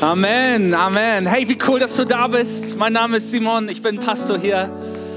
Amen, 0.00 0.74
Amen. 0.74 1.26
Hey, 1.26 1.48
wie 1.48 1.58
cool, 1.66 1.80
dass 1.80 1.96
du 1.96 2.04
da 2.04 2.28
bist. 2.28 2.78
Mein 2.78 2.92
Name 2.92 3.16
ist 3.16 3.32
Simon, 3.32 3.68
ich 3.68 3.82
bin 3.82 3.98
Pastor 3.98 4.38
hier. 4.38 4.70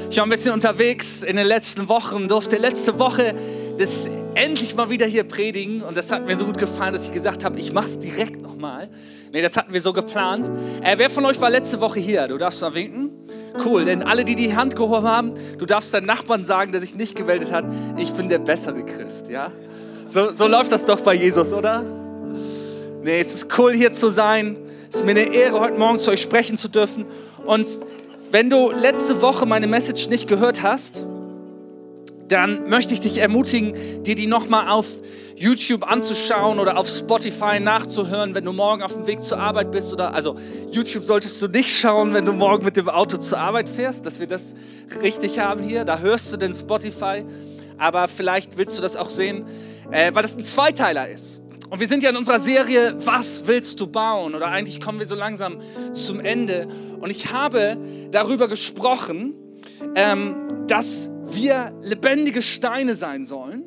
Ich 0.10 0.18
war 0.18 0.24
ein 0.24 0.30
bisschen 0.32 0.54
unterwegs 0.54 1.22
in 1.22 1.36
den 1.36 1.46
letzten 1.46 1.88
Wochen, 1.88 2.28
durfte 2.28 2.58
letzte 2.58 2.98
Woche 2.98 3.36
das 3.78 4.10
endlich 4.34 4.76
mal 4.76 4.90
wieder 4.90 5.06
hier 5.06 5.24
predigen 5.24 5.84
und 5.84 5.96
das 5.96 6.12
hat 6.12 6.26
mir 6.26 6.36
so 6.36 6.46
gut 6.46 6.58
gefallen, 6.58 6.94
dass 6.94 7.06
ich 7.06 7.14
gesagt 7.14 7.46
habe, 7.46 7.60
ich 7.60 7.72
mache 7.72 7.86
es 7.86 8.00
direkt 8.00 8.42
nochmal. 8.42 8.90
Nee, 9.32 9.44
das 9.44 9.56
hatten 9.56 9.72
wir 9.72 9.82
so 9.82 9.94
geplant. 9.94 10.50
Äh, 10.82 10.98
wer 10.98 11.12
von 11.12 11.26
euch 11.28 11.40
war 11.40 11.52
letzte 11.52 11.80
Woche 11.80 12.00
hier? 12.00 12.28
Du 12.28 12.40
darfst 12.40 12.60
mal 12.62 12.74
winken. 12.74 13.12
Cool, 13.64 13.86
denn 13.86 14.02
alle, 14.02 14.26
die 14.26 14.34
die 14.34 14.56
Hand 14.56 14.76
gehoben 14.76 15.08
haben, 15.08 15.34
du 15.60 15.68
darfst 15.68 15.94
deinen 15.94 16.08
Nachbarn 16.08 16.44
sagen, 16.44 16.72
der 16.72 16.82
sich 16.82 16.96
nicht 16.96 17.16
gemeldet 17.16 17.52
hat, 17.52 17.66
ich 17.98 18.14
bin 18.14 18.30
der 18.30 18.40
bessere 18.40 18.84
Christ, 18.84 19.30
ja? 19.30 19.52
So, 20.08 20.34
so 20.34 20.48
läuft 20.48 20.72
das 20.72 20.86
doch 20.86 21.02
bei 21.02 21.14
Jesus, 21.14 21.54
oder? 21.54 21.84
Nee, 23.04 23.20
es 23.20 23.36
ist 23.36 23.60
cool 23.60 23.74
hier 23.74 23.92
zu 23.92 24.10
sein. 24.10 24.58
Es 24.94 24.98
ist 24.98 25.06
mir 25.06 25.12
eine 25.12 25.34
Ehre, 25.34 25.58
heute 25.62 25.78
Morgen 25.78 26.00
zu 26.00 26.12
euch 26.12 26.22
sprechen 26.22 26.58
zu 26.58 26.68
dürfen. 26.68 27.06
Und 27.46 27.66
wenn 28.30 28.50
du 28.50 28.72
letzte 28.72 29.22
Woche 29.22 29.46
meine 29.46 29.66
Message 29.66 30.10
nicht 30.10 30.28
gehört 30.28 30.64
hast, 30.64 31.06
dann 32.28 32.68
möchte 32.68 32.94
ich 32.94 33.00
dich 33.00 33.18
ermutigen, 33.18 34.04
dir 34.04 34.16
die 34.16 34.28
nochmal 34.28 34.68
auf 34.68 35.00
YouTube 35.38 35.90
anzuschauen 35.90 36.60
oder 36.60 36.78
auf 36.78 36.90
Spotify 36.90 37.62
nachzuhören, 37.62 38.36
wenn 38.36 38.44
du 38.44 38.52
morgen 38.52 38.84
auf 38.84 38.92
dem 38.92 39.08
Weg 39.08 39.24
zur 39.24 39.40
Arbeit 39.40 39.72
bist. 39.72 39.94
Oder 39.94 40.14
also 40.14 40.36
YouTube 40.72 41.06
solltest 41.06 41.42
du 41.42 41.48
nicht 41.48 41.74
schauen, 41.74 42.14
wenn 42.14 42.26
du 42.26 42.34
morgen 42.34 42.66
mit 42.66 42.76
dem 42.76 42.90
Auto 42.90 43.16
zur 43.16 43.40
Arbeit 43.40 43.70
fährst, 43.70 44.06
dass 44.06 44.20
wir 44.20 44.28
das 44.28 44.56
richtig 45.02 45.40
haben 45.40 45.64
hier. 45.64 45.86
Da 45.86 46.00
hörst 46.00 46.34
du 46.34 46.38
den 46.38 46.54
Spotify. 46.54 47.24
Aber 47.78 48.10
vielleicht 48.10 48.58
willst 48.58 48.78
du 48.78 48.82
das 48.82 48.98
auch 48.98 49.10
sehen, 49.10 49.46
äh, 49.90 50.14
weil 50.14 50.22
das 50.22 50.36
ein 50.36 50.44
Zweiteiler 50.44 51.08
ist. 51.08 51.41
Und 51.72 51.80
wir 51.80 51.88
sind 51.88 52.04
ja 52.04 52.10
in 52.10 52.18
unserer 52.18 52.40
Serie, 52.40 52.94
was 52.98 53.48
willst 53.48 53.80
du 53.80 53.88
bauen? 53.88 54.36
Oder 54.36 54.48
eigentlich 54.48 54.82
kommen 54.82 55.00
wir 55.00 55.08
so 55.08 55.16
langsam 55.16 55.62
zum 55.94 56.20
Ende. 56.20 56.68
Und 57.00 57.10
ich 57.10 57.32
habe 57.32 57.78
darüber 58.12 58.50
gesprochen, 58.50 59.34
ähm, 59.96 60.68
dass 60.68 61.10
wir 61.24 61.72
lebendige 61.82 62.42
Steine 62.42 62.94
sein 62.94 63.24
sollen. 63.24 63.64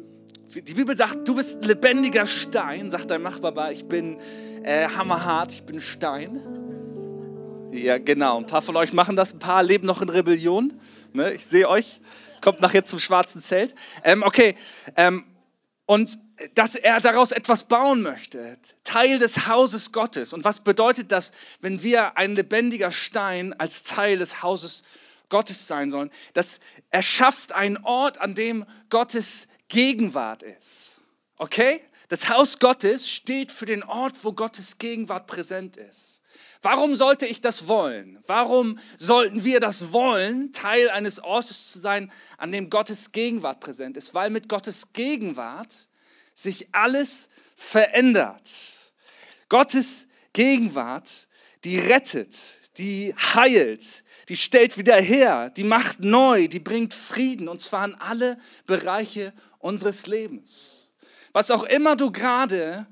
Die 0.55 0.75
Bibel 0.75 0.95
sagt, 0.95 1.27
du 1.27 1.35
bist 1.35 1.65
lebendiger 1.65 2.27
Stein, 2.27 2.91
sagt 2.91 3.11
dein 3.11 3.23
Nachbar, 3.23 3.73
ich 3.73 3.89
bin 3.89 4.19
äh, 4.65 4.87
hammerhart, 4.87 5.53
ich 5.53 5.63
bin 5.63 5.81
Stein. 5.81 6.43
Ja, 7.73 7.97
genau. 7.97 8.37
Ein 8.37 8.45
paar 8.45 8.61
von 8.61 8.77
euch 8.77 8.93
machen 8.93 9.17
das, 9.17 9.33
ein 9.33 9.39
paar 9.39 9.63
leben 9.63 9.87
noch 9.87 10.03
in 10.03 10.11
Rebellion. 10.11 10.75
Ne? 11.15 11.33
Ich 11.33 11.47
sehe 11.47 11.67
euch. 11.67 12.03
Kommt 12.43 12.61
nachher 12.61 12.85
zum 12.85 12.99
schwarzen 12.99 13.41
Zelt. 13.41 13.75
Ähm, 14.05 14.23
okay. 14.23 14.57
Ähm, 14.95 15.25
und 15.87 16.19
dass 16.55 16.75
er 16.75 17.01
daraus 17.01 17.33
etwas 17.33 17.65
bauen 17.65 18.03
möchte, 18.03 18.57
Teil 18.85 19.19
des 19.19 19.47
Hauses 19.47 19.93
Gottes. 19.93 20.33
Und 20.33 20.45
was 20.45 20.61
bedeutet 20.61 21.13
das, 21.13 21.33
wenn 21.61 21.83
wir 21.83 22.17
ein 22.17 22.35
lebendiger 22.35 22.91
Stein 22.91 23.53
als 23.59 23.83
Teil 23.83 24.19
des 24.19 24.43
Hauses 24.43 24.83
Gottes 25.29 25.67
sein 25.67 25.91
sollen? 25.91 26.11
Das 26.33 26.61
erschafft 26.91 27.53
einen 27.53 27.77
Ort, 27.79 28.19
an 28.19 28.35
dem 28.35 28.65
Gottes 28.89 29.49
Gegenwart 29.69 30.43
ist. 30.43 31.01
Okay? 31.39 31.83
Das 32.09 32.29
Haus 32.29 32.59
Gottes 32.59 33.11
steht 33.11 33.53
für 33.53 33.67
den 33.67 33.83
Ort, 33.83 34.25
wo 34.25 34.33
Gottes 34.33 34.79
Gegenwart 34.79 35.27
präsent 35.27 35.77
ist. 35.77 36.23
Warum 36.65 36.97
sollte 36.97 37.27
ich 37.27 37.43
das 37.43 37.69
wollen? 37.69 38.19
Warum 38.27 38.79
sollten 38.97 39.45
wir 39.45 39.61
das 39.61 39.93
wollen, 39.93 40.51
Teil 40.53 40.89
eines 40.89 41.23
Ortes 41.23 41.73
zu 41.73 41.79
sein, 41.79 42.11
an 42.39 42.53
dem 42.53 42.71
Gottes 42.71 43.13
Gegenwart 43.13 43.61
präsent 43.61 43.99
ist? 43.99 44.15
Weil 44.15 44.31
mit 44.31 44.49
Gottes 44.49 44.95
Gegenwart 44.95 45.75
sich 46.35 46.69
alles 46.73 47.29
verändert. 47.55 48.49
Gottes 49.51 50.09
Gegenwart, 50.33 51.29
die 51.65 51.79
rettet, 51.79 52.35
die 52.79 53.15
heilt, 53.15 54.03
die 54.31 54.37
stellt 54.37 54.79
wieder 54.79 54.97
her, 54.97 55.51
die 55.51 55.65
macht 55.65 56.01
neu, 56.01 56.49
die 56.49 56.61
bringt 56.61 56.95
Frieden 56.95 57.47
und 57.47 57.61
zwar 57.61 57.85
in 57.85 57.95
alle 57.97 58.39
Bereiche 58.67 59.35
unseres 59.59 60.07
Lebens. 60.07 60.95
Was 61.35 61.51
auch 61.51 61.65
immer 61.65 61.95
du 61.95 62.11
gerade 62.11 62.87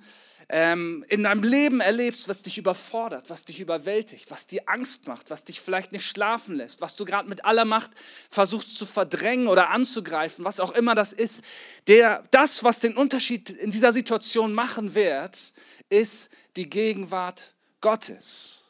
ähm, 0.55 1.03
in 1.09 1.23
deinem 1.23 1.43
Leben 1.43 1.81
erlebst, 1.81 2.29
was 2.29 2.43
dich 2.43 2.59
überfordert, 2.59 3.31
was 3.31 3.47
dich 3.47 3.59
überwältigt, 3.59 4.31
was 4.31 4.47
dir 4.47 4.63
Angst 4.67 5.09
macht, 5.09 5.31
was 5.31 5.47
dich 5.47 5.63
vielleicht 5.63 5.93
nicht 5.93 6.07
schlafen 6.07 6.57
lässt, 6.57 6.83
was 6.83 6.95
du 6.95 7.07
gerade 7.07 7.27
mit 7.27 7.47
aller 7.47 7.65
Macht 7.65 7.91
versuchst 8.29 8.77
zu 8.77 8.85
verdrängen 8.85 9.47
oder 9.47 9.71
anzugreifen, 9.71 10.45
was 10.45 10.61
auch 10.61 10.73
immer 10.73 10.95
das 10.95 11.15
ist, 11.15 11.43
der, 11.87 12.23
das, 12.33 12.63
was 12.65 12.81
den 12.81 12.99
Unterschied 12.99 13.49
in 13.49 13.71
dieser 13.71 13.95
Situation 13.95 14.53
machen 14.53 14.95
wird, 14.95 15.55
ist 15.89 16.31
die 16.57 16.69
Gegenwart 16.69 17.55
Gottes. 17.81 18.65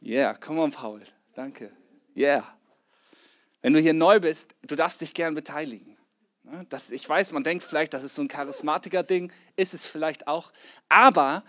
Yeah, 0.00 0.34
come 0.34 0.62
on, 0.62 0.70
Paul. 0.70 1.02
Danke. 1.34 1.72
Yeah. 2.16 2.56
Wenn 3.62 3.72
du 3.72 3.80
hier 3.80 3.94
neu 3.94 4.20
bist, 4.20 4.54
du 4.62 4.76
darfst 4.76 5.00
dich 5.00 5.12
gern 5.12 5.34
beteiligen. 5.34 5.96
Ne, 6.50 6.66
das, 6.68 6.90
ich 6.90 7.08
weiß, 7.08 7.30
man 7.30 7.44
denkt 7.44 7.62
vielleicht, 7.62 7.94
das 7.94 8.02
ist 8.02 8.16
so 8.16 8.22
ein 8.22 8.28
Charismatiker-Ding, 8.28 9.32
ist 9.54 9.72
es 9.72 9.86
vielleicht 9.86 10.26
auch. 10.26 10.50
Aber 10.88 11.44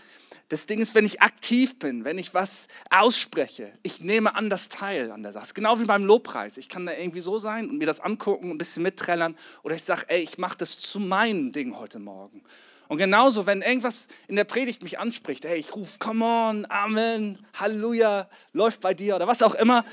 das 0.50 0.68
Ding 0.68 0.80
ist, 0.80 0.94
wenn 0.94 1.06
ich 1.06 1.24
aktiv 1.24 1.80
bin, 1.80 2.06
wenn 2.06 2.20
ich 2.20 2.36
was 2.36 2.68
ausspreche, 2.92 3.74
ich 3.82 4.02
nehme 4.02 4.36
an 4.36 4.52
das 4.52 4.70
Teil 4.70 5.12
an 5.12 5.24
der 5.24 5.34
Sache. 5.34 5.48
Genau 5.56 5.80
wie 5.80 5.86
beim 5.86 6.04
Lobpreis. 6.04 6.58
Ich 6.58 6.70
kann 6.70 6.86
da 6.86 6.94
irgendwie 6.94 7.22
so 7.22 7.40
sein 7.40 7.68
und 7.68 7.80
mir 7.80 7.88
das 7.88 8.00
angucken, 8.00 8.52
ein 8.52 8.60
bisschen 8.60 8.84
mitträllern. 8.84 9.36
Oder 9.64 9.74
ich 9.74 9.84
sage, 9.84 10.06
ey, 10.08 10.22
ich 10.22 10.38
mache 10.38 10.58
das 10.60 10.78
zu 10.78 11.00
meinem 11.00 11.52
Ding 11.52 11.80
heute 11.80 11.98
Morgen. 11.98 12.44
Und 12.88 12.98
genauso, 13.00 13.48
wenn 13.48 13.64
irgendwas 13.64 14.08
in 14.28 14.36
der 14.36 14.44
Predigt 14.44 14.84
mich 14.84 15.00
anspricht, 15.00 15.46
hey, 15.46 15.58
ich 15.58 15.76
rufe, 15.76 15.98
come 15.98 16.24
on, 16.24 16.68
Amen, 16.70 17.44
Halleluja, 17.56 18.30
läuft 18.54 18.82
bei 18.82 18.94
dir 18.94 19.16
oder 19.16 19.26
was 19.26 19.42
auch 19.42 19.56
immer. 19.56 19.84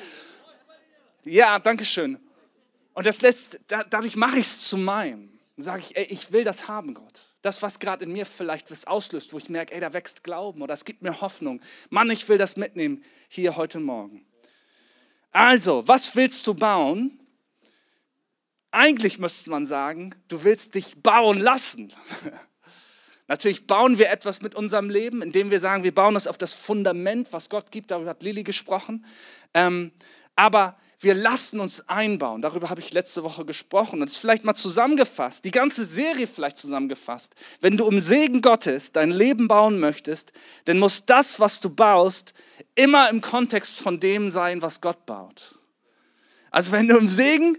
Ja, 1.25 1.59
danke 1.61 1.87
schön. 1.87 2.19
Und 2.99 3.07
das 3.07 3.21
lässt, 3.21 3.61
dadurch 3.69 4.17
mache 4.17 4.41
ich 4.41 4.47
es 4.49 4.67
zu 4.67 4.77
meinem. 4.77 5.31
Sage 5.57 5.83
ich, 5.83 5.97
ey, 5.97 6.03
ich 6.11 6.33
will 6.33 6.43
das 6.43 6.67
haben, 6.67 6.95
Gott. 6.95 7.29
Das, 7.43 7.63
was 7.63 7.79
gerade 7.79 8.05
in 8.05 8.11
mir 8.11 8.27
vielleicht 8.27 8.73
was 8.73 8.89
auslöst, 8.89 9.33
wo 9.33 9.39
ich 9.39 9.49
merke, 9.49 9.73
ey, 9.73 9.79
da 9.79 9.93
wächst 9.93 10.25
Glauben 10.25 10.63
oder 10.63 10.75
es 10.75 10.85
gibt 10.85 11.01
mir 11.03 11.21
Hoffnung. 11.21 11.61
Mann, 11.91 12.11
ich 12.11 12.29
will 12.29 12.39
das 12.39 12.57
mitnehmen 12.57 13.05
hier 13.29 13.55
heute 13.57 13.79
Morgen. 13.79 14.27
Also, 15.31 15.87
was 15.87 16.17
willst 16.17 16.45
du 16.49 16.55
bauen? 16.55 17.21
Eigentlich 18.73 19.21
müsste 19.21 19.51
man 19.51 19.65
sagen, 19.65 20.17
du 20.27 20.43
willst 20.43 20.75
dich 20.75 21.01
bauen 21.01 21.39
lassen. 21.39 21.93
Natürlich 23.29 23.69
bauen 23.69 24.01
wir 24.01 24.11
etwas 24.11 24.43
mit 24.43 24.57
unserem 24.57 24.91
Leben, 24.91 25.23
indem 25.23 25.53
wir 25.53 25.61
sagen, 25.61 25.85
wir 25.85 25.95
bauen 25.95 26.15
das 26.15 26.27
auf 26.27 26.37
das 26.37 26.53
Fundament, 26.53 27.33
was 27.33 27.49
Gott 27.49 27.71
gibt. 27.71 27.93
Darüber 27.93 28.11
hat 28.11 28.25
Lili 28.25 28.43
gesprochen. 28.43 29.07
Ähm, 29.55 29.93
aber 30.35 30.77
wir 31.01 31.15
lassen 31.15 31.61
uns 31.61 31.89
einbauen. 31.89 32.43
Darüber 32.43 32.71
habe 32.71 32.81
ich 32.81 32.93
letzte 32.93 33.23
Woche 33.23 33.45
gesprochen. 33.45 34.01
Und 34.01 34.09
ist 34.09 34.19
vielleicht 34.19 34.45
mal 34.45 34.55
zusammengefasst, 34.55 35.45
die 35.45 35.53
ganze 35.53 35.85
Serie 35.85 36.27
vielleicht 36.27 36.59
zusammengefasst. 36.59 37.35
Wenn 37.61 37.77
du 37.77 37.85
um 37.85 38.01
Segen 38.01 38.43
Gottes 38.43 38.93
dein 38.93 39.11
Leben 39.11 39.47
bauen 39.47 39.79
möchtest, 39.79 40.33
dann 40.65 40.79
muss 40.79 41.07
das, 41.07 41.39
was 41.39 41.61
du 41.61 41.71
baust, 41.71 42.35
immer 42.75 43.11
im 43.11 43.21
Kontext 43.21 43.81
von 43.81 44.01
dem 44.01 44.31
sein, 44.31 44.61
was 44.61 44.81
Gott 44.81 45.07
baut. 45.07 45.59
Also 46.51 46.73
wenn 46.73 46.89
du 46.89 46.99
um 46.99 47.09
Segen 47.09 47.59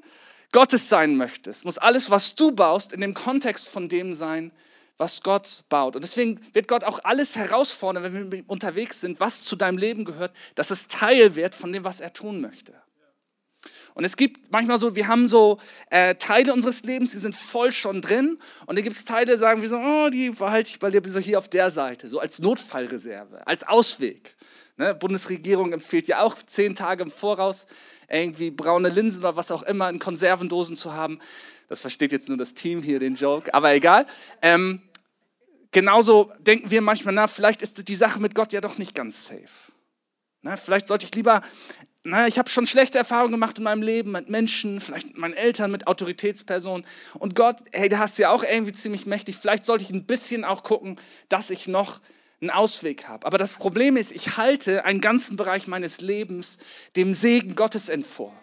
Gottes 0.51 0.89
sein 0.89 1.16
möchtest, 1.16 1.63
muss 1.63 1.78
alles, 1.78 2.09
was 2.09 2.35
du 2.35 2.51
baust, 2.51 2.91
in 2.91 3.01
dem 3.01 3.13
Kontext 3.13 3.69
von 3.69 3.88
dem 3.88 4.16
sein, 4.16 4.51
was 4.97 5.23
Gott 5.23 5.63
baut. 5.69 5.95
Und 5.95 6.03
deswegen 6.03 6.41
wird 6.53 6.67
Gott 6.67 6.83
auch 6.83 6.99
alles 7.03 7.38
herausfordern, 7.38 8.03
wenn 8.03 8.31
wir 8.31 8.44
unterwegs 8.47 8.99
sind, 8.99 9.22
was 9.22 9.45
zu 9.45 9.55
deinem 9.55 9.78
Leben 9.78 10.03
gehört, 10.03 10.35
dass 10.55 10.72
es 10.72 10.87
Teil 10.87 11.35
wird 11.35 11.55
von 11.55 11.72
dem, 11.72 11.85
was 11.85 12.02
er 12.02 12.11
tun 12.11 12.41
möchte. 12.41 12.73
Und 13.99 14.05
es 14.05 14.16
gibt 14.16 14.49
manchmal 14.49 14.78
so, 14.78 14.96
wir 14.96 15.09
haben 15.09 15.28
so 15.28 15.57
äh, 15.90 16.16
Teile 16.16 16.53
unseres 16.53 16.84
Lebens, 16.84 17.11
die 17.11 17.17
sind 17.17 17.35
voll 17.35 17.69
schon 17.73 18.01
drin. 18.01 18.40
Und 18.66 18.78
da 18.78 18.81
gibt 18.81 18.96
es 18.96 19.03
Teile, 19.03 19.37
sagen 19.37 19.61
wir 19.61 19.67
so, 19.67 19.75
oh, 19.75 20.07
die 20.09 20.29
behalte 20.29 20.69
ich 20.69 20.79
bei 20.79 20.90
dir 20.90 21.01
so 21.05 21.19
hier 21.19 21.37
auf 21.37 21.49
der 21.49 21.69
Seite, 21.69 22.09
so 22.09 22.17
als 22.17 22.40
Notfallreserve, 22.40 23.46
als 23.46 23.67
Ausweg. 23.67 24.37
Ne? 24.78 24.96
Bundesregierung 24.96 25.73
empfiehlt 25.73 26.07
ja 26.07 26.22
auch 26.22 26.37
zehn 26.37 26.75
Tage 26.75 27.03
im 27.03 27.09
Voraus 27.09 27.67
irgendwie 28.07 28.51
braune 28.51 28.87
Linsen 28.87 29.19
oder 29.19 29.35
was 29.35 29.51
auch 29.51 29.63
immer 29.63 29.90
in 29.90 29.99
Konservendosen 29.99 30.78
zu 30.78 30.93
haben. 30.93 31.19
Das 31.67 31.81
versteht 31.81 32.13
jetzt 32.13 32.29
nur 32.29 32.37
das 32.37 32.53
Team 32.53 32.81
hier, 32.81 32.99
den 32.99 33.16
Joke, 33.16 33.53
aber 33.53 33.73
egal. 33.73 34.05
Ähm, 34.41 34.81
genauso 35.72 36.31
denken 36.40 36.72
wir 36.72 36.81
manchmal, 36.81 37.13
na, 37.13 37.28
vielleicht 37.28 37.61
ist 37.61 37.85
die 37.85 37.95
Sache 37.95 38.22
mit 38.22 38.34
Gott 38.34 38.53
ja 38.53 38.61
doch 38.61 38.78
nicht 38.78 38.95
ganz 38.95 39.25
safe. 39.28 39.73
Na, 40.41 40.55
vielleicht 40.55 40.87
sollte 40.87 41.03
ich 41.05 41.13
lieber 41.16 41.41
na, 42.03 42.28
ich 42.28 42.40
habe 42.40 42.49
schon 42.49 42.66
schlechte 42.66 42.97
Erfahrungen 42.97 43.34
gemacht 43.34 43.57
in 43.57 43.66
meinem 43.66 43.81
Leben 43.81 44.11
mit 44.11 44.29
Menschen, 44.29 44.79
vielleicht 44.79 45.07
mit 45.07 45.17
meinen 45.17 45.34
Eltern, 45.34 45.69
mit 45.69 45.87
Autoritätspersonen. 45.87 46.85
Und 47.16 47.35
Gott, 47.35 47.57
hey, 47.73 47.90
da 47.90 47.99
hast 47.99 48.17
du 48.17 48.23
ja 48.23 48.31
auch 48.31 48.43
irgendwie 48.43 48.72
ziemlich 48.72 49.05
mächtig. 49.05 49.35
Vielleicht 49.35 49.66
sollte 49.66 49.84
ich 49.84 49.91
ein 49.91 50.05
bisschen 50.05 50.46
auch 50.46 50.63
gucken, 50.63 50.97
dass 51.28 51.49
ich 51.49 51.67
noch 51.67 51.99
einen 52.41 52.51
Ausweg 52.51 53.07
habe. 53.09 53.28
Aber 53.28 53.37
das 53.37 53.53
Problem 53.53 53.97
ist, 53.97 54.13
ich 54.13 54.37
halte 54.37 54.85
einen 54.85 55.01
ganzen 55.01 55.35
Bereich 55.35 55.67
meines 55.67 55.99
Lebens 55.99 56.59
dem 56.96 57.13
Segen 57.13 57.55
Gottes 57.55 57.90
entvor. 57.90 58.34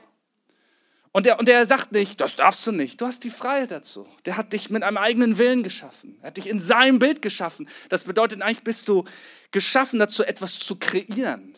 Und 1.12 1.25
der, 1.25 1.38
und 1.38 1.49
der 1.49 1.64
sagt 1.64 1.93
nicht, 1.93 2.20
das 2.20 2.37
darfst 2.37 2.67
du 2.67 2.73
nicht. 2.73 3.00
Du 3.00 3.06
hast 3.06 3.25
die 3.25 3.31
Freiheit 3.31 3.70
dazu. 3.70 4.06
Der 4.26 4.37
hat 4.37 4.52
dich 4.52 4.69
mit 4.69 4.82
einem 4.82 4.99
eigenen 4.99 5.38
Willen 5.38 5.62
geschaffen. 5.62 6.19
Er 6.20 6.26
hat 6.26 6.37
dich 6.37 6.47
in 6.47 6.61
seinem 6.61 6.99
Bild 6.99 7.23
geschaffen. 7.23 7.70
Das 7.88 8.05
bedeutet 8.05 8.43
eigentlich, 8.43 8.64
bist 8.64 8.87
du 8.87 9.05
geschaffen 9.50 9.99
dazu, 9.99 10.25
etwas 10.25 10.59
zu 10.59 10.76
kreieren, 10.76 11.55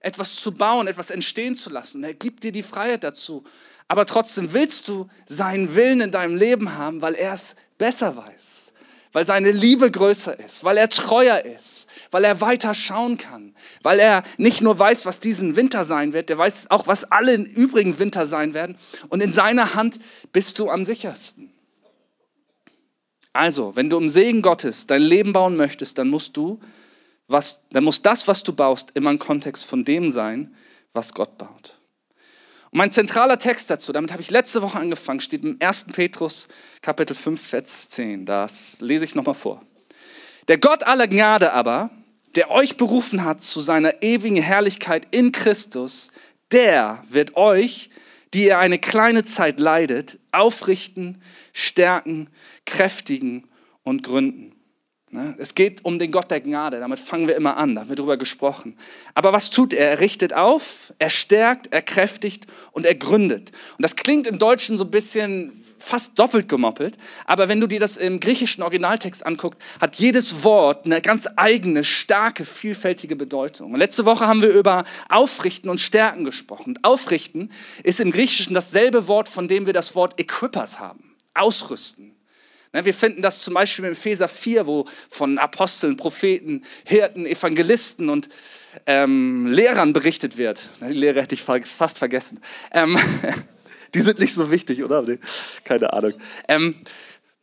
etwas 0.00 0.36
zu 0.36 0.52
bauen, 0.52 0.86
etwas 0.86 1.10
entstehen 1.10 1.54
zu 1.54 1.70
lassen. 1.70 2.04
Er 2.04 2.14
gibt 2.14 2.42
dir 2.42 2.52
die 2.52 2.62
Freiheit 2.62 3.04
dazu. 3.04 3.44
Aber 3.88 4.06
trotzdem 4.06 4.52
willst 4.52 4.88
du 4.88 5.08
seinen 5.26 5.74
Willen 5.74 6.00
in 6.00 6.10
deinem 6.10 6.36
Leben 6.36 6.76
haben, 6.76 7.02
weil 7.02 7.14
er 7.14 7.32
es 7.32 7.56
besser 7.78 8.16
weiß 8.16 8.68
weil 9.12 9.26
seine 9.26 9.50
Liebe 9.50 9.90
größer 9.90 10.38
ist, 10.38 10.64
weil 10.64 10.76
er 10.76 10.88
treuer 10.88 11.44
ist, 11.44 11.88
weil 12.10 12.24
er 12.24 12.40
weiter 12.40 12.74
schauen 12.74 13.16
kann, 13.16 13.54
weil 13.82 13.98
er 13.98 14.22
nicht 14.36 14.60
nur 14.60 14.78
weiß, 14.78 15.06
was 15.06 15.20
diesen 15.20 15.56
Winter 15.56 15.84
sein 15.84 16.12
wird, 16.12 16.28
der 16.28 16.38
weiß 16.38 16.70
auch, 16.70 16.86
was 16.86 17.10
alle 17.10 17.34
übrigen 17.34 17.98
Winter 17.98 18.26
sein 18.26 18.54
werden. 18.54 18.76
Und 19.08 19.22
in 19.22 19.32
seiner 19.32 19.74
Hand 19.74 19.98
bist 20.32 20.58
du 20.58 20.70
am 20.70 20.84
sichersten. 20.84 21.52
Also, 23.32 23.76
wenn 23.76 23.88
du 23.88 23.98
im 23.98 24.08
Segen 24.08 24.42
Gottes 24.42 24.86
dein 24.86 25.02
Leben 25.02 25.32
bauen 25.32 25.56
möchtest, 25.56 25.98
dann 25.98 26.08
musst 26.08 26.36
du, 26.36 26.60
was, 27.28 27.68
dann 27.70 27.84
muss 27.84 28.02
das, 28.02 28.26
was 28.26 28.42
du 28.42 28.52
baust, 28.52 28.90
immer 28.94 29.10
im 29.10 29.18
Kontext 29.18 29.66
von 29.66 29.84
dem 29.84 30.10
sein, 30.10 30.54
was 30.92 31.14
Gott 31.14 31.38
baut. 31.38 31.78
Und 32.70 32.78
mein 32.78 32.90
zentraler 32.90 33.38
Text 33.38 33.70
dazu, 33.70 33.92
damit 33.92 34.12
habe 34.12 34.22
ich 34.22 34.30
letzte 34.30 34.62
Woche 34.62 34.78
angefangen, 34.78 35.20
steht 35.20 35.44
im 35.44 35.56
1. 35.60 35.86
Petrus 35.92 36.48
Kapitel 36.82 37.14
5, 37.14 37.40
Vers 37.40 37.88
10. 37.90 38.26
Das 38.26 38.80
lese 38.80 39.04
ich 39.04 39.14
nochmal 39.14 39.34
vor. 39.34 39.62
Der 40.48 40.58
Gott 40.58 40.82
aller 40.82 41.06
Gnade 41.06 41.52
aber, 41.52 41.90
der 42.34 42.50
euch 42.50 42.76
berufen 42.76 43.24
hat 43.24 43.40
zu 43.40 43.60
seiner 43.60 44.02
ewigen 44.02 44.36
Herrlichkeit 44.36 45.06
in 45.10 45.32
Christus, 45.32 46.12
der 46.50 47.02
wird 47.08 47.36
euch, 47.36 47.90
die 48.34 48.46
ihr 48.46 48.58
eine 48.58 48.78
kleine 48.78 49.24
Zeit 49.24 49.60
leidet, 49.60 50.18
aufrichten, 50.32 51.22
stärken, 51.52 52.28
kräftigen 52.66 53.48
und 53.82 54.02
gründen. 54.02 54.57
Ne? 55.10 55.34
Es 55.38 55.54
geht 55.54 55.84
um 55.84 55.98
den 55.98 56.12
Gott 56.12 56.30
der 56.30 56.40
Gnade, 56.40 56.80
damit 56.80 56.98
fangen 56.98 57.28
wir 57.28 57.36
immer 57.36 57.56
an, 57.56 57.74
da 57.74 57.82
haben 57.82 57.88
wir 57.88 57.96
drüber 57.96 58.16
gesprochen. 58.16 58.76
Aber 59.14 59.32
was 59.32 59.50
tut 59.50 59.72
er? 59.72 59.90
Er 59.90 60.00
richtet 60.00 60.32
auf, 60.32 60.92
er 60.98 61.10
stärkt, 61.10 61.68
er 61.72 61.82
kräftigt 61.82 62.46
und 62.72 62.84
er 62.84 62.94
gründet. 62.94 63.52
Und 63.76 63.82
das 63.82 63.96
klingt 63.96 64.26
im 64.26 64.38
Deutschen 64.38 64.76
so 64.76 64.84
ein 64.84 64.90
bisschen 64.90 65.64
fast 65.78 66.18
doppelt 66.18 66.48
gemoppelt, 66.48 66.98
aber 67.24 67.48
wenn 67.48 67.60
du 67.60 67.66
dir 67.66 67.80
das 67.80 67.96
im 67.96 68.20
griechischen 68.20 68.62
Originaltext 68.62 69.24
anguckst, 69.24 69.60
hat 69.80 69.96
jedes 69.96 70.44
Wort 70.44 70.84
eine 70.84 71.00
ganz 71.00 71.28
eigene, 71.36 71.84
starke, 71.84 72.44
vielfältige 72.44 73.16
Bedeutung. 73.16 73.72
Und 73.72 73.78
letzte 73.78 74.04
Woche 74.04 74.26
haben 74.26 74.42
wir 74.42 74.50
über 74.50 74.84
Aufrichten 75.08 75.70
und 75.70 75.78
Stärken 75.78 76.24
gesprochen. 76.24 76.70
Und 76.70 76.84
aufrichten 76.84 77.50
ist 77.84 78.00
im 78.00 78.10
Griechischen 78.10 78.54
dasselbe 78.54 79.08
Wort, 79.08 79.28
von 79.28 79.48
dem 79.48 79.66
wir 79.66 79.72
das 79.72 79.94
Wort 79.94 80.18
Equippers 80.18 80.80
haben. 80.80 81.14
Ausrüsten. 81.34 82.17
Ne, 82.72 82.84
wir 82.84 82.94
finden 82.94 83.22
das 83.22 83.42
zum 83.42 83.54
Beispiel 83.54 83.84
im 83.84 83.92
Epheser 83.92 84.28
4, 84.28 84.66
wo 84.66 84.84
von 85.08 85.38
Aposteln, 85.38 85.96
Propheten, 85.96 86.64
Hirten, 86.84 87.24
Evangelisten 87.26 88.08
und 88.08 88.28
ähm, 88.86 89.46
Lehrern 89.46 89.92
berichtet 89.92 90.36
wird. 90.36 90.68
Ne, 90.80 90.88
die 90.88 90.98
Lehrer 90.98 91.22
hätte 91.22 91.34
ich 91.34 91.42
fast 91.42 91.98
vergessen. 91.98 92.40
Ähm, 92.72 92.98
die 93.94 94.00
sind 94.00 94.18
nicht 94.18 94.34
so 94.34 94.50
wichtig, 94.50 94.84
oder? 94.84 95.04
Keine 95.64 95.92
Ahnung. 95.92 96.14
Ähm, 96.46 96.74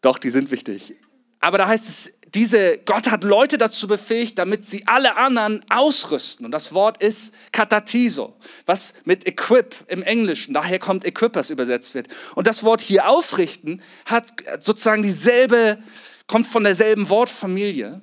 doch, 0.01 0.19
die 0.19 0.29
sind 0.29 0.51
wichtig. 0.51 0.95
Aber 1.39 1.57
da 1.57 1.67
heißt 1.67 1.89
es, 1.89 2.13
diese, 2.35 2.77
Gott 2.79 3.09
hat 3.09 3.23
Leute 3.23 3.57
dazu 3.57 3.87
befähigt, 3.87 4.37
damit 4.37 4.65
sie 4.65 4.85
alle 4.87 5.15
anderen 5.15 5.63
ausrüsten. 5.69 6.45
Und 6.45 6.51
das 6.51 6.73
Wort 6.73 7.01
ist 7.01 7.33
katatizo, 7.51 8.35
was 8.65 8.95
mit 9.05 9.25
equip 9.25 9.73
im 9.87 10.03
Englischen, 10.03 10.53
daher 10.53 10.79
kommt 10.79 11.05
equippers 11.05 11.49
übersetzt 11.49 11.95
wird. 11.95 12.09
Und 12.35 12.47
das 12.47 12.63
Wort 12.63 12.81
hier 12.81 13.07
aufrichten 13.07 13.81
hat 14.05 14.27
sozusagen 14.59 15.01
dieselbe, 15.01 15.79
kommt 16.27 16.45
von 16.45 16.63
derselben 16.63 17.09
Wortfamilie. 17.09 18.01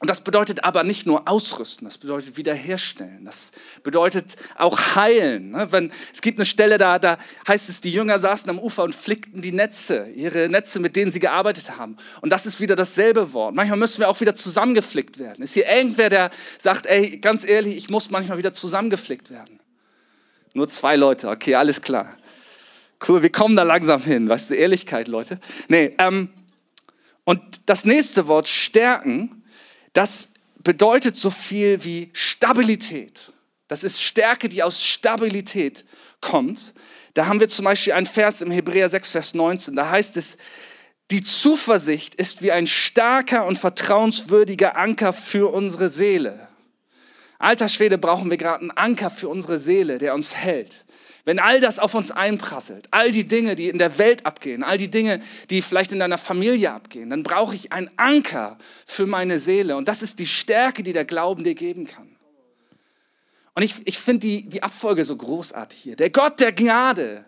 Und 0.00 0.08
das 0.08 0.22
bedeutet 0.22 0.62
aber 0.62 0.84
nicht 0.84 1.06
nur 1.06 1.28
ausrüsten, 1.28 1.84
das 1.84 1.98
bedeutet 1.98 2.36
wiederherstellen, 2.36 3.24
das 3.24 3.50
bedeutet 3.82 4.36
auch 4.54 4.94
heilen. 4.94 5.50
Ne? 5.50 5.72
Wenn, 5.72 5.90
es 6.12 6.20
gibt 6.20 6.38
eine 6.38 6.44
Stelle, 6.44 6.78
da, 6.78 7.00
da 7.00 7.18
heißt 7.48 7.68
es, 7.68 7.80
die 7.80 7.90
Jünger 7.90 8.20
saßen 8.20 8.48
am 8.48 8.60
Ufer 8.60 8.84
und 8.84 8.94
flickten 8.94 9.42
die 9.42 9.50
Netze, 9.50 10.08
ihre 10.14 10.48
Netze, 10.48 10.78
mit 10.78 10.94
denen 10.94 11.10
sie 11.10 11.18
gearbeitet 11.18 11.78
haben. 11.78 11.96
Und 12.20 12.30
das 12.30 12.46
ist 12.46 12.60
wieder 12.60 12.76
dasselbe 12.76 13.32
Wort. 13.32 13.56
Manchmal 13.56 13.78
müssen 13.78 13.98
wir 13.98 14.08
auch 14.08 14.20
wieder 14.20 14.36
zusammengeflickt 14.36 15.18
werden. 15.18 15.42
Ist 15.42 15.54
hier 15.54 15.68
irgendwer, 15.68 16.10
der 16.10 16.30
sagt, 16.60 16.86
ey, 16.86 17.18
ganz 17.18 17.44
ehrlich, 17.44 17.76
ich 17.76 17.90
muss 17.90 18.10
manchmal 18.10 18.38
wieder 18.38 18.52
zusammengeflickt 18.52 19.30
werden? 19.30 19.58
Nur 20.54 20.68
zwei 20.68 20.94
Leute, 20.94 21.28
okay, 21.28 21.56
alles 21.56 21.82
klar. 21.82 22.16
Cool, 23.06 23.22
wir 23.22 23.30
kommen 23.30 23.56
da 23.56 23.64
langsam 23.64 24.02
hin. 24.02 24.28
Weißt 24.28 24.50
du, 24.50 24.54
Ehrlichkeit, 24.54 25.08
Leute. 25.08 25.40
Nee, 25.66 25.94
ähm, 25.98 26.30
und 27.24 27.40
das 27.66 27.84
nächste 27.84 28.26
Wort, 28.26 28.48
stärken, 28.48 29.37
das 29.92 30.30
bedeutet 30.62 31.16
so 31.16 31.30
viel 31.30 31.84
wie 31.84 32.10
Stabilität. 32.12 33.32
Das 33.68 33.84
ist 33.84 34.02
Stärke, 34.02 34.48
die 34.48 34.62
aus 34.62 34.84
Stabilität 34.84 35.84
kommt. 36.20 36.74
Da 37.14 37.26
haben 37.26 37.40
wir 37.40 37.48
zum 37.48 37.64
Beispiel 37.64 37.92
einen 37.92 38.06
Vers 38.06 38.42
im 38.42 38.50
Hebräer 38.50 38.88
6, 38.88 39.12
Vers 39.12 39.34
19. 39.34 39.76
Da 39.76 39.90
heißt 39.90 40.16
es, 40.16 40.38
die 41.10 41.22
Zuversicht 41.22 42.14
ist 42.14 42.42
wie 42.42 42.52
ein 42.52 42.66
starker 42.66 43.46
und 43.46 43.58
vertrauenswürdiger 43.58 44.76
Anker 44.76 45.12
für 45.12 45.52
unsere 45.52 45.88
Seele. 45.88 46.48
Alter 47.38 47.68
Schwede 47.68 47.98
brauchen 47.98 48.30
wir 48.30 48.36
gerade 48.36 48.60
einen 48.60 48.70
Anker 48.72 49.10
für 49.10 49.28
unsere 49.28 49.58
Seele, 49.58 49.98
der 49.98 50.14
uns 50.14 50.34
hält. 50.34 50.84
Wenn 51.28 51.40
all 51.40 51.60
das 51.60 51.78
auf 51.78 51.94
uns 51.94 52.10
einprasselt, 52.10 52.88
all 52.90 53.10
die 53.10 53.28
Dinge, 53.28 53.54
die 53.54 53.68
in 53.68 53.76
der 53.76 53.98
Welt 53.98 54.24
abgehen, 54.24 54.64
all 54.64 54.78
die 54.78 54.88
Dinge, 54.88 55.20
die 55.50 55.60
vielleicht 55.60 55.92
in 55.92 55.98
deiner 55.98 56.16
Familie 56.16 56.72
abgehen, 56.72 57.10
dann 57.10 57.22
brauche 57.22 57.54
ich 57.54 57.70
einen 57.70 57.90
Anker 57.98 58.56
für 58.86 59.04
meine 59.04 59.38
Seele. 59.38 59.76
Und 59.76 59.88
das 59.88 60.00
ist 60.00 60.20
die 60.20 60.26
Stärke, 60.26 60.82
die 60.82 60.94
der 60.94 61.04
Glauben 61.04 61.44
dir 61.44 61.54
geben 61.54 61.84
kann. 61.84 62.08
Und 63.54 63.62
ich, 63.62 63.74
ich 63.84 63.98
finde 63.98 64.20
die, 64.20 64.48
die 64.48 64.62
Abfolge 64.62 65.04
so 65.04 65.16
großartig 65.16 65.78
hier. 65.78 65.96
Der 65.96 66.08
Gott 66.08 66.40
der 66.40 66.52
Gnade, 66.52 67.26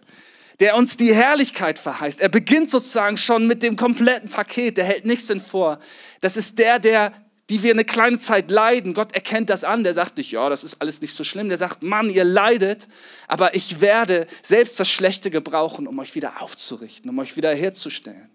der 0.61 0.77
uns 0.77 0.97
die 0.97 1.15
Herrlichkeit 1.15 1.79
verheißt. 1.79 2.21
Er 2.21 2.31
beginnt 2.31 2.71
sozusagen 2.71 3.19
schon 3.19 3.47
mit 3.47 3.63
dem 3.63 3.77
kompletten 3.77 4.31
Paket, 4.31 4.79
der 4.79 4.87
hält 4.87 5.05
nichts 5.05 5.27
denn 5.27 5.41
vor. 5.41 5.79
Das 6.23 6.39
ist 6.39 6.59
der, 6.59 6.79
der 6.79 7.13
die 7.51 7.65
wir 7.65 7.73
eine 7.73 7.85
kleine 7.85 8.21
Zeit 8.21 8.49
leiden, 8.49 8.95
Gott 8.95 9.13
erkennt 9.13 9.51
das 9.51 9.65
an, 9.65 9.83
der 9.83 9.93
sagt 9.93 10.19
nicht, 10.19 10.31
ja, 10.31 10.49
das 10.49 10.63
ist 10.63 10.81
alles 10.81 11.01
nicht 11.01 11.15
so 11.15 11.25
schlimm, 11.25 11.49
der 11.49 11.59
sagt, 11.59 11.83
Mann, 11.83 12.09
ihr 12.09 12.23
leidet, 12.23 12.87
aber 13.27 13.57
ich 13.57 13.81
werde 13.81 14.29
selbst 14.41 14.79
das 14.79 14.89
Schlechte 14.89 15.31
gebrauchen, 15.31 15.89
um 15.89 15.99
euch 15.99 16.15
wieder 16.15 16.41
aufzurichten, 16.41 17.11
um 17.11 17.19
euch 17.19 17.37
wieder 17.37 17.53
herzustellen. 17.53 18.31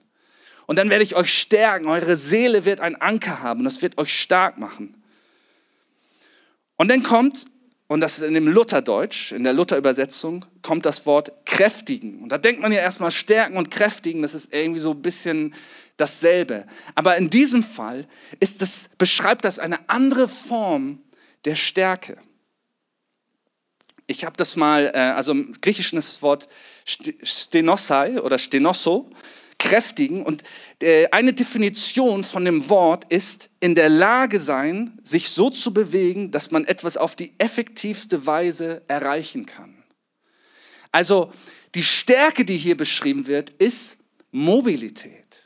Und 0.67 0.77
dann 0.77 0.89
werde 0.89 1.03
ich 1.03 1.15
euch 1.15 1.33
stärken, 1.33 1.87
eure 1.87 2.17
Seele 2.17 2.65
wird 2.65 2.81
einen 2.81 2.97
Anker 2.97 3.41
haben, 3.41 3.63
das 3.63 3.81
wird 3.81 3.97
euch 3.97 4.13
stark 4.13 4.57
machen. 4.57 5.01
Und 6.75 6.89
dann 6.89 7.01
kommt, 7.01 7.45
und 7.87 8.01
das 8.01 8.17
ist 8.17 8.23
in 8.23 8.33
dem 8.33 8.49
Lutherdeutsch, 8.49 9.31
in 9.31 9.45
der 9.45 9.53
Luther-Übersetzung, 9.53 10.43
kommt 10.61 10.85
das 10.85 11.05
Wort 11.05 11.31
kräftigen. 11.45 12.19
Und 12.19 12.33
da 12.33 12.37
denkt 12.37 12.61
man 12.61 12.73
ja 12.73 12.79
erstmal 12.79 13.11
stärken 13.11 13.55
und 13.55 13.71
kräftigen, 13.71 14.23
das 14.23 14.33
ist 14.33 14.53
irgendwie 14.53 14.81
so 14.81 14.91
ein 14.91 15.01
bisschen 15.01 15.53
dasselbe. 15.97 16.65
Aber 16.93 17.17
in 17.17 17.29
diesem 17.29 17.63
Fall 17.63 18.07
ist 18.39 18.61
das, 18.61 18.89
beschreibt 18.97 19.45
das 19.45 19.59
eine 19.59 19.89
andere 19.89 20.27
Form 20.27 21.03
der 21.45 21.55
Stärke. 21.55 22.17
Ich 24.07 24.23
habe 24.25 24.37
das 24.37 24.55
mal, 24.55 24.91
äh, 24.93 24.97
also 24.97 25.31
im 25.31 25.51
Griechischen 25.61 25.97
ist 25.97 26.09
das 26.09 26.21
Wort 26.21 26.47
stenosai 26.85 28.21
oder 28.21 28.37
stenosso, 28.37 29.09
kräftigen. 29.57 30.23
Und 30.23 30.43
äh, 30.81 31.07
eine 31.11 31.33
Definition 31.33 32.23
von 32.23 32.45
dem 32.45 32.69
Wort 32.69 33.05
ist 33.11 33.49
in 33.59 33.73
der 33.73 33.89
Lage 33.89 34.39
sein, 34.39 34.99
sich 35.03 35.29
so 35.29 35.49
zu 35.49 35.73
bewegen, 35.73 36.31
dass 36.31 36.51
man 36.51 36.65
etwas 36.65 36.97
auf 36.97 37.15
die 37.15 37.33
effektivste 37.39 38.25
Weise 38.27 38.83
erreichen 38.87 39.45
kann. 39.45 39.83
Also 40.91 41.31
die 41.73 41.83
Stärke, 41.83 42.45
die 42.45 42.57
hier 42.57 42.77
beschrieben 42.77 43.27
wird, 43.27 43.49
ist 43.49 44.03
Mobilität 44.31 45.44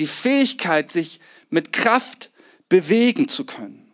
die 0.00 0.06
Fähigkeit, 0.06 0.90
sich 0.90 1.20
mit 1.48 1.72
Kraft 1.72 2.30
bewegen 2.68 3.28
zu 3.28 3.44
können. 3.44 3.90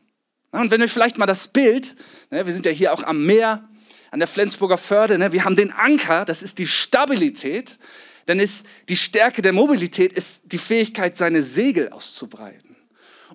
Und 0.53 0.71
wenn 0.71 0.81
wir 0.81 0.89
vielleicht 0.89 1.19
mal 1.19 1.27
das 1.27 1.49
Bild, 1.49 1.97
ne, 2.31 2.47
wir 2.47 2.53
sind 2.53 2.65
ja 2.65 2.73
hier 2.73 2.95
auch 2.95 3.03
am 3.03 3.27
Meer, 3.27 3.69
an 4.11 4.21
der 4.21 4.29
Flensburger 4.29 4.79
Förde, 4.79 5.19
ne, 5.19 5.33
wir 5.33 5.45
haben 5.45 5.57
den 5.57 5.73
Anker, 5.73 6.25
das 6.25 6.43
ist 6.43 6.59
die 6.59 6.67
Stabilität, 6.67 7.79
dann 8.27 8.41
ist 8.41 8.67
die 8.89 8.97
Stärke 8.97 9.43
der 9.43 9.53
Mobilität 9.53 10.13
ist 10.13 10.43
die 10.47 10.59
Fähigkeit, 10.59 11.17
seine 11.17 11.43
Segel 11.43 11.91
auszubreiten 11.91 12.66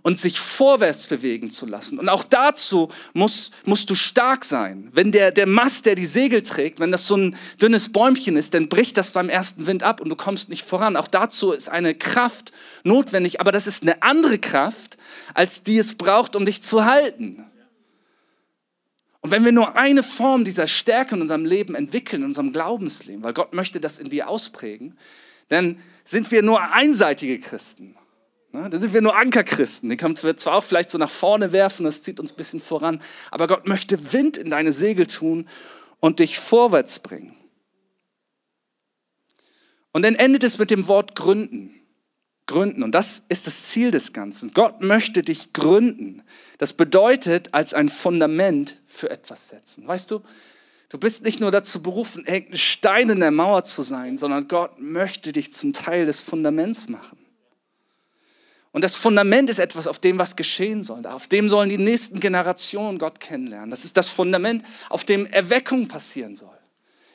und 0.03 0.17
sich 0.17 0.39
vorwärts 0.39 1.07
bewegen 1.07 1.51
zu 1.51 1.65
lassen. 1.65 1.99
Und 1.99 2.09
auch 2.09 2.23
dazu 2.23 2.89
musst, 3.13 3.53
musst 3.67 3.89
du 3.89 3.95
stark 3.95 4.43
sein. 4.43 4.87
Wenn 4.91 5.11
der, 5.11 5.31
der 5.31 5.45
Mast, 5.45 5.85
der 5.85 5.95
die 5.95 6.05
Segel 6.05 6.41
trägt, 6.41 6.79
wenn 6.79 6.91
das 6.91 7.07
so 7.07 7.17
ein 7.17 7.35
dünnes 7.61 7.91
Bäumchen 7.91 8.35
ist, 8.35 8.53
dann 8.53 8.69
bricht 8.69 8.97
das 8.97 9.11
beim 9.11 9.29
ersten 9.29 9.67
Wind 9.67 9.83
ab 9.83 10.01
und 10.01 10.09
du 10.09 10.15
kommst 10.15 10.49
nicht 10.49 10.63
voran. 10.63 10.95
Auch 10.95 11.07
dazu 11.07 11.51
ist 11.51 11.69
eine 11.69 11.93
Kraft 11.93 12.51
notwendig, 12.83 13.39
aber 13.39 13.51
das 13.51 13.67
ist 13.67 13.83
eine 13.83 14.01
andere 14.01 14.39
Kraft, 14.39 14.97
als 15.33 15.63
die 15.63 15.77
es 15.77 15.95
braucht, 15.95 16.35
um 16.35 16.45
dich 16.45 16.63
zu 16.63 16.85
halten. 16.85 17.45
Und 19.21 19.29
wenn 19.29 19.45
wir 19.45 19.51
nur 19.51 19.75
eine 19.75 20.01
Form 20.01 20.43
dieser 20.43 20.67
Stärke 20.67 21.15
in 21.15 21.21
unserem 21.21 21.45
Leben 21.45 21.75
entwickeln, 21.75 22.23
in 22.23 22.29
unserem 22.29 22.51
Glaubensleben, 22.51 23.23
weil 23.23 23.33
Gott 23.33 23.53
möchte 23.53 23.79
das 23.79 23.99
in 23.99 24.09
dir 24.09 24.27
ausprägen, 24.27 24.97
dann 25.49 25.79
sind 26.05 26.31
wir 26.31 26.41
nur 26.41 26.61
einseitige 26.73 27.39
Christen. 27.39 27.95
Ne? 28.51 28.69
Dann 28.69 28.81
sind 28.81 28.93
wir 28.93 29.01
nur 29.01 29.15
Ankerchristen. 29.15 29.89
Die 29.89 29.97
können 29.97 30.21
wir 30.21 30.37
zwar 30.37 30.55
auch 30.55 30.63
vielleicht 30.63 30.91
so 30.91 30.97
nach 30.97 31.09
vorne 31.09 31.51
werfen, 31.51 31.83
das 31.83 32.03
zieht 32.03 32.19
uns 32.19 32.33
ein 32.33 32.37
bisschen 32.37 32.61
voran, 32.61 33.01
aber 33.29 33.47
Gott 33.47 33.67
möchte 33.67 34.13
Wind 34.13 34.37
in 34.37 34.49
deine 34.49 34.73
Segel 34.73 35.07
tun 35.07 35.47
und 35.99 36.19
dich 36.19 36.39
vorwärts 36.39 36.99
bringen. 36.99 37.35
Und 39.93 40.03
dann 40.03 40.15
endet 40.15 40.43
es 40.43 40.57
mit 40.57 40.71
dem 40.71 40.87
Wort 40.87 41.15
gründen 41.15 41.81
gründen. 42.51 42.83
Und 42.83 42.93
das 42.93 43.25
ist 43.29 43.47
das 43.47 43.69
Ziel 43.69 43.91
des 43.91 44.13
Ganzen. 44.13 44.53
Gott 44.53 44.81
möchte 44.81 45.21
dich 45.21 45.53
gründen. 45.53 46.21
Das 46.57 46.73
bedeutet, 46.73 47.53
als 47.53 47.73
ein 47.73 47.89
Fundament 47.89 48.79
für 48.85 49.09
etwas 49.09 49.49
setzen. 49.49 49.87
Weißt 49.87 50.11
du, 50.11 50.21
du 50.89 50.99
bist 50.99 51.23
nicht 51.23 51.39
nur 51.39 51.51
dazu 51.51 51.81
berufen, 51.81 52.25
irgendein 52.25 52.57
Stein 52.57 53.09
in 53.09 53.19
der 53.19 53.31
Mauer 53.31 53.63
zu 53.63 53.81
sein, 53.81 54.17
sondern 54.17 54.47
Gott 54.47 54.79
möchte 54.79 55.31
dich 55.31 55.53
zum 55.53 55.73
Teil 55.73 56.05
des 56.05 56.19
Fundaments 56.19 56.89
machen. 56.89 57.17
Und 58.71 58.83
das 58.83 58.95
Fundament 58.95 59.49
ist 59.49 59.59
etwas, 59.59 59.87
auf 59.87 59.99
dem 59.99 60.17
was 60.17 60.35
geschehen 60.35 60.81
soll. 60.81 61.05
Auf 61.05 61.27
dem 61.27 61.49
sollen 61.49 61.69
die 61.69 61.77
nächsten 61.77 62.19
Generationen 62.19 62.97
Gott 62.97 63.19
kennenlernen. 63.19 63.69
Das 63.69 63.83
ist 63.83 63.97
das 63.97 64.09
Fundament, 64.09 64.63
auf 64.89 65.03
dem 65.03 65.25
Erweckung 65.25 65.87
passieren 65.87 66.35
soll. 66.35 66.57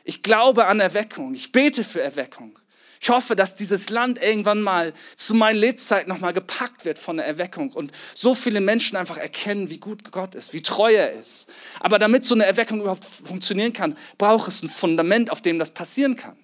Ich 0.05 0.23
glaube 0.23 0.67
an 0.67 0.81
Erweckung. 0.81 1.35
Ich 1.35 1.53
bete 1.53 1.83
für 1.83 2.03
Erweckung. 2.03 2.59
Ich 3.01 3.11
hoffe, 3.11 3.37
dass 3.37 3.57
dieses 3.57 3.91
Land 3.91 4.21
irgendwann 4.21 4.63
mal 4.63 4.93
zu 5.15 5.35
meinen 5.35 5.57
Lebzeiten 5.57 6.09
nochmal 6.09 6.33
gepackt 6.33 6.85
wird 6.85 6.99
von 6.99 7.19
der 7.19 7.27
Erweckung 7.27 7.71
und 7.73 7.93
so 8.15 8.35
viele 8.35 8.61
Menschen 8.61 8.97
einfach 8.97 9.17
erkennen, 9.19 9.71
wie 9.71 9.79
gut 9.79 10.11
Gott 10.13 10.35
ist, 10.35 10.55
wie 10.55 10.63
treu 10.63 10.95
er 10.95 11.13
ist. 11.13 11.53
Aber 11.81 11.99
damit 11.99 12.25
so 12.25 12.35
eine 12.35 12.47
Erweckung 12.47 12.81
überhaupt 12.81 13.05
funktionieren 13.05 13.73
kann, 13.73 13.97
braucht 14.19 14.49
es 14.49 14.63
ein 14.63 14.69
Fundament, 14.69 15.31
auf 15.31 15.43
dem 15.43 15.59
das 15.59 15.73
passieren 15.73 16.17
kann. 16.17 16.37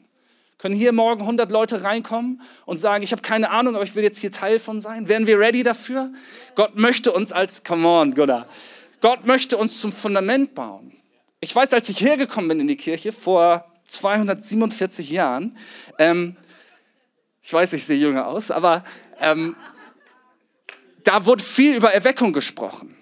Können 0.63 0.77
hier 0.77 0.93
morgen 0.93 1.23
100 1.23 1.51
Leute 1.51 1.83
reinkommen 1.83 2.41
und 2.67 2.79
sagen, 2.79 3.03
ich 3.03 3.11
habe 3.11 3.21
keine 3.21 3.51
Ahnung, 3.51 3.75
aber 3.75 3.83
ich 3.83 3.97
will 3.97 4.05
jetzt 4.05 4.21
hier 4.21 4.31
Teil 4.31 4.61
von 4.61 4.81
sein? 4.81 5.09
Wären 5.09 5.27
wir 5.27 5.41
ready 5.41 5.65
dafür? 5.65 6.13
Gott 6.55 6.77
möchte 6.77 7.11
uns 7.11 7.33
als, 7.33 7.65
come 7.65 7.89
on, 7.89 8.15
Gunnar, 8.15 8.47
Gott 9.01 9.27
möchte 9.27 9.57
uns 9.57 9.81
zum 9.81 9.91
Fundament 9.91 10.55
bauen. 10.55 10.93
Ich 11.41 11.53
weiß, 11.53 11.73
als 11.73 11.89
ich 11.89 12.01
hergekommen 12.01 12.47
bin 12.47 12.61
in 12.61 12.69
die 12.69 12.77
Kirche 12.77 13.11
vor 13.11 13.65
247 13.89 15.11
Jahren, 15.11 15.59
ähm, 15.99 16.37
ich 17.43 17.53
weiß, 17.53 17.73
ich 17.73 17.85
sehe 17.85 17.99
jünger 17.99 18.29
aus, 18.29 18.53
aber 18.53 18.85
ähm, 19.19 19.57
da 21.03 21.27
wurde 21.27 21.43
viel 21.43 21.75
über 21.75 21.93
Erweckung 21.93 22.33
gesprochen. 22.33 22.97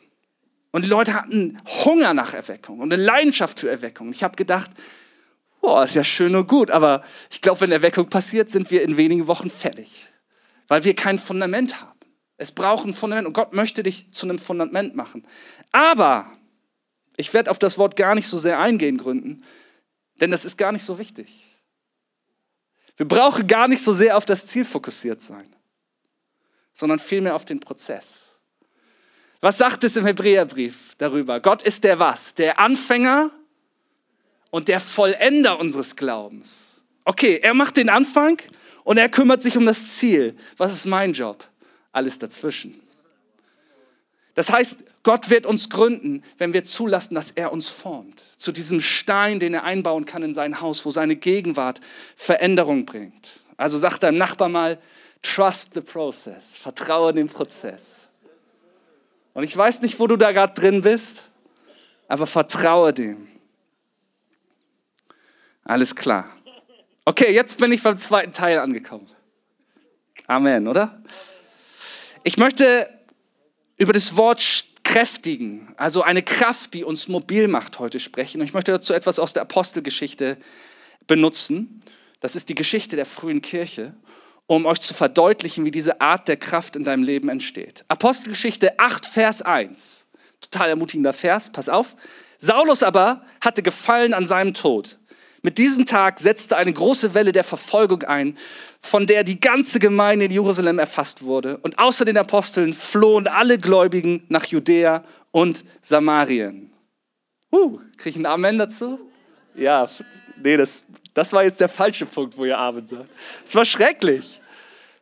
Und 0.71 0.87
die 0.87 0.89
Leute 0.89 1.13
hatten 1.13 1.59
Hunger 1.85 2.15
nach 2.15 2.33
Erweckung 2.33 2.79
und 2.79 2.91
eine 2.91 3.03
Leidenschaft 3.03 3.61
für 3.61 3.69
Erweckung. 3.69 4.13
Ich 4.13 4.23
habe 4.23 4.35
gedacht, 4.35 4.71
boah, 5.61 5.85
ist 5.85 5.95
ja 5.95 6.05
schön 6.05 6.35
und 6.35 6.49
gut, 6.49 6.71
aber 6.71 7.05
ich 7.31 7.41
glaube, 7.41 7.63
wenn 7.63 7.73
Erweckung 7.73 8.09
passiert, 8.09 8.51
sind 8.51 8.71
wir 8.71 8.83
in 8.83 8.97
wenigen 8.97 9.27
Wochen 9.27 9.51
fertig, 9.51 10.07
weil 10.69 10.85
wir 10.85 10.95
kein 10.95 11.19
Fundament 11.19 11.81
haben. 11.81 11.99
Es 12.37 12.53
braucht 12.53 12.87
ein 12.87 12.95
Fundament 12.95 13.27
und 13.27 13.35
Gott 13.35 13.53
möchte 13.53 13.83
dich 13.83 14.11
zu 14.13 14.27
einem 14.27 14.39
Fundament 14.39 14.97
machen. 14.97 15.27
Aber 15.73 16.33
ich 17.17 17.35
werde 17.35 17.51
auf 17.51 17.59
das 17.59 17.77
Wort 17.77 17.97
gar 17.97 18.15
nicht 18.15 18.29
so 18.29 18.39
sehr 18.39 18.59
eingehen, 18.59 18.97
Gründen, 18.97 19.45
denn 20.21 20.31
das 20.31 20.45
ist 20.45 20.57
gar 20.57 20.73
nicht 20.73 20.85
so 20.85 20.99
wichtig. 20.99 21.47
Wir 22.97 23.07
brauchen 23.07 23.47
gar 23.47 23.69
nicht 23.69 23.83
so 23.83 23.93
sehr 23.93 24.17
auf 24.17 24.25
das 24.25 24.47
Ziel 24.47 24.65
fokussiert 24.65 25.23
sein, 25.23 25.55
sondern 26.73 26.99
vielmehr 26.99 27.35
auf 27.35 27.45
den 27.45 27.61
Prozess. 27.61 28.31
Was 29.41 29.57
sagt 29.57 29.85
es 29.85 29.97
im 29.97 30.05
Hebräerbrief 30.05 30.95
darüber? 30.99 31.41
Gott 31.41 31.63
ist 31.63 31.85
der 31.85 31.99
was? 31.99 32.35
Der 32.35 32.61
Anfänger 32.61 33.31
und 34.51 34.69
der 34.69 34.81
Vollender 34.81 35.59
unseres 35.59 35.97
Glaubens. 35.97 36.81
Okay, 37.05 37.41
er 37.43 37.55
macht 37.55 37.77
den 37.77 37.89
Anfang 37.89 38.41
und 38.85 38.99
er 38.99 39.09
kümmert 39.09 39.43
sich 39.43 39.57
um 39.57 39.67
das 39.67 39.97
Ziel. 39.97 40.37
Was 40.57 40.73
ist 40.73 40.87
mein 40.87 41.13
Job? 41.13 41.45
Alles 41.93 42.19
dazwischen. 42.19 42.81
Das 44.35 44.53
heißt, 44.53 44.85
Gott 45.03 45.31
wird 45.31 45.47
uns 45.47 45.71
gründen, 45.71 46.23
wenn 46.39 46.53
wir 46.53 46.63
zulassen, 46.63 47.15
dass 47.15 47.31
er 47.31 47.53
uns 47.53 47.69
formt. 47.69 48.21
Zu 48.37 48.53
diesem 48.53 48.81
Stein, 48.81 49.41
den 49.41 49.55
er 49.55 49.65
einbauen 49.65 50.05
kann 50.05 50.23
in 50.23 50.35
sein 50.35 50.61
Haus, 50.61 50.85
wo 50.85 50.91
seine 50.91 51.17
Gegenwart 51.17 51.81
Veränderung 52.17 52.85
bringt. 52.85 53.41
Also 53.57 53.79
sagt 53.79 54.03
deinem 54.03 54.19
Nachbar 54.19 54.49
mal, 54.49 54.79
trust 55.23 55.75
the 55.75 55.81
process, 55.81 56.57
vertraue 56.57 57.13
dem 57.13 57.29
Prozess. 57.29 58.09
Und 59.35 59.45
ich 59.45 59.57
weiß 59.57 59.83
nicht, 59.83 59.99
wo 59.99 60.07
du 60.07 60.17
da 60.17 60.33
gerade 60.33 60.55
drin 60.55 60.83
bist, 60.83 61.31
aber 62.09 62.27
vertraue 62.27 62.93
dem. 62.93 63.30
Alles 65.71 65.95
klar. 65.95 66.29
Okay, 67.05 67.33
jetzt 67.33 67.59
bin 67.59 67.71
ich 67.71 67.81
beim 67.81 67.97
zweiten 67.97 68.33
Teil 68.33 68.59
angekommen. 68.59 69.07
Amen, 70.27 70.67
oder? 70.67 71.01
Ich 72.25 72.37
möchte 72.39 72.91
über 73.77 73.93
das 73.93 74.17
Wort 74.17 74.65
kräftigen, 74.83 75.73
also 75.77 76.03
eine 76.03 76.25
Kraft, 76.25 76.75
die 76.75 76.83
uns 76.83 77.07
mobil 77.07 77.47
macht, 77.47 77.79
heute 77.79 78.01
sprechen. 78.01 78.41
Und 78.41 78.49
ich 78.49 78.53
möchte 78.53 78.73
dazu 78.73 78.93
etwas 78.95 79.21
aus 79.21 79.33
der 79.33 79.43
Apostelgeschichte 79.43 80.39
benutzen. 81.07 81.79
Das 82.19 82.35
ist 82.35 82.49
die 82.49 82.57
Geschichte 82.57 82.97
der 82.97 83.07
frühen 83.07 83.41
Kirche, 83.41 83.95
um 84.49 84.67
euch 84.67 84.81
zu 84.81 84.93
verdeutlichen, 84.93 85.65
wie 85.65 85.71
diese 85.71 86.01
Art 86.01 86.27
der 86.27 86.37
Kraft 86.37 86.75
in 86.75 86.83
deinem 86.83 87.05
Leben 87.05 87.29
entsteht. 87.29 87.85
Apostelgeschichte 87.87 88.77
8, 88.81 89.07
Vers 89.07 89.43
1. 89.43 90.07
Total 90.41 90.71
ermutigender 90.71 91.13
Vers, 91.13 91.53
pass 91.53 91.69
auf. 91.69 91.95
Saulus 92.39 92.83
aber 92.83 93.25
hatte 93.41 93.63
Gefallen 93.63 94.15
an 94.15 94.27
seinem 94.27 94.53
Tod. 94.53 95.00
Mit 95.43 95.57
diesem 95.57 95.87
Tag 95.87 96.19
setzte 96.19 96.57
eine 96.57 96.73
große 96.73 97.15
Welle 97.15 97.33
der 97.33 97.45
Verfolgung 97.45 98.03
ein, 98.05 98.37
von 98.79 99.07
der 99.07 99.25
die 99.25 99.41
ganze 99.41 99.79
Gemeinde 99.79 100.27
in 100.27 100.31
Jerusalem 100.31 100.79
erfasst 100.79 101.23
wurde. 101.23 101.59
Und 101.59 101.79
außer 101.79 102.05
den 102.05 102.19
Aposteln 102.19 102.73
flohen 102.73 103.27
alle 103.27 103.57
Gläubigen 103.59 104.25
nach 104.29 104.45
Judäa 104.45 105.03
und 105.31 105.65
Samarien. 105.81 106.71
Uh, 107.53 107.79
kriege 107.97 108.11
ich 108.11 108.17
einen 108.17 108.27
Amen 108.27 108.59
dazu? 108.59 109.01
Ja, 109.55 109.89
nee, 110.43 110.57
das, 110.57 110.85
das 111.15 111.33
war 111.33 111.43
jetzt 111.43 111.61
der 111.61 111.69
falsche 111.69 112.07
Punkt, 112.07 112.37
wo 112.37 112.45
ihr 112.45 112.59
Amen 112.59 112.87
sagt. 112.87 113.09
Es 113.45 113.55
war 113.55 113.65
schrecklich. 113.65 114.40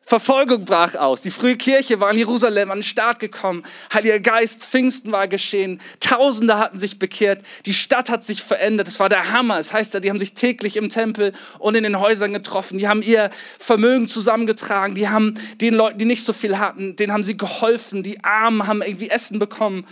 Verfolgung 0.09 0.65
brach 0.65 0.95
aus. 0.95 1.21
Die 1.21 1.31
frühe 1.31 1.59
Kirche 1.59 2.01
war 2.01 2.11
in 2.11 2.17
Jerusalem 2.17 2.71
an 2.71 2.79
den 2.79 2.83
Start 2.83 3.19
gekommen. 3.19 3.63
Heiliger 3.93 4.21
Geist, 4.21 4.65
Pfingsten 4.65 5.13
war 5.13 5.29
geschehen. 5.29 5.83
Tausende 6.01 6.57
hatten 6.57 6.79
sich 6.79 6.99
bekehrt. 6.99 7.43
Die 7.67 7.75
Stadt 7.75 8.09
hat 8.09 8.25
sich 8.25 8.43
verändert. 8.43 8.89
Es 8.89 9.01
war 9.01 9.11
der 9.11 9.33
Hammer. 9.33 9.59
Es 9.59 9.75
heißt 9.75 9.93
ja, 9.93 10.01
die 10.01 10.09
haben 10.09 10.19
sich 10.19 10.33
täglich 10.33 10.77
im 10.79 10.89
Tempel 10.89 11.35
und 11.59 11.75
in 11.75 11.83
den 11.83 12.01
Häusern 12.01 12.33
getroffen. 12.33 12.79
Die 12.79 12.89
haben 12.89 13.03
ihr 13.03 13.29
Vermögen 13.59 14.09
zusammengetragen. 14.09 14.95
Die 14.95 15.11
haben 15.11 15.35
den 15.61 15.75
Leuten, 15.75 15.99
die 15.99 16.07
nicht 16.07 16.25
so 16.25 16.33
viel 16.33 16.59
hatten, 16.59 16.97
denen 16.97 17.13
haben 17.13 17.23
sie 17.23 17.37
geholfen. 17.37 18.03
Die 18.03 18.25
Armen 18.25 18.67
haben 18.67 18.81
irgendwie 18.81 19.11
Essen 19.11 19.39
bekommen. 19.39 19.87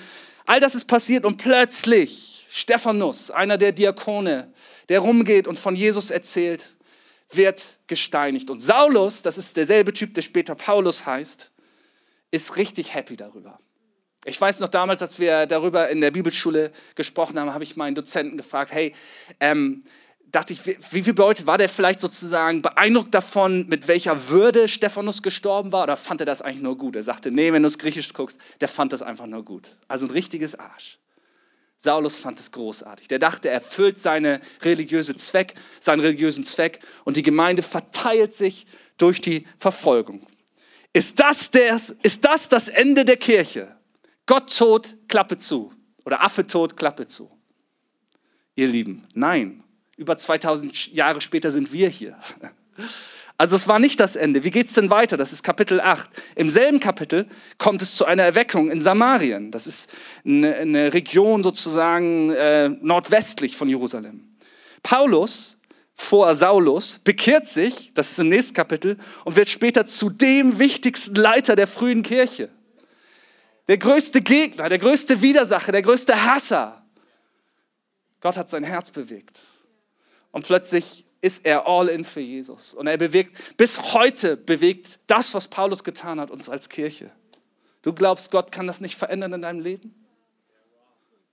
All 0.46 0.60
das 0.60 0.74
ist 0.74 0.86
passiert 0.86 1.26
und 1.26 1.36
plötzlich 1.36 2.46
Stephanus, 2.50 3.30
einer 3.30 3.58
der 3.58 3.72
Diakone, 3.72 4.50
der 4.88 5.00
rumgeht 5.00 5.46
und 5.46 5.58
von 5.58 5.76
Jesus 5.76 6.10
erzählt, 6.10 6.70
wird 7.30 7.78
gesteinigt. 7.86 8.50
Und 8.50 8.60
Saulus, 8.60 9.22
das 9.22 9.38
ist 9.38 9.56
derselbe 9.56 9.92
Typ, 9.92 10.14
der 10.14 10.22
später 10.22 10.54
Paulus 10.54 11.06
heißt, 11.06 11.52
ist 12.30 12.56
richtig 12.56 12.94
happy 12.94 13.16
darüber. 13.16 13.58
Ich 14.24 14.40
weiß 14.40 14.60
noch 14.60 14.68
damals, 14.68 15.02
als 15.02 15.18
wir 15.20 15.46
darüber 15.46 15.88
in 15.88 16.00
der 16.00 16.10
Bibelschule 16.10 16.72
gesprochen 16.96 17.38
haben, 17.38 17.54
habe 17.54 17.62
ich 17.62 17.76
meinen 17.76 17.94
Dozenten 17.94 18.36
gefragt, 18.36 18.72
hey, 18.72 18.92
ähm, 19.38 19.84
dachte 20.26 20.52
ich, 20.52 20.66
wie, 20.66 21.02
viele 21.02 21.16
Leute 21.16 21.46
war 21.46 21.58
der 21.58 21.68
vielleicht 21.68 22.00
sozusagen 22.00 22.60
beeindruckt 22.60 23.14
davon, 23.14 23.68
mit 23.68 23.86
welcher 23.86 24.28
Würde 24.28 24.66
Stephanus 24.66 25.22
gestorben 25.22 25.70
war? 25.70 25.84
Oder 25.84 25.96
fand 25.96 26.20
er 26.20 26.26
das 26.26 26.42
eigentlich 26.42 26.62
nur 26.62 26.76
gut? 26.76 26.96
Er 26.96 27.04
sagte, 27.04 27.30
nee, 27.30 27.52
wenn 27.52 27.62
du 27.62 27.68
es 27.68 27.78
griechisch 27.78 28.12
guckst, 28.12 28.40
der 28.60 28.68
fand 28.68 28.92
das 28.92 29.02
einfach 29.02 29.26
nur 29.26 29.44
gut. 29.44 29.76
Also 29.86 30.06
ein 30.06 30.10
richtiges 30.10 30.58
Arsch. 30.58 30.98
Saulus 31.78 32.16
fand 32.16 32.40
es 32.40 32.52
großartig. 32.52 33.08
Der 33.08 33.18
dachte, 33.18 33.48
er 33.48 33.54
erfüllt 33.54 33.98
seine 33.98 34.40
religiöse 34.62 35.14
Zweck, 35.16 35.54
seinen 35.80 36.00
religiösen 36.00 36.44
Zweck 36.44 36.80
und 37.04 37.16
die 37.16 37.22
Gemeinde 37.22 37.62
verteilt 37.62 38.34
sich 38.34 38.66
durch 38.96 39.20
die 39.20 39.46
Verfolgung. 39.56 40.26
Ist 40.92 41.20
das, 41.20 41.50
das, 41.50 41.90
ist 42.02 42.24
das 42.24 42.48
das 42.48 42.68
Ende 42.68 43.04
der 43.04 43.18
Kirche? 43.18 43.76
Gott 44.24 44.56
tot, 44.56 44.96
Klappe 45.08 45.36
zu. 45.36 45.72
Oder 46.04 46.22
Affe 46.22 46.46
tot, 46.46 46.76
Klappe 46.76 47.06
zu. 47.06 47.30
Ihr 48.54 48.68
Lieben, 48.68 49.06
nein. 49.12 49.62
Über 49.96 50.16
2000 50.16 50.92
Jahre 50.92 51.20
später 51.20 51.50
sind 51.50 51.72
wir 51.72 51.88
hier. 51.88 52.18
Also 53.38 53.54
es 53.56 53.68
war 53.68 53.78
nicht 53.78 54.00
das 54.00 54.16
Ende. 54.16 54.44
Wie 54.44 54.50
geht 54.50 54.68
es 54.68 54.72
denn 54.72 54.90
weiter? 54.90 55.16
Das 55.16 55.32
ist 55.32 55.42
Kapitel 55.42 55.80
8. 55.80 56.08
Im 56.36 56.50
selben 56.50 56.80
Kapitel 56.80 57.26
kommt 57.58 57.82
es 57.82 57.96
zu 57.96 58.06
einer 58.06 58.22
Erweckung 58.22 58.70
in 58.70 58.80
Samarien. 58.80 59.50
Das 59.50 59.66
ist 59.66 59.92
eine, 60.24 60.54
eine 60.54 60.94
Region 60.94 61.42
sozusagen 61.42 62.30
äh, 62.30 62.68
nordwestlich 62.68 63.56
von 63.56 63.68
Jerusalem. 63.68 64.36
Paulus 64.82 65.60
vor 65.92 66.34
Saulus 66.34 66.98
bekehrt 66.98 67.46
sich, 67.46 67.92
das 67.94 68.12
ist 68.12 68.18
im 68.18 68.28
nächsten 68.28 68.54
Kapitel, 68.54 68.98
und 69.24 69.36
wird 69.36 69.48
später 69.48 69.86
zu 69.86 70.10
dem 70.10 70.58
wichtigsten 70.58 71.14
Leiter 71.14 71.56
der 71.56 71.66
frühen 71.66 72.02
Kirche. 72.02 72.48
Der 73.68 73.78
größte 73.78 74.22
Gegner, 74.22 74.68
der 74.68 74.78
größte 74.78 75.22
Widersacher, 75.22 75.72
der 75.72 75.82
größte 75.82 76.24
Hasser 76.24 76.86
Gott 78.26 78.36
hat 78.36 78.48
sein 78.48 78.64
Herz 78.64 78.90
bewegt. 78.90 79.40
Und 80.32 80.46
plötzlich 80.46 81.05
ist 81.26 81.44
er 81.44 81.66
all 81.66 81.88
in 81.88 82.04
für 82.04 82.20
Jesus. 82.20 82.72
Und 82.72 82.86
er 82.86 82.96
bewegt, 82.96 83.56
bis 83.56 83.92
heute 83.94 84.36
bewegt 84.36 85.00
das, 85.08 85.34
was 85.34 85.48
Paulus 85.48 85.82
getan 85.82 86.20
hat, 86.20 86.30
uns 86.30 86.48
als 86.48 86.68
Kirche. 86.68 87.10
Du 87.82 87.92
glaubst, 87.92 88.30
Gott 88.30 88.52
kann 88.52 88.68
das 88.68 88.80
nicht 88.80 88.94
verändern 88.94 89.32
in 89.32 89.42
deinem 89.42 89.60
Leben? 89.60 89.94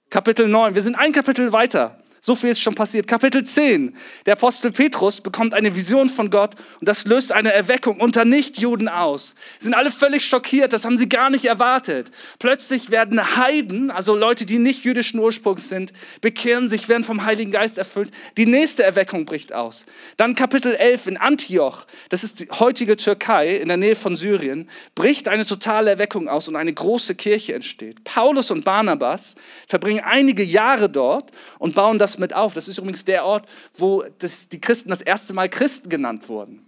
Kapitel 0.10 0.48
9, 0.48 0.74
wir 0.74 0.82
sind 0.82 0.96
ein 0.96 1.12
Kapitel 1.12 1.52
weiter. 1.52 2.03
So 2.26 2.36
viel 2.36 2.52
ist 2.52 2.62
schon 2.62 2.74
passiert. 2.74 3.06
Kapitel 3.06 3.44
10. 3.44 3.98
Der 4.26 4.34
Apostel 4.36 4.72
Petrus 4.72 5.20
bekommt 5.20 5.54
eine 5.54 5.76
Vision 5.76 6.08
von 6.08 6.30
Gott 6.30 6.56
und 6.80 6.88
das 6.88 7.04
löst 7.04 7.34
eine 7.34 7.52
Erweckung 7.52 8.00
unter 8.00 8.24
Nichtjuden 8.24 8.88
aus. 8.88 9.36
Sie 9.60 9.66
sind 9.66 9.74
alle 9.74 9.92
völlig 9.92 10.26
schockiert, 10.26 10.72
das 10.72 10.86
haben 10.86 10.98
sie 10.98 11.10
gar 11.10 11.30
nicht 11.30 11.44
erwartet. 11.44 12.12
Plötzlich 12.40 12.92
werden 12.92 13.36
Heiden, 13.36 13.92
also 13.92 14.16
Leute, 14.16 14.46
die 14.46 14.58
nicht 14.58 14.86
jüdischen 14.86 15.20
Ursprungs 15.20 15.68
sind, 15.68 15.92
bekehren 16.22 16.70
sich, 16.70 16.88
werden 16.88 17.04
vom 17.04 17.26
Heiligen 17.26 17.52
Geist 17.52 17.78
erfüllt. 17.78 18.10
Die 18.38 18.46
nächste 18.46 18.84
Erweckung 18.84 19.26
bricht 19.26 19.52
aus. 19.52 19.86
Dann 20.16 20.34
Kapitel 20.34 20.76
11 20.76 21.08
in 21.08 21.18
Antioch, 21.18 21.86
das 22.08 22.24
ist 22.24 22.40
die 22.40 22.48
heutige 22.52 22.96
Türkei 22.96 23.58
in 23.58 23.68
der 23.68 23.76
Nähe 23.76 23.98
von 23.98 24.16
Syrien, 24.16 24.70
bricht 24.96 25.28
eine 25.28 25.46
totale 25.46 25.90
Erweckung 25.90 26.30
aus 26.30 26.48
und 26.48 26.56
eine 26.56 26.72
große 26.72 27.16
Kirche 27.16 27.54
entsteht. 27.54 28.06
Paulus 28.06 28.50
und 28.50 28.64
Barnabas 28.64 29.36
verbringen 29.68 30.06
einige 30.06 30.44
Jahre 30.44 30.90
dort 30.90 31.30
und 31.60 31.76
bauen 31.76 32.00
das 32.00 32.13
mit 32.18 32.34
auf. 32.34 32.54
Das 32.54 32.68
ist 32.68 32.78
übrigens 32.78 33.06
der 33.06 33.26
Ort, 33.26 33.48
wo 33.74 34.04
das, 34.20 34.50
die 34.50 34.60
Christen 34.62 34.90
das 34.90 35.02
erste 35.02 35.34
Mal 35.34 35.50
Christen 35.50 35.90
genannt 35.90 36.30
wurden. 36.30 36.66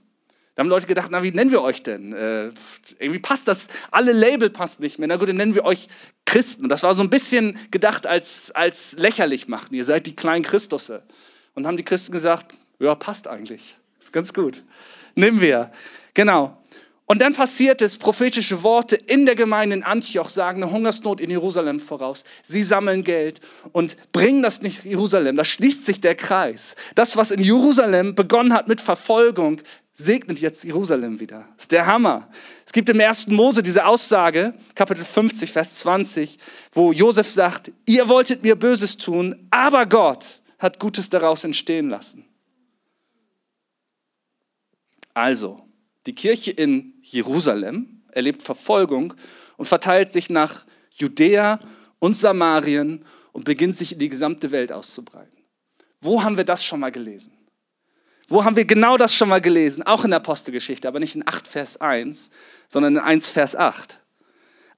Da 0.55 0.61
haben 0.61 0.69
Leute 0.69 0.87
gedacht, 0.87 1.09
na, 1.11 1.21
wie 1.21 1.31
nennen 1.31 1.51
wir 1.51 1.61
euch 1.61 1.83
denn? 1.83 2.13
Äh, 2.13 2.51
irgendwie 2.99 3.19
passt 3.19 3.47
das, 3.47 3.67
alle 3.91 4.13
Label 4.13 4.49
passt 4.49 4.79
nicht 4.79 4.99
mehr. 4.99 5.07
Na 5.09 5.17
gut, 5.17 5.27
dann 5.27 5.35
nennen 5.35 5.53
wir 5.53 5.65
euch 5.65 5.89
Christen. 6.25 6.69
Das 6.69 6.83
war 6.83 6.93
so 6.93 7.01
ein 7.01 7.09
bisschen 7.09 7.59
gedacht 7.71 8.07
als, 8.07 8.51
als 8.51 8.93
lächerlich 8.93 9.49
machen. 9.49 9.73
Ihr 9.73 9.83
seid 9.83 10.07
die 10.07 10.15
kleinen 10.15 10.43
Christusse. 10.43 11.03
Und 11.55 11.67
haben 11.67 11.77
die 11.77 11.83
Christen 11.83 12.13
gesagt, 12.13 12.55
ja, 12.79 12.95
passt 12.95 13.27
eigentlich. 13.27 13.77
Ist 13.99 14.13
ganz 14.13 14.33
gut. 14.33 14.63
Nehmen 15.15 15.41
wir. 15.41 15.71
Genau. 16.13 16.57
Und 17.07 17.21
dann 17.21 17.33
passiert 17.33 17.83
es, 17.83 17.97
prophetische 17.97 18.63
Worte 18.63 18.95
in 18.95 19.27
der 19.27 19.35
Gemeinde 19.35 19.75
in 19.75 19.83
Antioch 19.83 20.27
sagen 20.27 20.63
eine 20.63 20.71
Hungersnot 20.71 21.21
in 21.21 21.29
Jerusalem 21.29 21.79
voraus. 21.79 22.23
Sie 22.41 22.63
sammeln 22.63 23.03
Geld 23.03 23.41
und 23.73 23.95
bringen 24.11 24.41
das 24.41 24.63
nicht 24.63 24.85
Jerusalem. 24.85 25.35
Da 25.35 25.45
schließt 25.45 25.85
sich 25.85 26.01
der 26.01 26.15
Kreis. 26.15 26.75
Das, 26.95 27.15
was 27.15 27.29
in 27.29 27.41
Jerusalem 27.41 28.15
begonnen 28.15 28.53
hat 28.53 28.67
mit 28.67 28.81
Verfolgung, 28.81 29.61
segnet 29.93 30.39
jetzt 30.39 30.63
Jerusalem 30.63 31.19
wieder. 31.19 31.47
Das 31.55 31.65
ist 31.65 31.71
der 31.71 31.85
Hammer. 31.85 32.27
Es 32.65 32.73
gibt 32.73 32.89
im 32.89 32.99
ersten 32.99 33.35
Mose 33.35 33.61
diese 33.61 33.85
Aussage, 33.85 34.55
Kapitel 34.73 35.03
50, 35.03 35.51
Vers 35.51 35.75
20, 35.75 36.39
wo 36.71 36.91
Josef 36.91 37.29
sagt, 37.29 37.71
ihr 37.85 38.09
wolltet 38.09 38.41
mir 38.41 38.55
Böses 38.55 38.97
tun, 38.97 39.47
aber 39.51 39.85
Gott 39.85 40.39
hat 40.57 40.79
Gutes 40.79 41.09
daraus 41.09 41.43
entstehen 41.43 41.89
lassen. 41.89 42.25
Also, 45.13 45.65
die 46.05 46.15
Kirche 46.15 46.51
in 46.51 46.93
Jerusalem 47.01 48.03
erlebt 48.11 48.41
Verfolgung 48.41 49.13
und 49.57 49.65
verteilt 49.65 50.13
sich 50.13 50.29
nach 50.29 50.65
Judäa 50.91 51.59
und 51.99 52.13
Samarien 52.13 53.05
und 53.31 53.45
beginnt 53.45 53.77
sich 53.77 53.93
in 53.93 53.99
die 53.99 54.09
gesamte 54.09 54.51
Welt 54.51 54.71
auszubreiten. 54.71 55.37
Wo 55.99 56.23
haben 56.23 56.37
wir 56.37 56.43
das 56.43 56.63
schon 56.63 56.79
mal 56.79 56.91
gelesen? 56.91 57.33
Wo 58.27 58.43
haben 58.43 58.55
wir 58.55 58.65
genau 58.65 58.97
das 58.97 59.13
schon 59.13 59.29
mal 59.29 59.41
gelesen? 59.41 59.83
Auch 59.83 60.03
in 60.03 60.11
der 60.11 60.19
Apostelgeschichte, 60.19 60.87
aber 60.87 60.99
nicht 60.99 61.15
in 61.15 61.27
8 61.27 61.47
Vers 61.47 61.81
1, 61.81 62.31
sondern 62.67 62.95
in 62.95 63.01
1 63.01 63.29
Vers 63.29 63.55
8. 63.55 63.99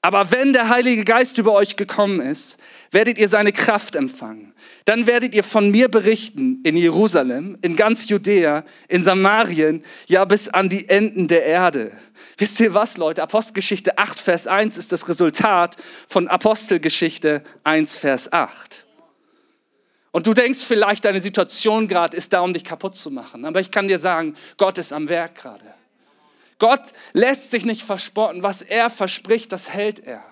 Aber 0.01 0.31
wenn 0.31 0.53
der 0.53 0.69
Heilige 0.69 1.03
Geist 1.03 1.37
über 1.37 1.53
euch 1.53 1.75
gekommen 1.75 2.19
ist, 2.21 2.59
werdet 2.91 3.17
ihr 3.17 3.27
seine 3.27 3.51
Kraft 3.51 3.95
empfangen. 3.95 4.53
Dann 4.85 5.07
werdet 5.07 5.33
ihr 5.33 5.43
von 5.43 5.71
mir 5.71 5.89
berichten 5.89 6.61
in 6.63 6.77
Jerusalem, 6.77 7.57
in 7.61 7.75
ganz 7.75 8.07
Judäa, 8.07 8.63
in 8.87 9.03
Samarien, 9.03 9.83
ja 10.07 10.23
bis 10.25 10.49
an 10.49 10.69
die 10.69 10.87
Enden 10.87 11.27
der 11.27 11.43
Erde. 11.43 11.91
Wisst 12.37 12.59
ihr 12.59 12.73
was, 12.73 12.97
Leute? 12.97 13.23
Apostelgeschichte 13.23 13.97
8, 13.97 14.19
Vers 14.19 14.47
1 14.47 14.77
ist 14.77 14.91
das 14.91 15.09
Resultat 15.09 15.75
von 16.07 16.27
Apostelgeschichte 16.27 17.43
1, 17.63 17.97
Vers 17.97 18.31
8. 18.31 18.85
Und 20.11 20.25
du 20.25 20.33
denkst 20.33 20.63
vielleicht, 20.65 21.05
deine 21.05 21.21
Situation 21.21 21.87
gerade 21.87 22.15
ist 22.15 22.33
da, 22.33 22.41
um 22.41 22.53
dich 22.53 22.63
kaputt 22.63 22.95
zu 22.95 23.11
machen. 23.11 23.45
Aber 23.45 23.59
ich 23.59 23.71
kann 23.71 23.87
dir 23.87 23.99
sagen, 23.99 24.35
Gott 24.57 24.77
ist 24.77 24.93
am 24.93 25.09
Werk 25.09 25.35
gerade. 25.35 25.76
Gott 26.59 26.93
lässt 27.13 27.51
sich 27.51 27.65
nicht 27.65 27.83
verspotten. 27.83 28.43
Was 28.43 28.61
er 28.61 28.89
verspricht, 28.89 29.51
das 29.51 29.73
hält 29.73 29.99
er. 29.99 30.23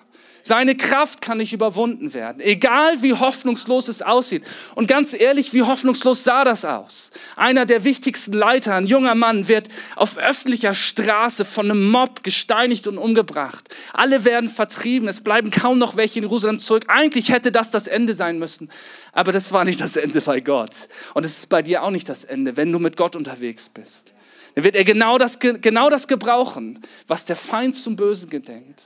Seine 0.46 0.76
Kraft 0.76 1.22
kann 1.22 1.38
nicht 1.38 1.52
überwunden 1.52 2.14
werden, 2.14 2.40
egal 2.40 3.02
wie 3.02 3.14
hoffnungslos 3.14 3.88
es 3.88 4.00
aussieht. 4.00 4.44
Und 4.76 4.86
ganz 4.86 5.12
ehrlich, 5.12 5.52
wie 5.52 5.64
hoffnungslos 5.64 6.22
sah 6.22 6.44
das 6.44 6.64
aus? 6.64 7.10
Einer 7.34 7.66
der 7.66 7.82
wichtigsten 7.82 8.32
Leiter, 8.32 8.76
ein 8.76 8.86
junger 8.86 9.16
Mann, 9.16 9.48
wird 9.48 9.66
auf 9.96 10.18
öffentlicher 10.18 10.72
Straße 10.72 11.44
von 11.44 11.68
einem 11.68 11.90
Mob 11.90 12.22
gesteinigt 12.22 12.86
und 12.86 12.96
umgebracht. 12.96 13.68
Alle 13.92 14.24
werden 14.24 14.48
vertrieben, 14.48 15.08
es 15.08 15.20
bleiben 15.20 15.50
kaum 15.50 15.78
noch 15.78 15.96
welche 15.96 16.20
in 16.20 16.26
Jerusalem 16.26 16.60
zurück. 16.60 16.84
Eigentlich 16.86 17.32
hätte 17.32 17.50
das 17.50 17.72
das 17.72 17.88
Ende 17.88 18.14
sein 18.14 18.38
müssen, 18.38 18.70
aber 19.10 19.32
das 19.32 19.50
war 19.50 19.64
nicht 19.64 19.80
das 19.80 19.96
Ende 19.96 20.20
bei 20.20 20.38
Gott. 20.38 20.70
Und 21.14 21.24
es 21.24 21.38
ist 21.38 21.48
bei 21.48 21.62
dir 21.62 21.82
auch 21.82 21.90
nicht 21.90 22.08
das 22.08 22.22
Ende, 22.22 22.56
wenn 22.56 22.70
du 22.70 22.78
mit 22.78 22.96
Gott 22.96 23.16
unterwegs 23.16 23.68
bist 23.68 24.12
dann 24.56 24.64
wird 24.64 24.74
er 24.74 24.84
genau 24.84 25.18
das, 25.18 25.38
genau 25.38 25.90
das 25.90 26.08
gebrauchen, 26.08 26.80
was 27.06 27.26
der 27.26 27.36
Feind 27.36 27.76
zum 27.76 27.94
Bösen 27.94 28.30
gedenkt, 28.30 28.82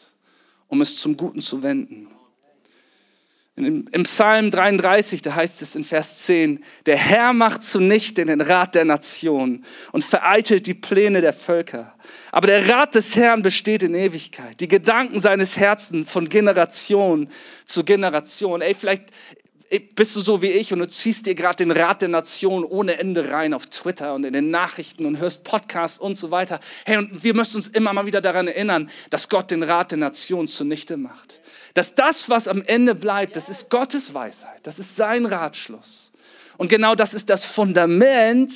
um 0.67 0.81
es 0.81 0.97
zum 0.97 1.17
Guten 1.17 1.41
zu 1.41 1.63
wenden. 1.63 2.09
Im, 3.55 4.03
Psalm 4.03 4.51
33, 4.51 5.23
da 5.23 5.37
heißt 5.37 5.63
es 5.63 5.77
in 5.77 5.85
Vers 5.85 6.25
10, 6.25 6.65
der 6.87 6.97
Herr 6.97 7.33
macht 7.33 7.63
zunichte 7.63 8.25
den 8.25 8.41
Rat 8.41 8.75
der 8.75 8.85
Nationen 8.85 9.65
und 9.93 10.03
vereitelt 10.03 10.67
die 10.67 10.75
Pläne 10.75 11.21
der 11.21 11.33
Völker. 11.33 11.95
Aber 12.33 12.49
der 12.49 12.69
Rat 12.69 12.97
des 12.97 13.15
Herrn 13.15 13.43
besteht 13.43 13.85
in 13.85 13.95
Ewigkeit. 13.95 14.59
Die 14.59 14.69
Gedanken 14.69 15.21
seines 15.21 15.57
Herzens 15.57 16.11
von 16.11 16.29
Generation 16.29 17.29
zu 17.65 17.85
Generation. 17.85 18.61
Ey, 18.61 18.75
vielleicht 18.75 19.11
bist 19.79 20.17
du 20.17 20.21
so 20.21 20.43
wie 20.43 20.49
ich 20.49 20.73
und 20.73 20.81
du 20.81 20.89
ziehst 20.89 21.27
dir 21.27 21.37
gerade 21.37 21.57
den 21.57 21.71
Rat 21.71 22.03
der 22.03 22.09
Nation 22.09 22.65
ohne 22.65 22.99
Ende 22.99 23.31
rein 23.31 23.55
auf 23.55 23.67
Twitter 23.67 24.15
und 24.15 24.25
in 24.25 24.33
den 24.33 24.51
Nachrichten 24.51 25.07
und 25.07 25.19
hörst 25.19 25.45
Podcasts 25.45 26.01
und 26.01 26.17
so 26.17 26.33
weiter. 26.33 26.59
Hey, 26.85 26.97
und 26.97 27.23
wir 27.23 27.35
müssen 27.35 27.57
uns 27.57 27.69
immer 27.69 27.93
mal 27.93 28.05
wieder 28.05 28.21
daran 28.21 28.49
erinnern, 28.49 28.91
dass 29.11 29.29
Gott 29.29 29.53
den 29.53 29.63
Rat 29.63 29.93
der 29.93 29.99
Nation 29.99 30.49
zunichte 30.49 30.97
macht. 30.97 31.41
Dass 31.75 31.95
das, 31.95 32.29
was 32.29 32.49
am 32.49 32.63
Ende 32.63 32.97
bleibt, 32.97 33.37
das 33.37 33.49
ist 33.49 33.71
Gottes 33.71 34.13
Weisheit, 34.13 34.59
das 34.65 34.81
ist 34.81 34.97
sein 34.97 35.25
Ratschluss. 35.25 36.13
Und 36.59 36.69
genau 36.69 36.97
das 36.97 37.15
ist 37.15 37.31
das 37.31 37.45
Fundament, 37.45 38.53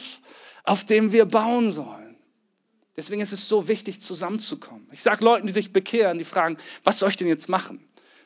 auf 0.65 0.85
dem 0.85 1.13
wir 1.13 1.27
bauen 1.27 1.71
sollen. 1.71 2.17
Deswegen 2.97 3.21
ist 3.23 3.33
es 3.33 3.49
so 3.49 3.69
wichtig, 3.69 4.01
zusammenzukommen. 4.01 4.89
Ich 4.91 5.03
sage 5.03 5.25
Leuten, 5.25 5.47
die 5.47 5.53
sich 5.53 5.73
bekehren, 5.73 6.19
die 6.19 6.25
fragen, 6.25 6.59
was 6.83 6.99
soll 6.99 7.11
ich 7.11 7.17
denn 7.17 7.29
jetzt 7.29 7.49
machen? 7.49 7.85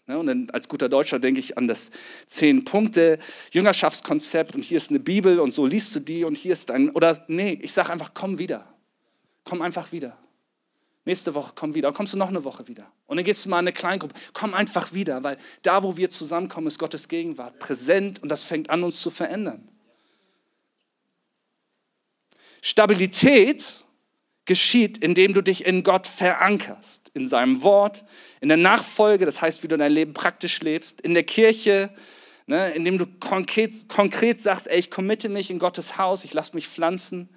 Ne, 0.09 0.19
und 0.19 0.27
dann 0.27 0.49
als 0.51 0.69
guter 0.69 0.89
Deutscher 0.89 1.19
denke 1.19 1.39
ich 1.39 1.59
an 1.59 1.69
das 1.69 1.91
zehn 2.29 2.65
Punkte 2.65 3.19
Jüngerschaftskonzept 3.53 4.55
und 4.55 4.65
hier 4.65 4.79
ist 4.79 4.89
eine 4.89 5.01
Bibel 5.01 5.39
und 5.39 5.51
so 5.51 5.67
liest 5.67 5.95
du 5.95 6.01
die 6.01 6.25
und 6.25 6.35
hier 6.35 6.55
ist 6.55 6.71
ein 6.71 6.89
oder 6.91 7.23
nee, 7.29 7.59
ich 7.61 7.75
sage 7.75 7.93
einfach 7.93 8.13
komm 8.15 8.39
wieder. 8.39 8.67
Komm 9.45 9.61
einfach 9.61 9.93
wieder. 9.93 10.17
Nächste 11.05 11.35
Woche 11.35 11.53
komm 11.55 11.75
wieder. 11.75 11.89
Und 11.89 11.95
kommst 11.95 12.15
du 12.15 12.17
noch 12.17 12.29
eine 12.29 12.43
Woche 12.45 12.69
wieder. 12.69 12.91
Und 13.07 13.19
dann 13.19 13.25
gehst 13.25 13.45
du 13.45 13.51
mal 13.51 13.57
in 13.57 13.65
eine 13.67 13.73
Kleingruppe. 13.73 14.15
Komm 14.33 14.55
einfach 14.55 14.95
wieder, 14.95 15.23
weil 15.23 15.37
da, 15.63 15.83
wo 15.83 15.99
wir 15.99 16.09
zusammenkommen, 16.09 16.69
ist 16.69 16.79
Gottes 16.79 17.09
Gegenwart 17.09 17.59
präsent 17.59 18.23
und 18.23 18.31
das 18.31 18.45
fängt 18.45 18.71
an, 18.71 18.83
uns 18.83 19.03
zu 19.03 19.11
verändern. 19.11 19.71
Stabilität 22.63 23.85
geschieht, 24.49 24.99
indem 24.99 25.35
du 25.35 25.43
dich 25.43 25.65
in 25.65 25.85
Gott 25.85 26.07
verankerst, 26.07 27.13
in 27.15 27.29
seinem 27.29 27.63
Wort, 27.63 28.05
in 28.41 28.49
der 28.49 28.57
Nachfolge, 28.57 29.27
das 29.27 29.41
heißt, 29.41 29.63
wie 29.63 29.69
du 29.69 29.77
dein 29.77 29.93
Leben 29.93 30.15
praktisch 30.15 30.61
lebst, 30.63 31.01
in 31.03 31.15
der 31.15 31.23
Kirche, 31.23 31.91
ne, 32.47 32.73
indem 32.73 32.99
du 32.99 33.07
konkret, 33.21 33.89
konkret 33.89 34.41
sagst, 34.41 34.67
ey, 34.67 34.79
ich 34.79 34.91
committe 34.91 35.29
mich 35.29 35.51
in 35.51 35.59
Gottes 35.59 35.99
Haus, 35.99 36.25
ich 36.25 36.33
lasse 36.33 36.55
mich 36.55 36.67
pflanzen, 36.67 37.29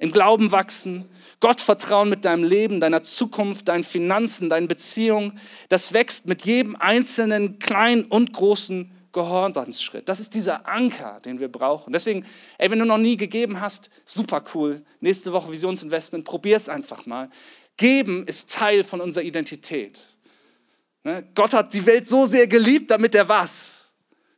im 0.00 0.10
Glauben 0.10 0.52
wachsen, 0.52 1.08
Gott 1.40 1.60
vertrauen 1.60 2.08
mit 2.08 2.24
deinem 2.24 2.42
Leben, 2.42 2.80
deiner 2.80 3.02
Zukunft, 3.02 3.68
deinen 3.68 3.84
Finanzen, 3.84 4.50
deinen 4.50 4.66
Beziehungen, 4.66 5.40
das 5.68 5.92
wächst 5.92 6.26
mit 6.26 6.44
jedem 6.44 6.74
einzelnen 6.74 7.60
kleinen 7.60 8.04
und 8.04 8.32
großen 8.32 8.90
Gehorsamsschritt. 9.12 10.08
Das 10.08 10.20
ist 10.20 10.34
dieser 10.34 10.66
Anker, 10.68 11.20
den 11.20 11.40
wir 11.40 11.48
brauchen. 11.48 11.92
Deswegen, 11.92 12.24
ey, 12.58 12.70
wenn 12.70 12.78
du 12.78 12.84
noch 12.84 12.98
nie 12.98 13.16
gegeben 13.16 13.60
hast, 13.60 13.90
super 14.04 14.44
cool. 14.54 14.82
Nächste 15.00 15.32
Woche 15.32 15.50
Visionsinvestment, 15.50 16.24
probier 16.24 16.56
es 16.56 16.68
einfach 16.68 17.06
mal. 17.06 17.30
Geben 17.76 18.26
ist 18.26 18.52
Teil 18.52 18.82
von 18.84 19.00
unserer 19.00 19.24
Identität. 19.24 20.06
Ne? 21.04 21.26
Gott 21.34 21.54
hat 21.54 21.72
die 21.72 21.86
Welt 21.86 22.06
so 22.06 22.26
sehr 22.26 22.46
geliebt, 22.46 22.90
damit 22.90 23.14
er 23.14 23.28
was? 23.28 23.84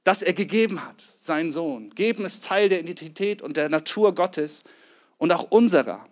Dass 0.04 0.22
er 0.22 0.32
gegeben 0.32 0.84
hat, 0.84 1.02
seinen 1.18 1.50
Sohn. 1.50 1.90
Geben 1.90 2.24
ist 2.24 2.44
Teil 2.44 2.68
der 2.68 2.80
Identität 2.80 3.42
und 3.42 3.56
der 3.56 3.68
Natur 3.68 4.14
Gottes 4.14 4.64
und 5.18 5.32
auch 5.32 5.50
unserer. 5.50 6.06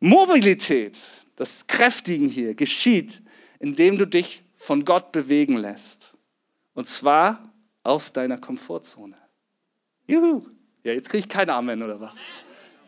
Mobilität, 0.00 0.98
das 1.36 1.66
Kräftigen 1.66 2.26
hier, 2.26 2.54
geschieht, 2.54 3.22
indem 3.58 3.98
du 3.98 4.06
dich 4.06 4.42
von 4.54 4.84
Gott 4.84 5.12
bewegen 5.12 5.56
lässt. 5.56 6.11
Und 6.74 6.86
zwar 6.86 7.52
aus 7.82 8.12
deiner 8.12 8.38
Komfortzone. 8.38 9.16
Juhu. 10.06 10.46
Ja, 10.84 10.92
jetzt 10.92 11.10
kriege 11.10 11.20
ich 11.20 11.28
kein 11.28 11.48
Amen 11.50 11.82
oder 11.82 12.00
was? 12.00 12.16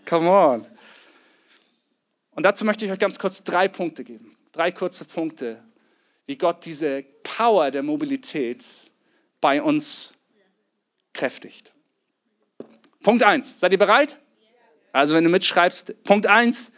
Come 0.06 0.30
on. 0.30 0.66
Und 2.32 2.42
dazu 2.42 2.64
möchte 2.64 2.84
ich 2.84 2.90
euch 2.90 2.98
ganz 2.98 3.18
kurz 3.18 3.44
drei 3.44 3.68
Punkte 3.68 4.02
geben. 4.04 4.36
Drei 4.52 4.72
kurze 4.72 5.04
Punkte, 5.04 5.62
wie 6.26 6.36
Gott 6.36 6.64
diese 6.64 7.04
Power 7.22 7.70
der 7.70 7.82
Mobilität 7.82 8.64
bei 9.40 9.62
uns 9.62 10.14
kräftigt. 11.12 11.72
Punkt 13.02 13.22
eins. 13.22 13.60
Seid 13.60 13.72
ihr 13.72 13.78
bereit? 13.78 14.18
Also 14.92 15.14
wenn 15.14 15.24
du 15.24 15.30
mitschreibst, 15.30 16.02
Punkt 16.04 16.26
eins. 16.26 16.72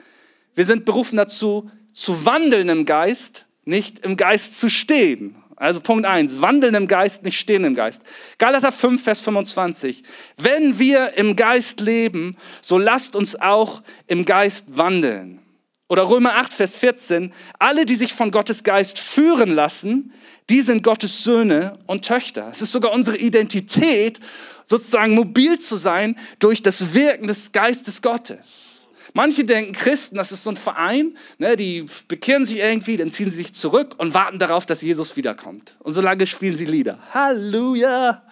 Wir 0.55 0.65
sind 0.65 0.85
berufen 0.85 1.17
dazu, 1.17 1.71
zu 1.93 2.25
wandeln 2.27 2.69
im 2.69 2.85
Geist, 2.85 3.47
nicht 3.65 4.01
im 4.01 4.17
Geist 4.17 4.59
zu 4.59 4.69
stehen. 4.69 5.43
Also 5.57 5.81
Punkt 5.81 6.07
eins: 6.07 6.41
wandeln 6.41 6.75
im 6.75 6.87
Geist, 6.87 7.25
nicht 7.25 7.39
stehen 7.39 7.65
im 7.65 7.75
Geist. 7.75 8.03
Galater 8.39 8.71
5, 8.71 9.03
Vers 9.03 9.21
25. 9.23 10.03
Wenn 10.37 10.79
wir 10.79 11.15
im 11.15 11.35
Geist 11.35 11.81
leben, 11.81 12.33
so 12.61 12.79
lasst 12.79 13.17
uns 13.17 13.41
auch 13.41 13.83
im 14.07 14.25
Geist 14.25 14.77
wandeln. 14.77 15.41
Oder 15.89 16.09
Römer 16.09 16.35
8, 16.35 16.53
Vers 16.53 16.77
14. 16.77 17.33
Alle, 17.59 17.87
die 17.87 17.95
sich 17.95 18.13
von 18.13 18.31
Gottes 18.31 18.65
Geist 18.65 18.99
führen 18.99 19.51
lassen, 19.51 20.13
die 20.51 20.63
sind 20.63 20.83
Gottes 20.83 21.25
Söhne 21.25 21.79
und 21.87 22.05
Töchter. 22.05 22.49
Es 22.51 22.61
ist 22.61 22.73
sogar 22.73 22.93
unsere 22.93 23.17
Identität, 23.17 24.21
sozusagen 24.65 25.15
mobil 25.15 25.59
zu 25.59 25.77
sein 25.77 26.17
durch 26.39 26.63
das 26.63 26.95
Wirken 26.95 27.29
des 27.29 27.53
Geistes 27.53 28.03
Gottes. 28.03 28.86
Manche 29.17 29.47
denken, 29.47 29.73
Christen, 29.73 30.17
das 30.17 30.31
ist 30.31 30.45
so 30.45 30.51
ein 30.51 30.57
Verein, 30.57 31.17
ne, 31.39 31.57
die 31.57 31.87
bekehren 32.07 32.45
sich 32.45 32.59
irgendwie, 32.59 32.99
dann 32.99 33.11
ziehen 33.11 33.31
sie 33.31 33.39
sich 33.39 33.55
zurück 33.55 33.95
und 33.97 34.13
warten 34.13 34.39
darauf, 34.39 34.67
dass 34.67 34.83
Jesus 34.83 35.17
wiederkommt. 35.17 35.77
Und 35.79 35.93
solange 35.93 36.27
spielen 36.27 36.55
sie 36.55 36.67
Lieder. 36.67 36.99
Halleluja! 37.15 38.23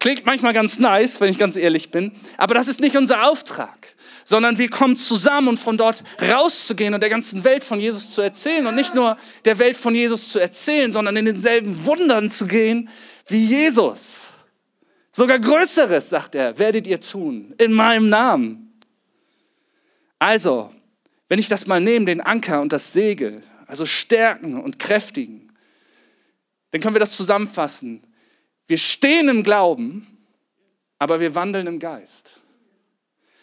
Klingt 0.00 0.26
manchmal 0.26 0.52
ganz 0.52 0.80
nice, 0.80 1.20
wenn 1.20 1.30
ich 1.30 1.38
ganz 1.38 1.54
ehrlich 1.56 1.92
bin, 1.92 2.10
aber 2.38 2.54
das 2.54 2.66
ist 2.66 2.80
nicht 2.80 2.96
unser 2.96 3.28
Auftrag 3.28 3.94
sondern 4.24 4.58
wir 4.58 4.68
kommen 4.68 4.94
zusammen 4.94 5.48
und 5.48 5.58
von 5.58 5.78
dort 5.78 6.04
rauszugehen 6.20 6.92
und 6.92 7.00
der 7.00 7.08
ganzen 7.08 7.44
Welt 7.44 7.64
von 7.64 7.80
Jesus 7.80 8.10
zu 8.10 8.20
erzählen 8.20 8.66
und 8.66 8.74
nicht 8.74 8.94
nur 8.94 9.16
der 9.46 9.58
Welt 9.58 9.74
von 9.74 9.94
Jesus 9.94 10.28
zu 10.28 10.38
erzählen, 10.38 10.92
sondern 10.92 11.16
in 11.16 11.24
denselben 11.24 11.86
Wundern 11.86 12.30
zu 12.30 12.46
gehen 12.46 12.90
wie 13.28 13.42
Jesus. 13.46 14.28
Sogar 15.12 15.38
Größeres, 15.38 16.10
sagt 16.10 16.34
er, 16.34 16.58
werdet 16.58 16.86
ihr 16.86 17.00
tun, 17.00 17.54
in 17.56 17.72
meinem 17.72 18.10
Namen. 18.10 18.67
Also, 20.18 20.72
wenn 21.28 21.38
ich 21.38 21.48
das 21.48 21.66
mal 21.66 21.80
nehme, 21.80 22.06
den 22.06 22.20
Anker 22.20 22.60
und 22.60 22.72
das 22.72 22.92
Segel, 22.92 23.42
also 23.66 23.86
stärken 23.86 24.60
und 24.60 24.78
kräftigen, 24.78 25.52
dann 26.70 26.80
können 26.80 26.94
wir 26.94 27.00
das 27.00 27.16
zusammenfassen. 27.16 28.02
Wir 28.66 28.78
stehen 28.78 29.28
im 29.28 29.42
Glauben, 29.42 30.06
aber 30.98 31.20
wir 31.20 31.34
wandeln 31.34 31.66
im 31.66 31.78
Geist. 31.78 32.40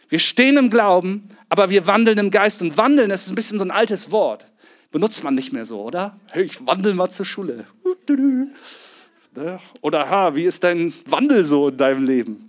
Wir 0.10 0.20
stehen 0.20 0.58
im 0.58 0.70
Glauben, 0.70 1.24
aber 1.50 1.70
wir 1.70 1.88
wandeln 1.88 2.18
im 2.18 2.30
Geist. 2.30 2.62
Und 2.62 2.78
wandeln 2.78 3.10
ist 3.10 3.30
ein 3.30 3.36
bisschen 3.36 3.58
so 3.58 3.66
ein 3.66 3.72
altes 3.72 4.12
Wort. 4.12 4.46
Benutzt 4.92 5.24
man 5.24 5.34
nicht 5.36 5.52
mehr 5.52 5.66
so, 5.66 5.82
oder? 5.82 6.20
Hey, 6.32 6.44
ich 6.44 6.66
wandel 6.66 6.94
mal 6.94 7.10
zur 7.10 7.26
Schule. 7.26 7.66
Oder, 9.82 10.10
ha, 10.10 10.36
wie 10.36 10.44
ist 10.44 10.64
dein 10.64 10.94
Wandel 11.06 11.44
so 11.44 11.70
in 11.70 11.78
deinem 11.78 12.06
Leben? 12.06 12.46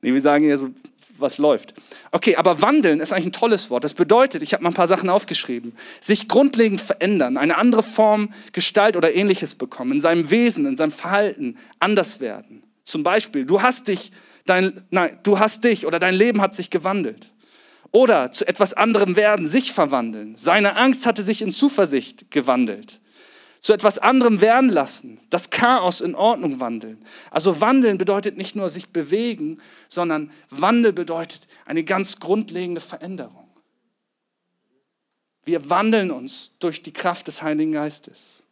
Nee, 0.00 0.14
wir 0.14 0.22
sagen 0.22 0.48
ja 0.48 0.56
so, 0.56 0.70
was 1.18 1.38
läuft. 1.38 1.74
Okay, 2.12 2.36
aber 2.36 2.62
wandeln 2.62 3.00
ist 3.00 3.12
eigentlich 3.12 3.26
ein 3.26 3.32
tolles 3.32 3.70
Wort. 3.70 3.84
Das 3.84 3.94
bedeutet, 3.94 4.42
ich 4.42 4.52
habe 4.52 4.62
mal 4.62 4.70
ein 4.70 4.74
paar 4.74 4.86
Sachen 4.86 5.10
aufgeschrieben, 5.10 5.74
sich 6.00 6.28
grundlegend 6.28 6.80
verändern, 6.80 7.36
eine 7.36 7.56
andere 7.56 7.82
Form, 7.82 8.32
Gestalt 8.52 8.96
oder 8.96 9.14
ähnliches 9.14 9.54
bekommen, 9.54 9.92
in 9.92 10.00
seinem 10.00 10.30
Wesen, 10.30 10.66
in 10.66 10.76
seinem 10.76 10.90
Verhalten 10.90 11.56
anders 11.78 12.20
werden. 12.20 12.62
Zum 12.84 13.02
Beispiel, 13.02 13.44
du 13.44 13.62
hast 13.62 13.88
dich 13.88 14.12
dein, 14.46 14.84
nein, 14.90 15.18
du 15.22 15.38
hast 15.38 15.64
dich 15.64 15.86
oder 15.86 15.98
dein 15.98 16.14
Leben 16.14 16.40
hat 16.40 16.54
sich 16.54 16.70
gewandelt. 16.70 17.30
Oder 17.90 18.30
zu 18.32 18.46
etwas 18.46 18.74
anderem 18.74 19.14
werden, 19.14 19.46
sich 19.46 19.72
verwandeln. 19.72 20.36
Seine 20.36 20.76
Angst 20.76 21.06
hatte 21.06 21.22
sich 21.22 21.42
in 21.42 21.50
Zuversicht 21.50 22.30
gewandelt. 22.30 23.00
Zu 23.64 23.72
etwas 23.72 23.98
anderem 23.98 24.42
werden 24.42 24.68
lassen, 24.68 25.18
das 25.30 25.48
Chaos 25.48 26.02
in 26.02 26.14
Ordnung 26.14 26.60
wandeln. 26.60 27.02
Also 27.30 27.62
wandeln 27.62 27.96
bedeutet 27.96 28.36
nicht 28.36 28.56
nur 28.56 28.68
sich 28.68 28.90
bewegen, 28.90 29.58
sondern 29.88 30.30
Wandel 30.50 30.92
bedeutet 30.92 31.46
eine 31.64 31.82
ganz 31.82 32.20
grundlegende 32.20 32.82
Veränderung. 32.82 33.48
Wir 35.46 35.70
wandeln 35.70 36.10
uns 36.10 36.58
durch 36.58 36.82
die 36.82 36.92
Kraft 36.92 37.26
des 37.26 37.40
Heiligen 37.40 37.72
Geistes. 37.72 38.44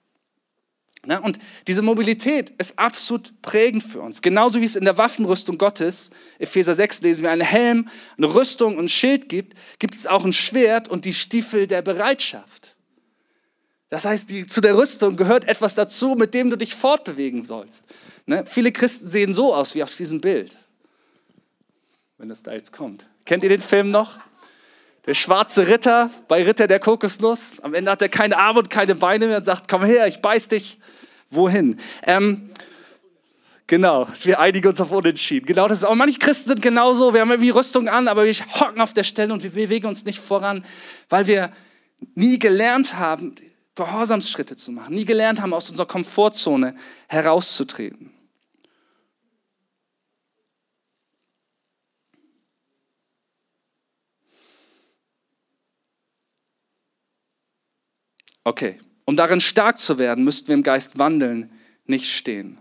Ne? 1.04 1.20
Und 1.20 1.38
diese 1.66 1.82
Mobilität 1.82 2.48
ist 2.56 2.78
absolut 2.78 3.34
prägend 3.42 3.82
für 3.82 4.00
uns. 4.00 4.22
Genauso 4.22 4.62
wie 4.62 4.64
es 4.64 4.76
in 4.76 4.86
der 4.86 4.96
Waffenrüstung 4.96 5.58
Gottes, 5.58 6.08
Epheser 6.38 6.72
6 6.72 7.02
lesen 7.02 7.22
wir, 7.22 7.32
einen 7.32 7.42
Helm, 7.42 7.90
eine 8.16 8.34
Rüstung 8.34 8.78
und 8.78 8.84
ein 8.84 8.88
Schild 8.88 9.28
gibt, 9.28 9.58
gibt 9.78 9.94
es 9.94 10.06
auch 10.06 10.24
ein 10.24 10.32
Schwert 10.32 10.88
und 10.88 11.04
die 11.04 11.12
Stiefel 11.12 11.66
der 11.66 11.82
Bereitschaft. 11.82 12.61
Das 13.92 14.06
heißt, 14.06 14.30
die, 14.30 14.46
zu 14.46 14.62
der 14.62 14.74
Rüstung 14.74 15.16
gehört 15.16 15.46
etwas 15.46 15.74
dazu, 15.74 16.14
mit 16.14 16.32
dem 16.32 16.48
du 16.48 16.56
dich 16.56 16.74
fortbewegen 16.74 17.42
sollst. 17.42 17.84
Ne? 18.24 18.42
Viele 18.46 18.72
Christen 18.72 19.06
sehen 19.06 19.34
so 19.34 19.54
aus 19.54 19.74
wie 19.74 19.82
auf 19.82 19.94
diesem 19.94 20.22
Bild. 20.22 20.56
Wenn 22.16 22.30
das 22.30 22.42
da 22.42 22.54
jetzt 22.54 22.72
kommt. 22.72 23.04
Kennt 23.26 23.42
ihr 23.42 23.50
den 23.50 23.60
Film 23.60 23.90
noch? 23.90 24.18
Der 25.04 25.12
schwarze 25.12 25.68
Ritter 25.68 26.08
bei 26.26 26.42
Ritter 26.42 26.68
der 26.68 26.80
Kokosnuss. 26.80 27.60
Am 27.60 27.74
Ende 27.74 27.90
hat 27.90 28.00
er 28.00 28.08
keine 28.08 28.38
Arme 28.38 28.60
und 28.60 28.70
keine 28.70 28.94
Beine 28.94 29.26
mehr 29.26 29.36
und 29.36 29.44
sagt, 29.44 29.68
komm 29.68 29.84
her, 29.84 30.06
ich 30.06 30.22
beiß 30.22 30.48
dich. 30.48 30.78
Wohin? 31.28 31.78
Ähm, 32.04 32.48
genau, 33.66 34.08
wir 34.22 34.40
einigen 34.40 34.68
uns 34.68 34.80
auf 34.80 34.90
Unentschieden. 34.90 35.44
Genau 35.44 35.68
das 35.68 35.80
ist 35.80 35.84
auch. 35.84 35.94
Manche 35.94 36.18
Christen 36.18 36.48
sind 36.48 36.62
genauso. 36.62 37.12
Wir 37.12 37.20
haben 37.20 37.30
irgendwie 37.30 37.50
Rüstung 37.50 37.90
an, 37.90 38.08
aber 38.08 38.24
wir 38.24 38.32
hocken 38.58 38.80
auf 38.80 38.94
der 38.94 39.04
Stelle 39.04 39.34
und 39.34 39.42
wir 39.42 39.50
bewegen 39.50 39.86
uns 39.86 40.06
nicht 40.06 40.18
voran, 40.18 40.64
weil 41.10 41.26
wir 41.26 41.52
nie 42.14 42.38
gelernt 42.38 42.94
haben, 42.94 43.34
Gehorsamsschritte 43.74 44.56
zu 44.56 44.72
machen, 44.72 44.94
nie 44.94 45.04
gelernt 45.04 45.40
haben, 45.40 45.54
aus 45.54 45.70
unserer 45.70 45.86
Komfortzone 45.86 46.76
herauszutreten. 47.08 48.12
Okay, 58.44 58.80
um 59.04 59.16
darin 59.16 59.40
stark 59.40 59.78
zu 59.78 59.98
werden, 59.98 60.24
müssten 60.24 60.48
wir 60.48 60.54
im 60.54 60.62
Geist 60.62 60.98
wandeln, 60.98 61.50
nicht 61.86 62.12
stehen. 62.12 62.58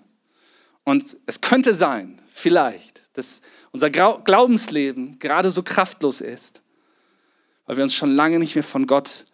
Und 0.84 1.18
es 1.26 1.42
könnte 1.42 1.74
sein, 1.74 2.22
vielleicht, 2.28 3.02
dass 3.18 3.42
unser 3.72 3.90
Glaubensleben 3.90 5.20
gerade 5.20 5.50
so 5.50 5.64
kraftlos 5.64 6.22
ist, 6.22 6.62
weil 7.66 7.78
wir 7.78 7.84
uns 7.84 7.94
schon 7.94 8.16
lange 8.16 8.40
nicht 8.40 8.56
mehr 8.56 8.64
von 8.64 8.88
Gott 8.88 9.26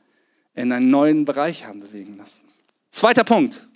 in 0.58 0.72
einen 0.72 0.90
neuen 0.90 1.26
Bereich 1.26 1.66
haben 1.66 1.80
bewegen 1.80 2.18
lassen. 2.18 2.42
Zweiter 2.90 3.24
Punkt. 3.24 3.68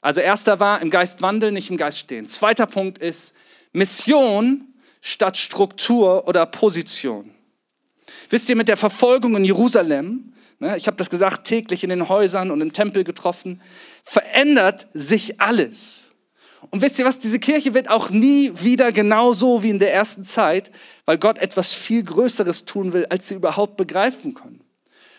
Also 0.00 0.20
erster 0.20 0.60
war 0.60 0.80
im 0.80 0.90
Geist 0.90 1.20
wandeln, 1.20 1.54
nicht 1.54 1.70
im 1.70 1.76
Geist 1.76 1.98
stehen. 1.98 2.28
Zweiter 2.28 2.66
Punkt 2.66 2.98
ist 2.98 3.34
Mission 3.72 4.72
statt 5.00 5.36
Struktur 5.36 6.26
oder 6.28 6.46
Position. 6.46 7.30
Wisst 8.30 8.48
ihr, 8.48 8.56
mit 8.56 8.68
der 8.68 8.76
Verfolgung 8.76 9.36
in 9.36 9.44
Jerusalem 9.44 10.32
Ne, 10.58 10.76
ich 10.76 10.86
habe 10.86 10.96
das 10.96 11.10
gesagt, 11.10 11.46
täglich 11.46 11.84
in 11.84 11.90
den 11.90 12.08
Häusern 12.08 12.50
und 12.50 12.62
im 12.62 12.72
Tempel 12.72 13.04
getroffen, 13.04 13.60
verändert 14.02 14.88
sich 14.94 15.38
alles. 15.40 16.12
Und 16.70 16.80
wisst 16.80 16.98
ihr 16.98 17.04
was, 17.04 17.18
diese 17.18 17.38
Kirche 17.38 17.74
wird 17.74 17.90
auch 17.90 18.08
nie 18.08 18.52
wieder 18.54 18.90
genauso 18.90 19.62
wie 19.62 19.70
in 19.70 19.78
der 19.78 19.92
ersten 19.92 20.24
Zeit, 20.24 20.70
weil 21.04 21.18
Gott 21.18 21.38
etwas 21.38 21.74
viel 21.74 22.02
Größeres 22.02 22.64
tun 22.64 22.94
will, 22.94 23.06
als 23.06 23.28
sie 23.28 23.34
überhaupt 23.34 23.76
begreifen 23.76 24.32
können. 24.32 24.60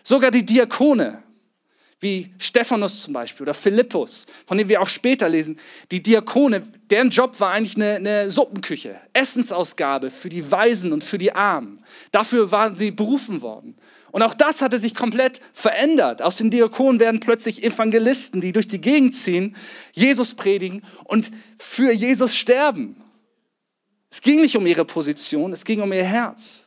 Sogar 0.07 0.31
die 0.31 0.45
Diakone, 0.45 1.21
wie 1.99 2.33
Stephanus 2.39 3.01
zum 3.01 3.11
Beispiel 3.11 3.43
oder 3.43 3.53
Philippus, 3.53 4.27
von 4.45 4.57
dem 4.57 4.69
wir 4.69 4.81
auch 4.81 4.87
später 4.87 5.27
lesen, 5.27 5.59
die 5.91 6.01
Diakone, 6.01 6.65
deren 6.89 7.09
Job 7.09 7.37
war 7.41 7.51
eigentlich 7.51 7.75
eine, 7.75 7.95
eine, 7.95 8.31
Suppenküche, 8.31 9.01
Essensausgabe 9.11 10.09
für 10.09 10.29
die 10.29 10.49
Weisen 10.49 10.93
und 10.93 11.03
für 11.03 11.17
die 11.17 11.33
Armen. 11.33 11.83
Dafür 12.13 12.51
waren 12.51 12.71
sie 12.71 12.91
berufen 12.91 13.41
worden. 13.41 13.75
Und 14.11 14.21
auch 14.23 14.33
das 14.33 14.61
hatte 14.61 14.79
sich 14.79 14.95
komplett 14.95 15.41
verändert. 15.51 16.21
Aus 16.21 16.37
den 16.37 16.51
Diakonen 16.51 17.01
werden 17.01 17.19
plötzlich 17.19 17.61
Evangelisten, 17.61 18.39
die 18.39 18.53
durch 18.53 18.69
die 18.69 18.79
Gegend 18.79 19.13
ziehen, 19.13 19.57
Jesus 19.91 20.35
predigen 20.35 20.83
und 21.03 21.31
für 21.57 21.91
Jesus 21.91 22.37
sterben. 22.37 23.03
Es 24.09 24.21
ging 24.21 24.39
nicht 24.39 24.55
um 24.55 24.65
ihre 24.65 24.85
Position, 24.85 25.51
es 25.51 25.65
ging 25.65 25.81
um 25.81 25.91
ihr 25.91 26.05
Herz. 26.05 26.66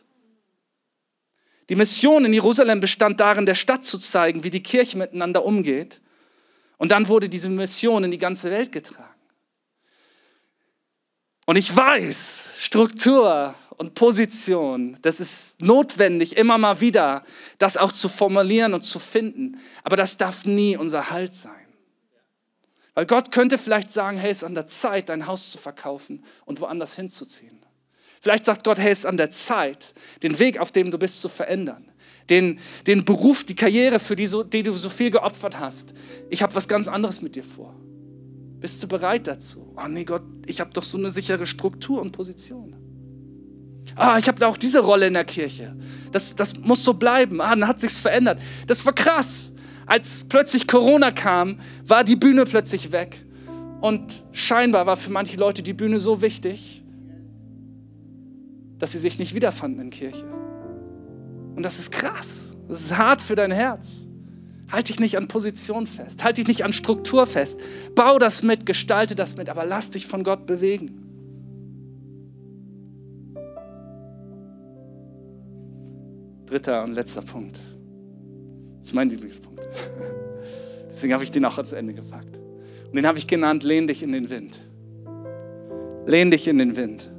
Die 1.71 1.77
Mission 1.77 2.25
in 2.25 2.33
Jerusalem 2.33 2.81
bestand 2.81 3.21
darin, 3.21 3.47
der 3.47 3.55
Stadt 3.55 3.85
zu 3.85 3.97
zeigen, 3.97 4.43
wie 4.43 4.51
die 4.51 4.63
Kirche 4.63 4.99
miteinander 4.99 5.45
umgeht. 5.45 6.01
Und 6.79 6.91
dann 6.91 7.07
wurde 7.07 7.29
diese 7.29 7.49
Mission 7.49 8.03
in 8.03 8.11
die 8.11 8.19
ganze 8.19 8.51
Welt 8.51 8.73
getragen. 8.73 9.09
Und 11.47 11.55
ich 11.55 11.75
weiß, 11.75 12.51
Struktur 12.59 13.55
und 13.77 13.95
Position, 13.95 14.99
das 15.03 15.21
ist 15.21 15.63
notwendig, 15.63 16.37
immer 16.37 16.59
mal 16.59 16.81
wieder 16.81 17.25
das 17.59 17.77
auch 17.77 17.93
zu 17.93 18.09
formulieren 18.09 18.75
und 18.75 18.83
zu 18.83 18.99
finden. 18.99 19.61
Aber 19.85 19.97
das 19.97 20.17
darf 20.17 20.47
nie 20.47 20.77
unser 20.77 21.11
Halt 21.11 21.33
sein. 21.33 21.53
Weil 22.95 23.07
Gott 23.07 23.31
könnte 23.31 23.59
vielleicht 23.59 23.93
sagen, 23.93 24.19
hey, 24.19 24.33
es 24.33 24.39
ist 24.39 24.45
an 24.45 24.57
der 24.57 24.67
Zeit, 24.67 25.09
dein 25.09 25.29
Haus 25.29 25.53
zu 25.53 25.59
verkaufen 25.59 26.25
und 26.47 26.61
woanders 26.61 26.97
hinzuziehen. 26.97 27.61
Vielleicht 28.21 28.45
sagt 28.45 28.65
Gott, 28.65 28.79
hey, 28.79 28.93
es 28.93 29.01
ist 29.01 29.07
an 29.07 29.17
der 29.17 29.31
Zeit, 29.31 29.95
den 30.23 30.39
Weg, 30.39 30.59
auf 30.59 30.73
dem 30.73 30.91
du 30.91 30.99
bist, 30.99 31.23
zu 31.23 31.29
verändern. 31.29 31.87
Den, 32.29 32.61
den 32.87 33.05
Beruf, 33.05 33.45
die 33.45 33.55
Karriere, 33.55 33.99
für 33.99 34.15
die, 34.15 34.27
so, 34.27 34.43
die 34.43 34.63
du 34.63 34.73
so 34.73 34.91
viel 34.91 35.11
geopfert 35.11 35.59
hast. 35.59 35.95
Ich 36.29 36.43
habe 36.43 36.55
was 36.55 36.69
ganz 36.69 36.87
anderes 36.87 37.23
mit 37.23 37.35
dir 37.35 37.43
vor. 37.43 37.75
Bist 38.61 38.83
du 38.83 38.89
bereit 38.89 39.27
dazu? 39.27 39.75
Oh 39.75 39.89
nee, 39.89 40.05
Gott, 40.05 40.23
ich 40.47 40.61
habe 40.61 40.71
doch 40.73 40.83
so 40.83 40.99
eine 40.99 41.11
sichere 41.11 41.47
Struktur 41.47 42.01
und 42.03 42.13
Position. 42.13 42.77
Ah, 43.97 44.19
ich 44.19 44.29
habe 44.29 44.39
da 44.39 44.49
auch 44.49 44.59
diese 44.59 44.81
Rolle 44.81 45.07
in 45.07 45.15
der 45.15 45.25
Kirche. 45.25 45.75
Das, 46.13 46.37
das 46.37 46.59
muss 46.59 46.85
so 46.85 46.95
bleiben. 46.95 47.41
Ah, 47.41 47.57
dann 47.57 47.67
hat 47.67 47.81
sich's 47.81 47.99
verändert. 47.99 48.39
Das 48.67 48.85
war 48.85 48.93
krass. 48.93 49.53
Als 49.87 50.27
plötzlich 50.29 50.67
Corona 50.67 51.11
kam, 51.11 51.59
war 51.85 52.05
die 52.05 52.17
Bühne 52.17 52.45
plötzlich 52.45 52.93
weg. 52.93 53.25
Und 53.81 54.23
scheinbar 54.33 54.85
war 54.85 54.99
für 54.99 55.11
manche 55.11 55.39
Leute 55.39 55.63
die 55.63 55.73
Bühne 55.73 55.99
so 55.99 56.21
wichtig, 56.21 56.80
dass 58.81 58.93
sie 58.93 58.99
sich 58.99 59.19
nicht 59.21 59.35
wiederfanden 59.35 59.81
in 59.81 59.91
Kirche. 59.91 60.25
Und 61.55 61.63
das 61.63 61.79
ist 61.79 61.93
krass. 61.93 62.45
Das 62.67 62.81
ist 62.81 62.97
hart 62.97 63.21
für 63.21 63.37
dein 63.37 63.53
Herz. 63.53 64.07
Halt 64.73 64.89
dich 64.89 64.99
nicht 64.99 65.17
an 65.17 65.29
Position 65.29 65.87
fest. 65.87 66.25
Halt 66.25 66.39
dich 66.39 66.47
nicht 66.47 66.65
an 66.65 66.73
Struktur 66.73 67.27
fest. 67.27 67.61
Bau 67.95 68.19
das 68.19 68.43
mit, 68.43 68.67
gestalte 68.67 69.15
das 69.15 69.37
mit, 69.37 69.49
aber 69.49 69.67
lass 69.67 69.91
dich 69.91 70.07
von 70.07 70.25
Gott 70.25 70.47
bewegen. 70.47 70.87
Dritter 76.47 76.83
und 76.83 76.95
letzter 76.95 77.23
Punkt. 77.23 77.61
Das 78.79 78.89
ist 78.89 78.95
mein 78.95 79.11
Lieblingspunkt. 79.11 79.61
Deswegen 80.91 81.13
habe 81.13 81.23
ich 81.23 81.31
den 81.31 81.45
auch 81.45 81.59
ans 81.59 81.73
Ende 81.73 81.93
gepackt. 81.93 82.39
Und 82.87 82.97
den 82.97 83.07
habe 83.07 83.19
ich 83.19 83.27
genannt, 83.27 83.63
lehn 83.63 83.87
dich 83.87 84.03
in 84.03 84.13
den 84.13 84.31
Wind. 84.31 84.61
Lehn 86.07 86.31
dich 86.31 86.49
in 86.49 86.59
den 86.59 86.77
Wind. 86.77 87.11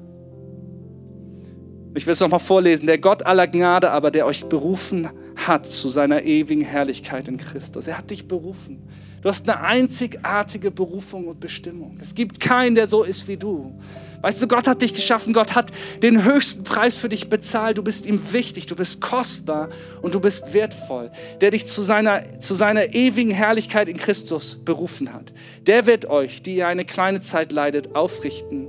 Ich 1.93 2.05
will 2.05 2.13
es 2.13 2.21
nochmal 2.21 2.39
vorlesen. 2.39 2.85
Der 2.85 2.97
Gott 2.97 3.25
aller 3.25 3.47
Gnade 3.47 3.91
aber, 3.91 4.11
der 4.11 4.25
euch 4.25 4.45
berufen 4.45 5.09
hat 5.35 5.65
zu 5.65 5.89
seiner 5.89 6.23
ewigen 6.23 6.61
Herrlichkeit 6.61 7.27
in 7.27 7.37
Christus. 7.37 7.87
Er 7.87 7.97
hat 7.97 8.09
dich 8.09 8.27
berufen. 8.27 8.81
Du 9.21 9.29
hast 9.29 9.47
eine 9.47 9.59
einzigartige 9.59 10.71
Berufung 10.71 11.27
und 11.27 11.39
Bestimmung. 11.39 11.97
Es 12.01 12.15
gibt 12.15 12.39
keinen, 12.39 12.75
der 12.75 12.87
so 12.87 13.03
ist 13.03 13.27
wie 13.27 13.37
du. 13.37 13.77
Weißt 14.21 14.41
du, 14.41 14.47
Gott 14.47 14.67
hat 14.67 14.81
dich 14.81 14.93
geschaffen, 14.93 15.33
Gott 15.33 15.53
hat 15.53 15.71
den 16.01 16.23
höchsten 16.23 16.63
Preis 16.63 16.95
für 16.95 17.09
dich 17.09 17.29
bezahlt. 17.29 17.77
Du 17.77 17.83
bist 17.83 18.05
ihm 18.05 18.19
wichtig, 18.33 18.67
du 18.67 18.75
bist 18.75 19.01
kostbar 19.01 19.69
und 20.01 20.15
du 20.15 20.19
bist 20.19 20.53
wertvoll. 20.53 21.11
Der 21.41 21.51
dich 21.51 21.67
zu 21.67 21.81
seiner, 21.81 22.39
zu 22.39 22.53
seiner 22.53 22.93
ewigen 22.93 23.31
Herrlichkeit 23.31 23.89
in 23.89 23.97
Christus 23.97 24.63
berufen 24.63 25.13
hat. 25.13 25.33
Der 25.67 25.85
wird 25.85 26.05
euch, 26.05 26.41
die 26.41 26.55
ihr 26.55 26.67
eine 26.67 26.85
kleine 26.85 27.21
Zeit 27.21 27.51
leidet, 27.51 27.95
aufrichten, 27.95 28.67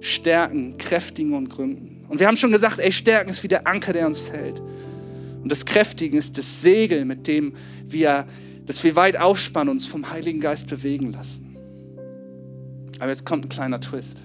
stärken, 0.00 0.76
kräftigen 0.78 1.34
und 1.34 1.48
gründen. 1.48 2.04
Und 2.08 2.20
wir 2.20 2.26
haben 2.26 2.36
schon 2.36 2.52
gesagt, 2.52 2.78
ey, 2.78 2.90
Stärken 2.90 3.30
ist 3.30 3.42
wie 3.42 3.48
der 3.48 3.66
Anker, 3.66 3.92
der 3.92 4.06
uns 4.06 4.32
hält. 4.32 4.60
Und 5.42 5.50
das 5.50 5.64
Kräftigen 5.64 6.16
ist 6.16 6.36
das 6.36 6.62
Segel, 6.62 7.04
mit 7.04 7.26
dem 7.26 7.54
wir, 7.84 8.26
dass 8.66 8.82
wir 8.84 8.96
weit 8.96 9.16
aufspannen 9.16 9.70
uns 9.70 9.86
vom 9.86 10.10
Heiligen 10.10 10.40
Geist 10.40 10.68
bewegen 10.68 11.12
lassen. 11.12 11.56
Aber 12.98 13.08
jetzt 13.08 13.24
kommt 13.24 13.46
ein 13.46 13.48
kleiner 13.48 13.80
Twist. 13.80 14.20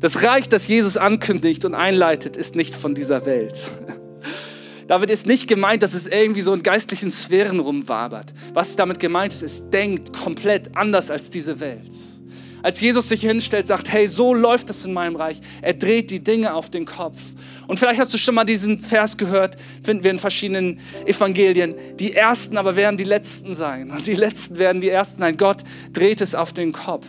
Das 0.00 0.22
Reich, 0.22 0.48
das 0.48 0.68
Jesus 0.68 0.96
ankündigt 0.96 1.64
und 1.64 1.74
einleitet, 1.74 2.36
ist 2.36 2.56
nicht 2.56 2.74
von 2.74 2.94
dieser 2.94 3.24
Welt. 3.24 3.58
Damit 4.88 5.10
ist 5.10 5.26
nicht 5.26 5.46
gemeint, 5.46 5.82
dass 5.82 5.94
es 5.94 6.06
irgendwie 6.06 6.40
so 6.40 6.52
in 6.52 6.62
geistlichen 6.62 7.10
Sphären 7.10 7.60
rumwabert. 7.60 8.34
Was 8.52 8.76
damit 8.76 8.98
gemeint 8.98 9.32
ist, 9.32 9.42
es 9.42 9.70
denkt 9.70 10.12
komplett 10.12 10.76
anders 10.76 11.10
als 11.10 11.30
diese 11.30 11.60
Welt. 11.60 11.88
Als 12.62 12.80
Jesus 12.80 13.08
sich 13.08 13.22
hinstellt, 13.22 13.66
sagt, 13.66 13.92
hey, 13.92 14.06
so 14.06 14.34
läuft 14.34 14.70
es 14.70 14.84
in 14.84 14.92
meinem 14.92 15.16
Reich. 15.16 15.40
Er 15.60 15.74
dreht 15.74 16.10
die 16.10 16.20
Dinge 16.20 16.54
auf 16.54 16.70
den 16.70 16.84
Kopf. 16.84 17.20
Und 17.66 17.78
vielleicht 17.78 18.00
hast 18.00 18.14
du 18.14 18.18
schon 18.18 18.34
mal 18.34 18.44
diesen 18.44 18.78
Vers 18.78 19.16
gehört, 19.16 19.56
finden 19.82 20.04
wir 20.04 20.12
in 20.12 20.18
verschiedenen 20.18 20.78
Evangelien. 21.04 21.74
Die 21.98 22.12
Ersten 22.12 22.56
aber 22.56 22.76
werden 22.76 22.96
die 22.96 23.04
Letzten 23.04 23.54
sein. 23.54 23.90
Und 23.90 24.06
die 24.06 24.14
Letzten 24.14 24.58
werden 24.58 24.80
die 24.80 24.90
Ersten 24.90 25.18
sein. 25.18 25.36
Gott 25.36 25.58
dreht 25.92 26.20
es 26.20 26.34
auf 26.34 26.52
den 26.52 26.72
Kopf. 26.72 27.06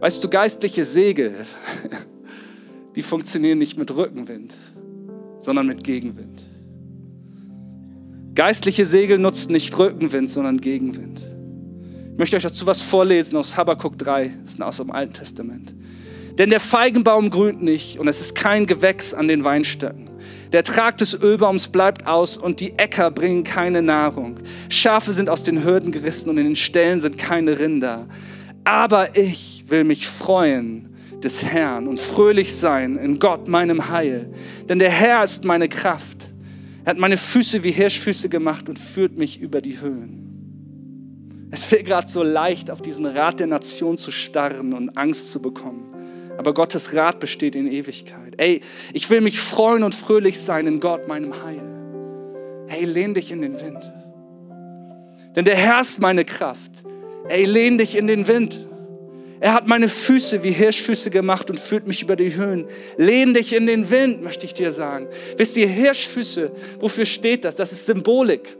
Weißt 0.00 0.22
du, 0.22 0.28
geistliche 0.28 0.84
Segel, 0.84 1.34
die 2.96 3.02
funktionieren 3.02 3.58
nicht 3.58 3.78
mit 3.78 3.94
Rückenwind, 3.96 4.54
sondern 5.38 5.66
mit 5.66 5.82
Gegenwind. 5.82 6.44
Geistliche 8.34 8.84
Segel 8.84 9.18
nutzen 9.18 9.52
nicht 9.52 9.78
Rückenwind, 9.78 10.28
sondern 10.28 10.58
Gegenwind. 10.58 11.33
Ich 12.14 12.18
möchte 12.18 12.36
euch 12.36 12.44
dazu 12.44 12.64
was 12.64 12.80
vorlesen 12.80 13.36
aus 13.36 13.56
Habakkuk 13.56 13.98
3, 13.98 14.34
das 14.44 14.54
ist 14.54 14.62
aus 14.62 14.76
dem 14.76 14.92
Alten 14.92 15.14
Testament. 15.14 15.74
Denn 16.38 16.48
der 16.48 16.60
Feigenbaum 16.60 17.28
grünt 17.28 17.60
nicht 17.60 17.98
und 17.98 18.06
es 18.06 18.20
ist 18.20 18.36
kein 18.36 18.66
Gewächs 18.66 19.14
an 19.14 19.26
den 19.26 19.42
Weinstöcken. 19.42 20.04
Der 20.52 20.62
Trag 20.62 20.96
des 20.98 21.20
Ölbaums 21.20 21.66
bleibt 21.66 22.06
aus 22.06 22.36
und 22.36 22.60
die 22.60 22.78
Äcker 22.78 23.10
bringen 23.10 23.42
keine 23.42 23.82
Nahrung. 23.82 24.36
Schafe 24.68 25.12
sind 25.12 25.28
aus 25.28 25.42
den 25.42 25.64
Hürden 25.64 25.90
gerissen 25.90 26.30
und 26.30 26.38
in 26.38 26.44
den 26.44 26.54
Ställen 26.54 27.00
sind 27.00 27.18
keine 27.18 27.58
Rinder. 27.58 28.06
Aber 28.62 29.18
ich 29.18 29.64
will 29.66 29.82
mich 29.82 30.06
freuen 30.06 30.94
des 31.20 31.42
Herrn 31.42 31.88
und 31.88 31.98
fröhlich 31.98 32.54
sein 32.54 32.96
in 32.96 33.18
Gott, 33.18 33.48
meinem 33.48 33.88
Heil. 33.88 34.32
Denn 34.68 34.78
der 34.78 34.90
Herr 34.90 35.24
ist 35.24 35.44
meine 35.44 35.68
Kraft. 35.68 36.32
Er 36.84 36.90
hat 36.90 36.98
meine 36.98 37.16
Füße 37.16 37.64
wie 37.64 37.72
Hirschfüße 37.72 38.28
gemacht 38.28 38.68
und 38.68 38.78
führt 38.78 39.18
mich 39.18 39.40
über 39.40 39.60
die 39.60 39.80
Höhen. 39.80 40.33
Es 41.54 41.70
wäre 41.70 41.84
gerade 41.84 42.08
so 42.08 42.24
leicht, 42.24 42.68
auf 42.68 42.82
diesen 42.82 43.06
Rat 43.06 43.38
der 43.38 43.46
Nation 43.46 43.96
zu 43.96 44.10
starren 44.10 44.72
und 44.72 44.98
Angst 44.98 45.30
zu 45.30 45.40
bekommen. 45.40 45.84
Aber 46.36 46.52
Gottes 46.52 46.96
Rat 46.96 47.20
besteht 47.20 47.54
in 47.54 47.70
Ewigkeit. 47.70 48.34
Ey, 48.38 48.60
ich 48.92 49.08
will 49.08 49.20
mich 49.20 49.38
freuen 49.38 49.84
und 49.84 49.94
fröhlich 49.94 50.40
sein 50.40 50.66
in 50.66 50.80
Gott, 50.80 51.06
meinem 51.06 51.32
Heil. 51.44 51.62
Hey, 52.66 52.84
lehn 52.84 53.14
dich 53.14 53.30
in 53.30 53.40
den 53.40 53.60
Wind. 53.60 53.92
Denn 55.36 55.44
der 55.44 55.54
Herr 55.54 55.80
ist 55.80 56.00
meine 56.00 56.24
Kraft. 56.24 56.72
Ey, 57.28 57.44
lehn 57.44 57.78
dich 57.78 57.94
in 57.94 58.08
den 58.08 58.26
Wind. 58.26 58.58
Er 59.38 59.54
hat 59.54 59.68
meine 59.68 59.86
Füße 59.86 60.42
wie 60.42 60.50
Hirschfüße 60.50 61.10
gemacht 61.10 61.50
und 61.50 61.60
führt 61.60 61.86
mich 61.86 62.02
über 62.02 62.16
die 62.16 62.34
Höhen. 62.34 62.66
Lehn 62.96 63.32
dich 63.32 63.52
in 63.52 63.68
den 63.68 63.90
Wind, 63.90 64.24
möchte 64.24 64.44
ich 64.44 64.54
dir 64.54 64.72
sagen. 64.72 65.06
Wisst 65.36 65.56
ihr, 65.56 65.68
Hirschfüße, 65.68 66.50
wofür 66.80 67.06
steht 67.06 67.44
das? 67.44 67.54
Das 67.54 67.70
ist 67.70 67.86
Symbolik. 67.86 68.56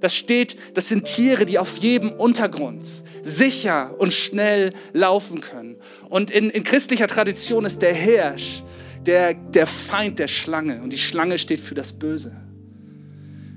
Das 0.00 0.14
steht, 0.14 0.56
das 0.74 0.88
sind 0.88 1.04
Tiere, 1.04 1.44
die 1.44 1.58
auf 1.58 1.78
jedem 1.78 2.12
Untergrund 2.12 2.84
sicher 3.22 3.94
und 3.98 4.12
schnell 4.12 4.72
laufen 4.92 5.40
können. 5.40 5.76
Und 6.08 6.30
in, 6.30 6.50
in 6.50 6.62
christlicher 6.62 7.06
Tradition 7.06 7.64
ist 7.64 7.82
der 7.82 7.94
Hirsch 7.94 8.62
der, 9.06 9.34
der 9.34 9.66
Feind 9.66 10.18
der 10.18 10.28
Schlange 10.28 10.82
und 10.82 10.92
die 10.92 10.98
Schlange 10.98 11.38
steht 11.38 11.60
für 11.60 11.74
das 11.74 11.92
Böse. 11.92 12.36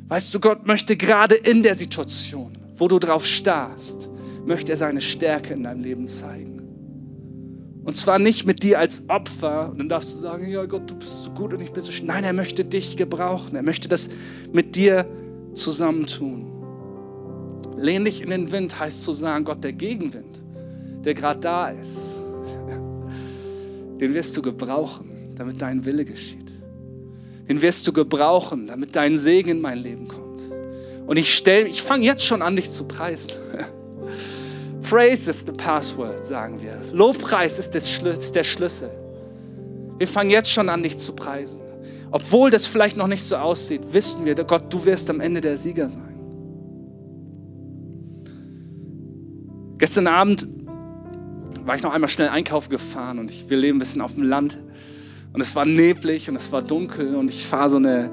Weißt 0.07 0.33
du, 0.33 0.39
Gott 0.39 0.65
möchte 0.65 0.95
gerade 0.97 1.35
in 1.35 1.63
der 1.63 1.75
Situation, 1.75 2.51
wo 2.75 2.87
du 2.87 2.99
drauf 2.99 3.25
starrst, 3.25 4.09
möchte 4.45 4.71
er 4.71 4.77
seine 4.77 5.01
Stärke 5.01 5.53
in 5.53 5.63
deinem 5.63 5.83
Leben 5.83 6.07
zeigen. 6.07 6.61
Und 7.83 7.97
zwar 7.97 8.19
nicht 8.19 8.45
mit 8.45 8.61
dir 8.61 8.79
als 8.79 9.09
Opfer. 9.09 9.71
Und 9.71 9.79
dann 9.79 9.89
darfst 9.89 10.13
du 10.13 10.19
sagen, 10.19 10.47
ja 10.47 10.65
Gott, 10.65 10.89
du 10.89 10.95
bist 10.95 11.23
so 11.23 11.31
gut 11.31 11.53
und 11.53 11.61
ich 11.61 11.71
bin 11.71 11.81
so 11.81 11.91
schön. 11.91 12.05
Nein, 12.05 12.23
er 12.23 12.33
möchte 12.33 12.63
dich 12.63 12.95
gebrauchen. 12.95 13.55
Er 13.55 13.63
möchte 13.63 13.87
das 13.87 14.09
mit 14.51 14.75
dir 14.75 15.05
zusammentun. 15.53 16.47
Lehn 17.77 18.05
dich 18.05 18.21
in 18.21 18.29
den 18.29 18.51
Wind 18.51 18.79
heißt 18.79 19.03
zu 19.03 19.13
sagen, 19.13 19.45
Gott, 19.45 19.63
der 19.63 19.73
Gegenwind, 19.73 20.41
der 21.03 21.13
gerade 21.13 21.39
da 21.39 21.69
ist, 21.69 22.09
den 23.99 24.13
wirst 24.13 24.35
du 24.37 24.41
gebrauchen, 24.41 25.33
damit 25.35 25.61
dein 25.61 25.85
Wille 25.85 26.05
geschieht. 26.05 26.51
Den 27.47 27.61
wirst 27.61 27.87
du 27.87 27.93
gebrauchen, 27.93 28.67
damit 28.67 28.95
dein 28.95 29.17
Segen 29.17 29.49
in 29.49 29.61
mein 29.61 29.79
Leben 29.79 30.07
kommt. 30.07 30.43
Und 31.05 31.17
ich 31.17 31.45
ich 31.45 31.81
fange 31.81 32.05
jetzt 32.05 32.23
schon 32.23 32.41
an, 32.41 32.55
dich 32.55 32.71
zu 32.71 32.87
preisen. 32.87 33.31
Praise 34.89 35.29
is 35.29 35.45
the 35.45 35.53
password, 35.53 36.23
sagen 36.23 36.61
wir. 36.61 36.81
Lobpreis 36.91 37.59
ist 37.59 37.71
der 37.71 38.43
Schlüssel. 38.43 38.89
Wir 39.97 40.07
fangen 40.07 40.29
jetzt 40.31 40.51
schon 40.51 40.67
an, 40.67 40.83
dich 40.83 40.97
zu 40.97 41.15
preisen. 41.15 41.60
Obwohl 42.11 42.51
das 42.51 42.67
vielleicht 42.67 42.97
noch 42.97 43.07
nicht 43.07 43.23
so 43.23 43.37
aussieht, 43.37 43.81
wissen 43.93 44.25
wir, 44.25 44.35
Gott, 44.35 44.71
du 44.71 44.83
wirst 44.85 45.09
am 45.09 45.21
Ende 45.21 45.39
der 45.39 45.57
Sieger 45.57 45.87
sein. 45.87 46.11
Gestern 49.77 50.07
Abend 50.07 50.47
war 51.65 51.75
ich 51.75 51.83
noch 51.83 51.91
einmal 51.91 52.09
schnell 52.09 52.29
einkaufen 52.29 52.69
gefahren 52.69 53.17
und 53.17 53.31
ich, 53.31 53.49
wir 53.49 53.57
leben 53.57 53.77
ein 53.77 53.79
bisschen 53.79 54.01
auf 54.01 54.13
dem 54.13 54.23
Land 54.23 54.57
und 55.33 55.41
es 55.41 55.55
war 55.55 55.65
neblig 55.65 56.29
und 56.29 56.35
es 56.35 56.51
war 56.51 56.61
dunkel 56.61 57.15
und 57.15 57.29
ich 57.29 57.45
fahre 57.45 57.69
so 57.69 57.77
eine 57.77 58.11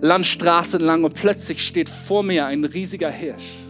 Landstraße 0.00 0.78
lang 0.78 1.04
und 1.04 1.14
plötzlich 1.14 1.66
steht 1.66 1.88
vor 1.88 2.22
mir 2.22 2.46
ein 2.46 2.64
riesiger 2.64 3.10
Hirsch. 3.10 3.66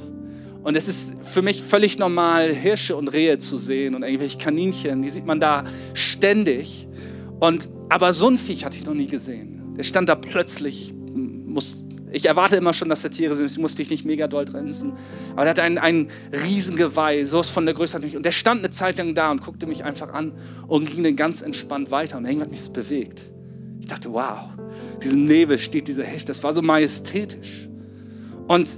Und 0.63 0.77
es 0.77 0.87
ist 0.87 1.15
für 1.23 1.43
mich 1.43 1.63
völlig 1.63 1.99
normal, 1.99 2.53
Hirsche 2.53 2.97
und 2.97 3.09
Rehe 3.09 3.39
zu 3.39 3.57
sehen 3.57 3.95
und 3.95 4.03
irgendwelche 4.03 4.39
Kaninchen, 4.39 5.03
die 5.03 5.09
sieht 5.09 5.25
man 5.27 5.41
da 5.41 5.65
ständig. 5.95 6.87
Und, 7.41 7.69
aber 7.89 8.13
so 8.13 8.29
ein 8.29 8.37
Viech 8.37 8.65
hatte 8.65 8.77
ich 8.77 8.85
noch 8.85 8.95
nie 8.95 9.07
gesehen. 9.07 9.75
Der 9.77 9.83
stand 9.85 10.09
da 10.09 10.15
plötzlich, 10.15 10.93
muss 11.15 11.87
Ich 12.11 12.27
erwarte 12.27 12.57
immer 12.57 12.73
schon, 12.73 12.89
dass 12.89 13.03
da 13.03 13.09
Tiere 13.09 13.35
sind, 13.35 13.51
ich 13.51 13.59
musste 13.59 13.79
dich 13.79 13.91
nicht 13.91 14.05
mega 14.05 14.27
doll 14.27 14.45
bremsen. 14.45 14.93
Aber 15.33 15.43
der 15.43 15.51
hatte 15.51 15.63
einen, 15.63 15.79
einen 15.79 16.09
riesen 16.33 16.77
Geweih, 16.77 17.25
sowas 17.25 17.51
von 17.51 17.65
der 17.65 17.75
Größe 17.75 17.95
hat 17.95 18.03
mich. 18.03 18.17
Und 18.17 18.25
der 18.25 18.33
stand 18.33 18.61
eine 18.61 18.71
Zeit 18.71 18.99
lang 18.99 19.15
da 19.15 19.31
und 19.31 19.43
guckte 19.43 19.67
mich 19.67 19.85
einfach 19.85 20.13
an 20.13 20.33
und 20.67 20.91
ging 20.91 21.05
dann 21.05 21.17
ganz 21.17 21.43
entspannt 21.43 21.91
weiter. 21.91 22.19
Und 22.19 22.25
irgendwann 22.25 22.47
hat 22.47 22.51
mich 22.51 22.61
das 22.61 22.73
bewegt. 22.73 23.21
Ich 23.81 23.87
dachte, 23.87 24.13
wow, 24.13 24.51
diesem 25.03 25.25
Nebel 25.25 25.59
steht 25.59 25.87
dieser 25.87 26.05
Hecht. 26.05 26.29
Das 26.29 26.43
war 26.43 26.53
so 26.53 26.63
majestätisch. 26.63 27.69
Und 28.49 28.69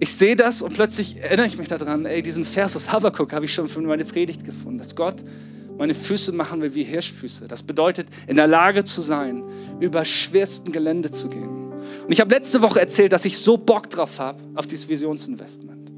ich 0.00 0.12
sehe 0.12 0.36
das 0.36 0.62
und 0.62 0.74
plötzlich 0.74 1.16
erinnere 1.16 1.46
ich 1.46 1.58
mich 1.58 1.68
daran, 1.68 2.06
ey, 2.06 2.22
diesen 2.22 2.44
Vers 2.44 2.76
aus 2.76 2.92
Habakkuk 2.92 3.32
habe 3.32 3.44
ich 3.46 3.52
schon 3.52 3.68
für 3.68 3.80
meine 3.80 4.04
Predigt 4.04 4.44
gefunden, 4.44 4.78
dass 4.78 4.94
Gott 4.94 5.24
meine 5.78 5.94
Füße 5.94 6.32
machen 6.32 6.60
will 6.60 6.74
wie 6.74 6.82
Hirschfüße. 6.82 7.48
Das 7.48 7.62
bedeutet, 7.62 8.08
in 8.26 8.36
der 8.36 8.48
Lage 8.48 8.84
zu 8.84 9.00
sein, 9.00 9.44
über 9.80 10.04
schwerstem 10.04 10.72
Gelände 10.72 11.10
zu 11.10 11.28
gehen. 11.28 11.72
Und 12.08 12.12
ich 12.12 12.20
habe 12.20 12.34
letzte 12.34 12.60
Woche 12.62 12.80
erzählt, 12.80 13.12
dass 13.12 13.24
ich 13.24 13.38
so 13.38 13.56
Bock 13.56 13.88
drauf 13.88 14.18
habe, 14.18 14.42
auf 14.54 14.66
dieses 14.66 14.88
Visionsinvestment. 14.88 15.92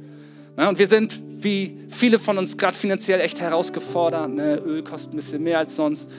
Ja, 0.58 0.68
und 0.68 0.78
wir 0.78 0.86
sind, 0.86 1.18
wie 1.38 1.78
viele 1.88 2.18
von 2.18 2.36
uns, 2.36 2.58
gerade 2.58 2.76
finanziell 2.76 3.20
echt 3.20 3.40
herausgefordert. 3.40 4.30
Ne? 4.30 4.56
Öl 4.58 4.84
kostet 4.84 5.14
ein 5.14 5.16
bisschen 5.16 5.42
mehr 5.42 5.58
als 5.58 5.76
sonst. 5.76 6.12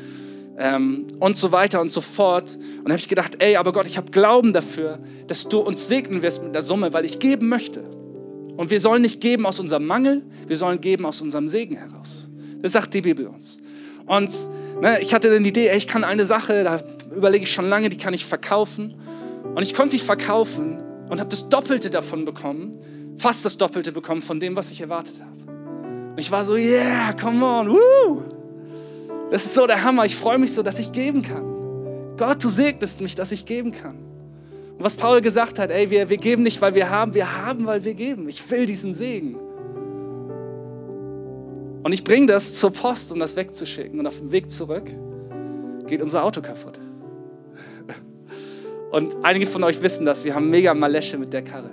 Ähm, 0.57 1.05
und 1.19 1.37
so 1.37 1.51
weiter 1.51 1.79
und 1.81 1.89
so 1.89 2.01
fort. 2.01 2.55
Und 2.79 2.85
da 2.85 2.91
habe 2.91 2.99
ich 2.99 3.07
gedacht, 3.07 3.35
ey, 3.39 3.55
aber 3.55 3.71
Gott, 3.73 3.85
ich 3.85 3.97
habe 3.97 4.09
Glauben 4.09 4.53
dafür, 4.53 4.97
dass 5.27 5.47
du 5.47 5.59
uns 5.59 5.87
segnen 5.87 6.23
wirst 6.23 6.43
mit 6.43 6.55
der 6.55 6.63
Summe, 6.63 6.93
weil 6.93 7.05
ich 7.05 7.19
geben 7.19 7.49
möchte. 7.49 7.83
Und 8.57 8.71
wir 8.71 8.79
sollen 8.79 9.03
nicht 9.03 9.21
geben 9.21 9.45
aus 9.45 9.59
unserem 9.59 9.85
Mangel, 9.85 10.23
wir 10.47 10.57
sollen 10.57 10.81
geben 10.81 11.05
aus 11.05 11.21
unserem 11.21 11.47
Segen 11.47 11.75
heraus. 11.75 12.30
Das 12.61 12.73
sagt 12.73 12.93
die 12.93 13.01
Bibel 13.01 13.27
uns. 13.27 13.61
Und 14.05 14.31
ne, 14.81 14.99
ich 15.01 15.13
hatte 15.13 15.29
dann 15.29 15.43
die 15.43 15.49
Idee, 15.49 15.71
ich 15.75 15.87
kann 15.87 16.03
eine 16.03 16.25
Sache, 16.25 16.63
da 16.63 16.81
überlege 17.15 17.43
ich 17.43 17.51
schon 17.51 17.69
lange, 17.69 17.89
die 17.89 17.97
kann 17.97 18.13
ich 18.13 18.25
verkaufen. 18.25 18.95
Und 19.55 19.61
ich 19.63 19.73
konnte 19.73 19.97
die 19.97 20.03
verkaufen 20.03 20.79
und 21.09 21.19
habe 21.19 21.29
das 21.29 21.49
Doppelte 21.49 21.89
davon 21.89 22.25
bekommen, 22.25 22.77
fast 23.17 23.43
das 23.45 23.57
Doppelte 23.57 23.91
bekommen 23.91 24.21
von 24.21 24.39
dem, 24.39 24.55
was 24.55 24.71
ich 24.71 24.81
erwartet 24.81 25.21
habe. 25.21 25.51
Und 26.11 26.19
ich 26.19 26.31
war 26.31 26.45
so, 26.45 26.55
yeah, 26.55 27.13
come 27.13 27.45
on, 27.45 27.69
woo! 27.69 28.23
Das 29.31 29.45
ist 29.45 29.53
so 29.53 29.65
der 29.65 29.81
Hammer. 29.83 30.05
Ich 30.05 30.15
freue 30.15 30.37
mich 30.37 30.53
so, 30.53 30.61
dass 30.61 30.77
ich 30.77 30.91
geben 30.91 31.21
kann. 31.21 32.17
Gott, 32.17 32.43
du 32.43 32.49
segnest 32.49 32.99
mich, 32.99 33.15
dass 33.15 33.31
ich 33.31 33.45
geben 33.45 33.71
kann. 33.71 33.95
Und 34.77 34.83
was 34.83 34.95
Paul 34.95 35.21
gesagt 35.21 35.57
hat, 35.57 35.71
ey, 35.71 35.89
wir, 35.89 36.09
wir 36.09 36.17
geben 36.17 36.43
nicht, 36.43 36.61
weil 36.61 36.75
wir 36.75 36.89
haben, 36.89 37.13
wir 37.13 37.37
haben, 37.37 37.65
weil 37.65 37.83
wir 37.85 37.93
geben. 37.93 38.27
Ich 38.27 38.49
will 38.51 38.65
diesen 38.65 38.93
Segen. 38.93 39.37
Und 41.83 41.93
ich 41.93 42.03
bringe 42.03 42.27
das 42.27 42.53
zur 42.53 42.71
Post, 42.71 43.11
um 43.11 43.19
das 43.19 43.35
wegzuschicken. 43.35 43.99
Und 43.99 44.07
auf 44.07 44.19
dem 44.19 44.31
Weg 44.31 44.51
zurück 44.51 44.89
geht 45.87 46.01
unser 46.01 46.23
Auto 46.23 46.41
kaputt. 46.41 46.79
Und 48.91 49.15
einige 49.23 49.45
von 49.45 49.63
euch 49.63 49.81
wissen 49.81 50.05
das, 50.05 50.25
wir 50.25 50.35
haben 50.35 50.49
mega 50.49 50.73
Malesche 50.73 51.17
mit 51.17 51.31
der 51.31 51.43
Karre. 51.43 51.69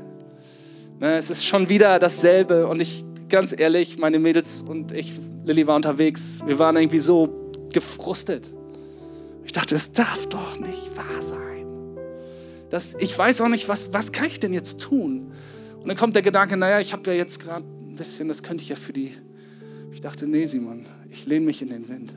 Ne, 1.00 1.16
es 1.16 1.30
ist 1.30 1.44
schon 1.44 1.68
wieder 1.68 1.98
dasselbe 1.98 2.66
und 2.66 2.80
ich, 2.80 3.04
ganz 3.28 3.54
ehrlich, 3.56 3.98
meine 3.98 4.18
Mädels 4.18 4.62
und 4.62 4.92
ich, 4.92 5.12
Lilly 5.44 5.66
war 5.66 5.76
unterwegs, 5.76 6.40
wir 6.46 6.58
waren 6.58 6.76
irgendwie 6.76 7.00
so 7.00 7.52
gefrustet. 7.72 8.44
Ich 9.44 9.52
dachte, 9.52 9.74
das 9.74 9.92
darf 9.92 10.26
doch 10.28 10.58
nicht 10.60 10.96
wahr 10.96 11.22
sein. 11.22 11.66
Das, 12.70 12.94
ich 12.98 13.16
weiß 13.16 13.40
auch 13.40 13.48
nicht, 13.48 13.68
was, 13.68 13.92
was 13.92 14.12
kann 14.12 14.26
ich 14.26 14.40
denn 14.40 14.52
jetzt 14.52 14.80
tun? 14.80 15.32
Und 15.80 15.88
dann 15.88 15.96
kommt 15.96 16.14
der 16.14 16.22
Gedanke, 16.22 16.56
naja, 16.56 16.80
ich 16.80 16.92
habe 16.92 17.10
ja 17.10 17.16
jetzt 17.16 17.40
gerade 17.40 17.64
ein 17.64 17.94
bisschen, 17.94 18.28
das 18.28 18.42
könnte 18.42 18.62
ich 18.62 18.68
ja 18.68 18.76
für 18.76 18.92
die. 18.92 19.12
Ich 19.98 20.02
dachte, 20.02 20.28
nee, 20.28 20.46
Simon, 20.46 20.86
ich 21.10 21.26
lehne 21.26 21.46
mich 21.46 21.60
in 21.60 21.70
den 21.70 21.88
Wind. 21.88 22.14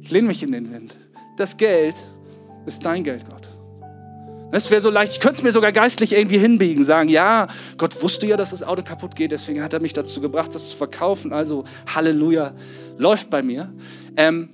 Ich 0.00 0.10
lehne 0.10 0.28
mich 0.28 0.42
in 0.42 0.50
den 0.50 0.72
Wind. 0.72 0.96
Das 1.36 1.58
Geld 1.58 1.94
ist 2.64 2.86
dein 2.86 3.04
Geld, 3.04 3.28
Gott. 3.28 3.46
Das 4.50 4.70
wäre 4.70 4.80
so 4.80 4.88
leicht. 4.88 5.12
Ich 5.12 5.20
könnte 5.20 5.36
es 5.36 5.42
mir 5.42 5.52
sogar 5.52 5.72
geistlich 5.72 6.14
irgendwie 6.14 6.38
hinbiegen, 6.38 6.84
sagen, 6.84 7.10
ja, 7.10 7.48
Gott 7.76 8.02
wusste 8.02 8.26
ja, 8.26 8.38
dass 8.38 8.48
das 8.48 8.62
Auto 8.62 8.82
kaputt 8.82 9.14
geht, 9.14 9.30
deswegen 9.30 9.62
hat 9.62 9.74
er 9.74 9.80
mich 9.80 9.92
dazu 9.92 10.22
gebracht, 10.22 10.54
das 10.54 10.70
zu 10.70 10.76
verkaufen. 10.78 11.34
Also 11.34 11.64
Halleluja, 11.94 12.54
läuft 12.96 13.28
bei 13.28 13.42
mir. 13.42 13.70
Ähm, 14.16 14.48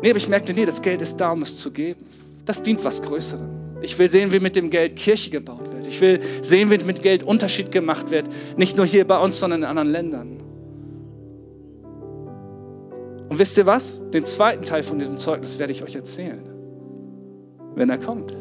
nee, 0.00 0.08
aber 0.08 0.16
ich 0.16 0.28
merkte, 0.28 0.54
nee, 0.54 0.64
das 0.64 0.80
Geld 0.80 1.02
ist 1.02 1.18
da, 1.18 1.32
um 1.32 1.42
es 1.42 1.58
zu 1.58 1.70
geben. 1.72 2.06
Das 2.46 2.62
dient 2.62 2.82
was 2.82 3.02
Größerem. 3.02 3.61
Ich 3.82 3.98
will 3.98 4.08
sehen, 4.08 4.32
wie 4.32 4.40
mit 4.40 4.56
dem 4.56 4.70
Geld 4.70 4.96
Kirche 4.96 5.30
gebaut 5.30 5.72
wird. 5.72 5.86
Ich 5.86 6.00
will 6.00 6.20
sehen, 6.40 6.70
wie 6.70 6.78
mit 6.78 7.02
Geld 7.02 7.22
Unterschied 7.24 7.70
gemacht 7.70 8.10
wird. 8.10 8.26
Nicht 8.56 8.76
nur 8.76 8.86
hier 8.86 9.06
bei 9.06 9.18
uns, 9.18 9.38
sondern 9.38 9.60
in 9.62 9.66
anderen 9.66 9.90
Ländern. 9.90 10.36
Und 13.28 13.38
wisst 13.38 13.58
ihr 13.58 13.66
was? 13.66 14.00
Den 14.10 14.24
zweiten 14.24 14.62
Teil 14.62 14.82
von 14.82 14.98
diesem 14.98 15.18
Zeugnis 15.18 15.58
werde 15.58 15.72
ich 15.72 15.82
euch 15.82 15.94
erzählen 15.94 16.52
wenn 17.74 17.90
er 17.90 17.98
kommt. 17.98 18.32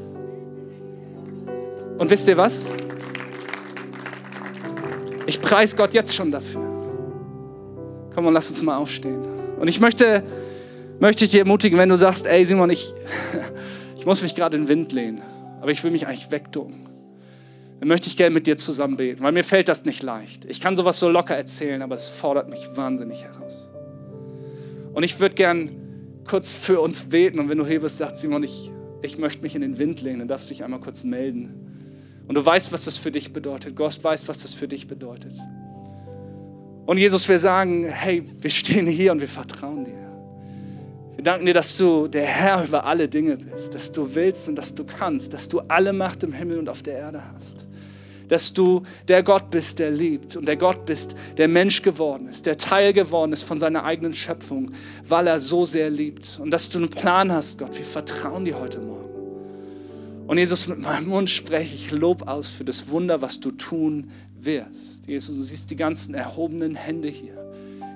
Und 1.97 2.09
wisst 2.09 2.27
ihr 2.27 2.37
was? 2.37 2.65
Ich 5.25 5.41
preise 5.41 5.75
Gott 5.75 5.93
jetzt 5.93 6.15
schon 6.15 6.31
dafür. 6.31 6.61
Komm 8.13 8.25
und 8.25 8.33
lass 8.33 8.49
uns 8.49 8.61
mal 8.63 8.77
aufstehen. 8.77 9.21
Und 9.59 9.67
ich 9.67 9.79
möchte, 9.79 10.23
möchte 10.99 11.25
dich 11.25 11.35
ermutigen, 11.35 11.77
wenn 11.77 11.89
du 11.89 11.95
sagst, 11.95 12.25
ey 12.25 12.45
Simon, 12.45 12.69
ich, 12.71 12.93
ich 14.01 14.07
muss 14.07 14.23
mich 14.23 14.33
gerade 14.33 14.57
in 14.57 14.63
den 14.63 14.67
Wind 14.67 14.93
lehnen, 14.93 15.21
aber 15.59 15.69
ich 15.69 15.83
will 15.83 15.91
mich 15.91 16.07
eigentlich 16.07 16.31
wegducken. 16.31 16.89
Dann 17.79 17.87
möchte 17.87 18.07
ich 18.07 18.17
gerne 18.17 18.33
mit 18.33 18.47
dir 18.47 18.57
zusammen 18.57 18.97
beten, 18.97 19.21
weil 19.21 19.31
mir 19.31 19.43
fällt 19.43 19.67
das 19.67 19.85
nicht 19.85 20.01
leicht. 20.01 20.43
Ich 20.45 20.59
kann 20.59 20.75
sowas 20.75 20.97
so 20.97 21.07
locker 21.07 21.35
erzählen, 21.35 21.83
aber 21.83 21.93
es 21.93 22.09
fordert 22.09 22.49
mich 22.49 22.67
wahnsinnig 22.73 23.21
heraus. 23.21 23.69
Und 24.93 25.03
ich 25.03 25.19
würde 25.19 25.35
gern 25.35 25.69
kurz 26.25 26.51
für 26.51 26.81
uns 26.81 27.03
beten 27.03 27.39
und 27.39 27.49
wenn 27.49 27.59
du 27.59 27.65
hier 27.67 27.79
bist, 27.79 27.99
sagt 27.99 28.17
Simon, 28.17 28.41
ich, 28.41 28.71
ich 29.03 29.19
möchte 29.19 29.43
mich 29.43 29.53
in 29.53 29.61
den 29.61 29.77
Wind 29.77 30.01
legen, 30.01 30.17
dann 30.17 30.27
darfst 30.27 30.49
du 30.49 30.55
dich 30.55 30.63
einmal 30.63 30.79
kurz 30.79 31.03
melden. 31.03 32.23
Und 32.27 32.33
du 32.33 32.43
weißt, 32.43 32.73
was 32.73 32.85
das 32.85 32.97
für 32.97 33.11
dich 33.11 33.33
bedeutet. 33.33 33.75
Gott 33.75 34.03
weiß, 34.03 34.27
was 34.27 34.41
das 34.41 34.55
für 34.55 34.67
dich 34.67 34.87
bedeutet. 34.87 35.33
Und 36.87 36.97
Jesus, 36.97 37.29
wir 37.29 37.37
sagen, 37.37 37.85
hey, 37.87 38.23
wir 38.39 38.49
stehen 38.49 38.87
hier 38.87 39.11
und 39.11 39.21
wir 39.21 39.27
vertrauen 39.27 39.85
dir. 39.85 40.00
Wir 41.21 41.25
danken 41.25 41.45
dir, 41.45 41.53
dass 41.53 41.77
du 41.77 42.07
der 42.07 42.25
Herr 42.25 42.63
über 42.63 42.83
alle 42.83 43.07
Dinge 43.07 43.37
bist, 43.37 43.75
dass 43.75 43.91
du 43.91 44.15
willst 44.15 44.49
und 44.49 44.55
dass 44.55 44.73
du 44.73 44.83
kannst, 44.83 45.35
dass 45.35 45.47
du 45.47 45.59
alle 45.67 45.93
Macht 45.93 46.23
im 46.23 46.33
Himmel 46.33 46.57
und 46.57 46.67
auf 46.67 46.81
der 46.81 46.97
Erde 46.97 47.21
hast 47.35 47.67
dass 48.27 48.53
du 48.53 48.81
der 49.09 49.21
Gott 49.21 49.49
bist, 49.49 49.77
der 49.77 49.91
liebt 49.91 50.37
und 50.37 50.47
der 50.47 50.55
Gott 50.55 50.85
bist, 50.85 51.15
der 51.37 51.49
Mensch 51.49 51.81
geworden 51.81 52.29
ist, 52.29 52.45
der 52.45 52.57
Teil 52.57 52.93
geworden 52.93 53.33
ist 53.33 53.43
von 53.43 53.59
seiner 53.59 53.83
eigenen 53.83 54.13
Schöpfung, 54.13 54.71
weil 55.07 55.27
er 55.27 55.37
so 55.37 55.65
sehr 55.65 55.89
liebt. 55.89 56.39
Und 56.41 56.49
dass 56.49 56.69
du 56.69 56.77
einen 56.77 56.89
Plan 56.89 57.29
hast, 57.29 57.59
Gott. 57.59 57.77
Wir 57.77 57.83
vertrauen 57.83 58.45
dir 58.45 58.57
heute 58.57 58.79
Morgen. 58.79 59.09
Und 60.27 60.37
Jesus, 60.37 60.65
mit 60.69 60.79
meinem 60.79 61.09
Mund 61.09 61.29
spreche 61.29 61.75
ich 61.75 61.91
Lob 61.91 62.25
aus 62.25 62.47
für 62.47 62.63
das 62.63 62.89
Wunder, 62.89 63.21
was 63.21 63.41
du 63.41 63.51
tun 63.51 64.09
wirst. 64.39 65.07
Jesus, 65.07 65.35
du 65.35 65.41
siehst 65.41 65.69
die 65.69 65.75
ganzen 65.75 66.15
erhobenen 66.15 66.75
Hände 66.75 67.09
hier. 67.09 67.50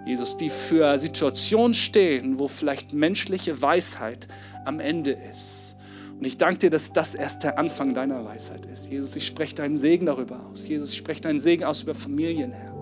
Jesus, 0.06 0.38
die 0.38 0.50
für 0.50 0.98
Situationen 0.98 1.74
stehen, 1.74 2.40
wo 2.40 2.48
vielleicht 2.48 2.94
menschliche 2.94 3.62
Weisheit 3.62 4.28
am 4.66 4.80
Ende 4.80 5.18
ist 5.30 5.76
und 6.18 6.26
ich 6.26 6.38
danke 6.38 6.60
dir, 6.60 6.70
dass 6.70 6.94
das 6.94 7.14
erst 7.14 7.44
der 7.44 7.60
Anfang 7.60 7.94
deiner 7.94 8.24
Weisheit 8.24 8.66
ist. 8.68 8.90
Jesus, 8.90 9.16
ich 9.16 9.28
spreche 9.28 9.56
deinen 9.56 9.78
Segen 9.78 10.06
darüber 10.06 10.40
aus. 10.50 10.68
Jesus, 10.68 10.94
ich 10.94 10.98
spreche 10.98 11.22
deinen 11.22 11.40
Segen 11.40 11.66
aus 11.66 11.82
über 11.82 11.94
Familien, 11.94 12.52
Herr. 12.52 12.74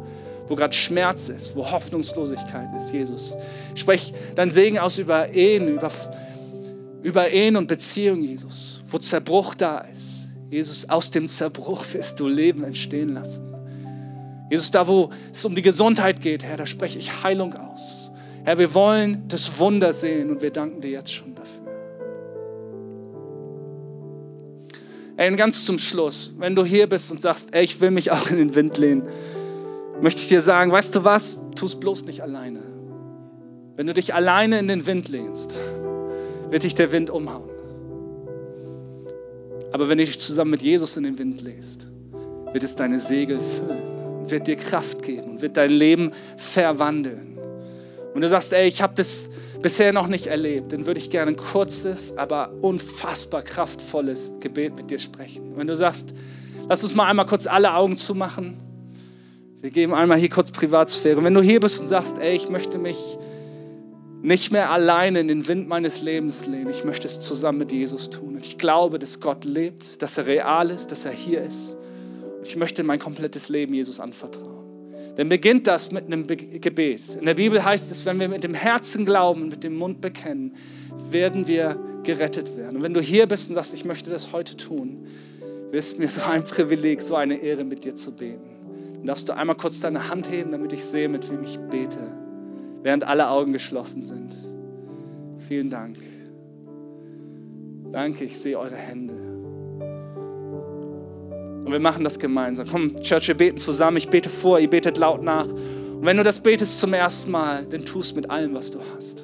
Wo 0.47 0.55
gerade 0.55 0.73
Schmerz 0.73 1.29
ist, 1.29 1.55
wo 1.55 1.69
Hoffnungslosigkeit 1.69 2.75
ist, 2.75 2.93
Jesus. 2.93 3.37
Ich 3.73 3.81
spreche 3.81 4.13
deinen 4.35 4.51
Segen 4.51 4.77
aus 4.77 4.99
über 4.99 5.33
Ehen, 5.33 5.67
über, 5.67 5.89
über 7.01 7.31
Ehen 7.31 7.55
und 7.55 7.67
Beziehungen, 7.67 8.23
Jesus. 8.23 8.83
Wo 8.87 8.97
Zerbruch 8.97 9.55
da 9.55 9.79
ist. 9.79 10.27
Jesus, 10.51 10.87
aus 10.89 11.09
dem 11.09 11.27
Zerbruch 11.27 11.83
wirst 11.93 12.19
du 12.19 12.27
Leben 12.27 12.63
entstehen 12.63 13.09
lassen. 13.09 13.52
Jesus, 14.53 14.69
da 14.69 14.87
wo 14.87 15.09
es 15.31 15.43
um 15.45 15.55
die 15.55 15.63
Gesundheit 15.63 16.21
geht, 16.21 16.43
Herr, 16.43 16.57
da 16.57 16.67
spreche 16.67 16.99
ich 16.99 17.23
Heilung 17.23 17.55
aus. 17.55 18.11
Herr, 18.43 18.59
wir 18.59 18.71
wollen 18.75 19.23
das 19.27 19.57
Wunder 19.57 19.91
sehen 19.93 20.29
und 20.29 20.43
wir 20.43 20.51
danken 20.51 20.79
dir 20.79 20.91
jetzt 20.91 21.11
schon 21.11 21.33
dafür. 21.33 21.63
Ey, 25.17 25.31
und 25.31 25.37
ganz 25.37 25.65
zum 25.65 25.79
Schluss, 25.79 26.35
wenn 26.37 26.53
du 26.53 26.63
hier 26.63 26.87
bist 26.87 27.11
und 27.11 27.19
sagst, 27.19 27.49
ey, 27.51 27.63
ich 27.63 27.81
will 27.81 27.89
mich 27.89 28.11
auch 28.11 28.29
in 28.29 28.37
den 28.37 28.53
Wind 28.53 28.77
lehnen, 28.77 29.07
möchte 30.01 30.21
ich 30.21 30.27
dir 30.27 30.43
sagen, 30.43 30.71
weißt 30.71 30.97
du 30.97 31.03
was? 31.03 31.41
Tu 31.55 31.65
es 31.65 31.79
bloß 31.79 32.05
nicht 32.05 32.21
alleine. 32.21 32.59
Wenn 33.75 33.87
du 33.87 33.93
dich 33.95 34.13
alleine 34.13 34.59
in 34.59 34.67
den 34.67 34.85
Wind 34.85 35.09
lehnst, 35.09 35.51
wird 36.51 36.61
dich 36.61 36.75
der 36.75 36.91
Wind 36.91 37.09
umhauen. 37.09 37.49
Aber 39.71 39.89
wenn 39.89 39.97
du 39.97 40.05
dich 40.05 40.19
zusammen 40.19 40.51
mit 40.51 40.61
Jesus 40.61 40.95
in 40.95 41.05
den 41.05 41.17
Wind 41.17 41.41
lässt, 41.41 41.87
wird 42.51 42.63
es 42.63 42.75
deine 42.75 42.99
Segel 42.99 43.39
füllen 43.39 43.92
und 44.23 44.31
wird 44.31 44.47
dir 44.47 44.55
Kraft 44.55 45.01
geben 45.01 45.31
und 45.31 45.41
wird 45.41 45.57
dein 45.57 45.69
Leben 45.69 46.11
verwandeln. 46.37 47.37
Und 48.13 48.21
du 48.21 48.29
sagst, 48.29 48.53
ey, 48.53 48.67
ich 48.67 48.81
habe 48.81 48.93
das 48.95 49.31
bisher 49.61 49.91
noch 49.91 50.07
nicht 50.07 50.27
erlebt, 50.27 50.71
dann 50.71 50.85
würde 50.85 50.99
ich 50.99 51.09
gerne 51.09 51.31
ein 51.31 51.35
kurzes, 51.35 52.17
aber 52.17 52.53
unfassbar 52.61 53.41
kraftvolles 53.41 54.35
Gebet 54.39 54.77
mit 54.77 54.91
dir 54.91 54.99
sprechen. 54.99 55.57
Wenn 55.57 55.67
du 55.67 55.75
sagst, 55.75 56.13
lass 56.69 56.83
uns 56.83 56.95
mal 56.95 57.07
einmal 57.07 57.25
kurz 57.25 57.47
alle 57.47 57.73
Augen 57.73 57.97
zumachen. 57.97 58.57
Wir 59.59 59.71
geben 59.71 59.93
einmal 59.93 60.17
hier 60.17 60.29
kurz 60.29 60.51
Privatsphäre. 60.51 61.21
Wenn 61.21 61.33
du 61.33 61.41
hier 61.41 61.59
bist 61.59 61.81
und 61.81 61.87
sagst, 61.87 62.17
ey, 62.17 62.33
ich 62.33 62.47
möchte 62.47 62.77
mich 62.77 63.17
nicht 64.21 64.53
mehr 64.53 64.69
alleine 64.69 65.19
in 65.19 65.27
den 65.27 65.47
Wind 65.49 65.67
meines 65.67 66.01
Lebens 66.01 66.45
lehnen. 66.45 66.69
Ich 66.69 66.85
möchte 66.85 67.07
es 67.07 67.19
zusammen 67.19 67.57
mit 67.57 67.73
Jesus 67.73 68.09
tun. 68.09 68.35
Und 68.35 68.45
ich 68.45 68.57
glaube, 68.57 68.99
dass 68.99 69.19
Gott 69.19 69.43
lebt, 69.43 70.01
dass 70.01 70.17
er 70.17 70.27
real 70.27 70.69
ist, 70.69 70.91
dass 70.91 71.03
er 71.03 71.11
hier 71.11 71.41
ist. 71.41 71.75
Ich 72.47 72.55
möchte 72.55 72.83
mein 72.83 72.99
komplettes 72.99 73.49
Leben 73.49 73.73
Jesus 73.73 73.99
anvertrauen. 73.99 74.63
Dann 75.15 75.29
beginnt 75.29 75.67
das 75.67 75.91
mit 75.91 76.05
einem 76.05 76.25
Gebet. 76.25 77.15
In 77.19 77.25
der 77.25 77.35
Bibel 77.35 77.63
heißt 77.63 77.91
es, 77.91 78.05
wenn 78.05 78.19
wir 78.19 78.29
mit 78.29 78.43
dem 78.43 78.53
Herzen 78.53 79.05
glauben 79.05 79.47
mit 79.47 79.63
dem 79.63 79.75
Mund 79.75 80.01
bekennen, 80.01 80.55
werden 81.11 81.47
wir 81.47 81.77
gerettet 82.03 82.57
werden. 82.57 82.77
Und 82.77 82.81
wenn 82.81 82.93
du 82.93 83.01
hier 83.01 83.27
bist 83.27 83.49
und 83.49 83.55
sagst, 83.55 83.73
ich 83.73 83.85
möchte 83.85 84.09
das 84.09 84.33
heute 84.33 84.57
tun, 84.57 85.05
ist 85.71 85.99
mir 85.99 86.09
so 86.09 86.23
ein 86.23 86.43
Privileg, 86.43 87.01
so 87.01 87.15
eine 87.15 87.35
Ehre, 87.35 87.63
mit 87.63 87.85
dir 87.85 87.95
zu 87.95 88.11
beten. 88.15 88.49
Dann 88.97 89.05
darfst 89.05 89.29
du 89.29 89.33
einmal 89.33 89.55
kurz 89.55 89.79
deine 89.79 90.09
Hand 90.09 90.31
heben, 90.31 90.51
damit 90.51 90.73
ich 90.73 90.83
sehe, 90.83 91.09
mit 91.09 91.29
wem 91.31 91.43
ich 91.43 91.59
bete 91.59 91.99
während 92.83 93.05
alle 93.05 93.29
Augen 93.29 93.53
geschlossen 93.53 94.03
sind. 94.03 94.35
Vielen 95.39 95.69
Dank. 95.69 95.97
Danke, 97.91 98.25
ich 98.25 98.37
sehe 98.37 98.59
eure 98.59 98.75
Hände. 98.75 99.22
Und 101.63 101.71
wir 101.71 101.79
machen 101.79 102.03
das 102.03 102.19
gemeinsam. 102.19 102.67
Komm, 102.69 102.95
Church, 103.01 103.27
wir 103.27 103.35
beten 103.35 103.57
zusammen. 103.57 103.97
Ich 103.97 104.09
bete 104.09 104.29
vor, 104.29 104.59
ihr 104.59 104.69
betet 104.69 104.97
laut 104.97 105.23
nach. 105.23 105.47
Und 105.47 106.05
wenn 106.05 106.17
du 106.17 106.23
das 106.23 106.39
betest 106.39 106.79
zum 106.79 106.93
ersten 106.93 107.31
Mal, 107.31 107.65
dann 107.65 107.85
tust 107.85 108.15
mit 108.15 108.29
allem, 108.29 108.53
was 108.53 108.71
du 108.71 108.79
hast. 108.95 109.23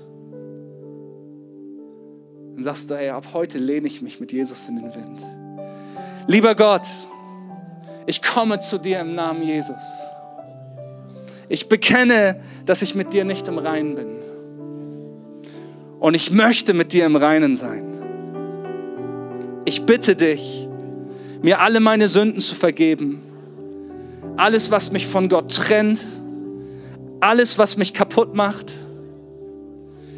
Dann 2.55 2.63
sagst 2.63 2.89
du, 2.89 2.95
hey, 2.95 3.09
ab 3.09 3.25
heute 3.33 3.57
lehne 3.57 3.87
ich 3.87 4.01
mich 4.01 4.19
mit 4.19 4.31
Jesus 4.31 4.67
in 4.69 4.77
den 4.77 4.95
Wind. 4.95 5.25
Lieber 6.27 6.55
Gott, 6.55 6.87
ich 8.05 8.21
komme 8.21 8.59
zu 8.59 8.77
dir 8.77 9.01
im 9.01 9.15
Namen 9.15 9.43
Jesus. 9.43 9.75
Ich 11.49 11.67
bekenne, 11.67 12.39
dass 12.65 12.81
ich 12.81 12.95
mit 12.95 13.11
dir 13.11 13.25
nicht 13.25 13.47
im 13.47 13.57
Reinen 13.57 13.95
bin. 13.95 14.07
Und 15.99 16.13
ich 16.13 16.31
möchte 16.31 16.73
mit 16.73 16.93
dir 16.93 17.05
im 17.05 17.15
Reinen 17.15 17.55
sein. 17.55 17.85
Ich 19.65 19.85
bitte 19.85 20.15
dich, 20.15 20.68
mir 21.41 21.61
alle 21.61 21.79
meine 21.79 22.07
Sünden 22.07 22.39
zu 22.39 22.55
vergeben. 22.55 23.21
Alles, 24.37 24.71
was 24.71 24.91
mich 24.91 25.07
von 25.07 25.29
Gott 25.29 25.53
trennt. 25.53 26.05
Alles, 27.19 27.57
was 27.57 27.77
mich 27.77 27.93
kaputt 27.93 28.33
macht. 28.35 28.77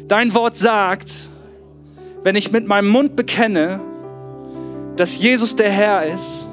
Dein 0.08 0.34
Wort 0.34 0.56
sagt, 0.56 1.28
wenn 2.22 2.36
ich 2.36 2.52
mit 2.52 2.66
meinem 2.66 2.88
Mund 2.88 3.16
bekenne, 3.16 3.80
dass 4.96 5.20
Jesus 5.20 5.56
der 5.56 5.70
Herr 5.70 6.06
ist 6.06 6.46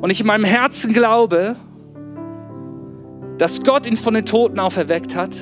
und 0.00 0.10
ich 0.10 0.20
in 0.20 0.26
meinem 0.26 0.44
Herzen 0.44 0.92
glaube, 0.92 1.56
dass 3.38 3.62
Gott 3.62 3.86
ihn 3.86 3.96
von 3.96 4.14
den 4.14 4.24
Toten 4.24 4.58
auferweckt 4.60 5.16
hat, 5.16 5.34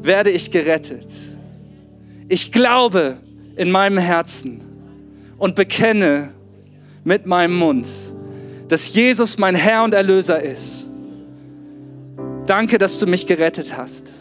werde 0.00 0.30
ich 0.30 0.50
gerettet. 0.50 1.06
Ich 2.28 2.52
glaube 2.52 3.18
in 3.56 3.70
meinem 3.70 3.98
Herzen 3.98 4.62
und 5.40 5.56
bekenne 5.56 6.28
mit 7.02 7.26
meinem 7.26 7.56
Mund, 7.56 7.88
dass 8.68 8.94
Jesus 8.94 9.38
mein 9.38 9.56
Herr 9.56 9.82
und 9.82 9.94
Erlöser 9.94 10.40
ist. 10.40 10.86
Danke, 12.46 12.78
dass 12.78 13.00
du 13.00 13.06
mich 13.06 13.26
gerettet 13.26 13.76
hast. 13.76 14.12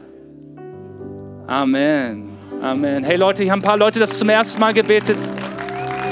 Amen. 1.45 2.29
Amen. 2.61 3.03
Hey 3.03 3.17
Leute, 3.17 3.43
hier 3.43 3.51
haben 3.51 3.59
ein 3.59 3.63
paar 3.63 3.77
Leute 3.77 3.99
das 3.99 4.17
zum 4.17 4.29
ersten 4.29 4.59
Mal 4.61 4.73
gebetet. 4.73 5.17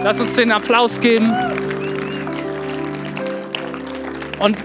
Lass 0.03 0.19
uns 0.19 0.35
den 0.35 0.51
Applaus 0.51 0.99
geben. 0.99 1.33
Und 4.39 4.57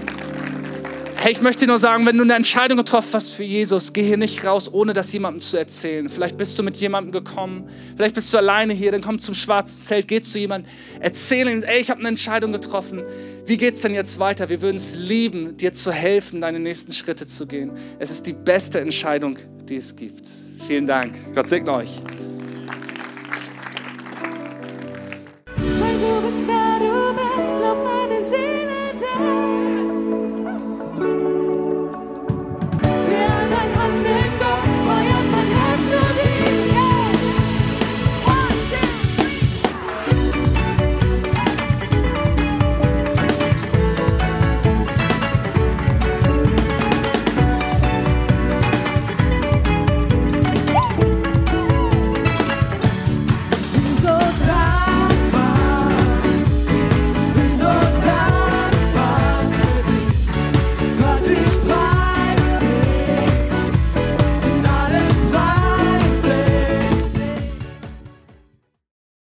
Hey, 1.23 1.31
ich 1.31 1.39
möchte 1.39 1.61
dir 1.61 1.69
nur 1.69 1.79
sagen, 1.79 2.05
wenn 2.05 2.17
du 2.17 2.23
eine 2.25 2.33
Entscheidung 2.33 2.75
getroffen 2.75 3.13
hast 3.13 3.31
für 3.31 3.45
Jesus, 3.45 3.93
geh 3.93 4.03
hier 4.03 4.17
nicht 4.17 4.45
raus, 4.45 4.73
ohne 4.73 4.91
das 4.91 5.13
jemandem 5.13 5.39
zu 5.39 5.55
erzählen. 5.55 6.09
Vielleicht 6.09 6.35
bist 6.35 6.59
du 6.59 6.63
mit 6.63 6.75
jemandem 6.75 7.13
gekommen, 7.13 7.69
vielleicht 7.95 8.15
bist 8.15 8.33
du 8.33 8.37
alleine 8.39 8.73
hier, 8.73 8.91
dann 8.91 8.99
komm 8.99 9.19
zum 9.19 9.33
schwarzen 9.33 9.85
Zelt, 9.85 10.09
geh 10.09 10.19
zu 10.19 10.37
jemandem, 10.37 10.69
erzähl 10.99 11.47
ihm, 11.47 11.63
ey, 11.63 11.79
ich 11.79 11.89
habe 11.89 12.01
eine 12.01 12.09
Entscheidung 12.09 12.51
getroffen. 12.51 13.03
Wie 13.45 13.55
geht's 13.55 13.79
denn 13.79 13.93
jetzt 13.93 14.19
weiter? 14.19 14.49
Wir 14.49 14.61
würden 14.61 14.75
es 14.75 14.97
lieben, 14.97 15.55
dir 15.55 15.71
zu 15.71 15.93
helfen, 15.93 16.41
deine 16.41 16.59
nächsten 16.59 16.91
Schritte 16.91 17.25
zu 17.25 17.47
gehen. 17.47 17.71
Es 17.99 18.11
ist 18.11 18.27
die 18.27 18.33
beste 18.33 18.81
Entscheidung, 18.81 19.39
die 19.69 19.77
es 19.77 19.95
gibt. 19.95 20.27
Vielen 20.67 20.85
Dank. 20.85 21.15
Gott 21.33 21.47
segne 21.47 21.73
euch. 21.73 22.01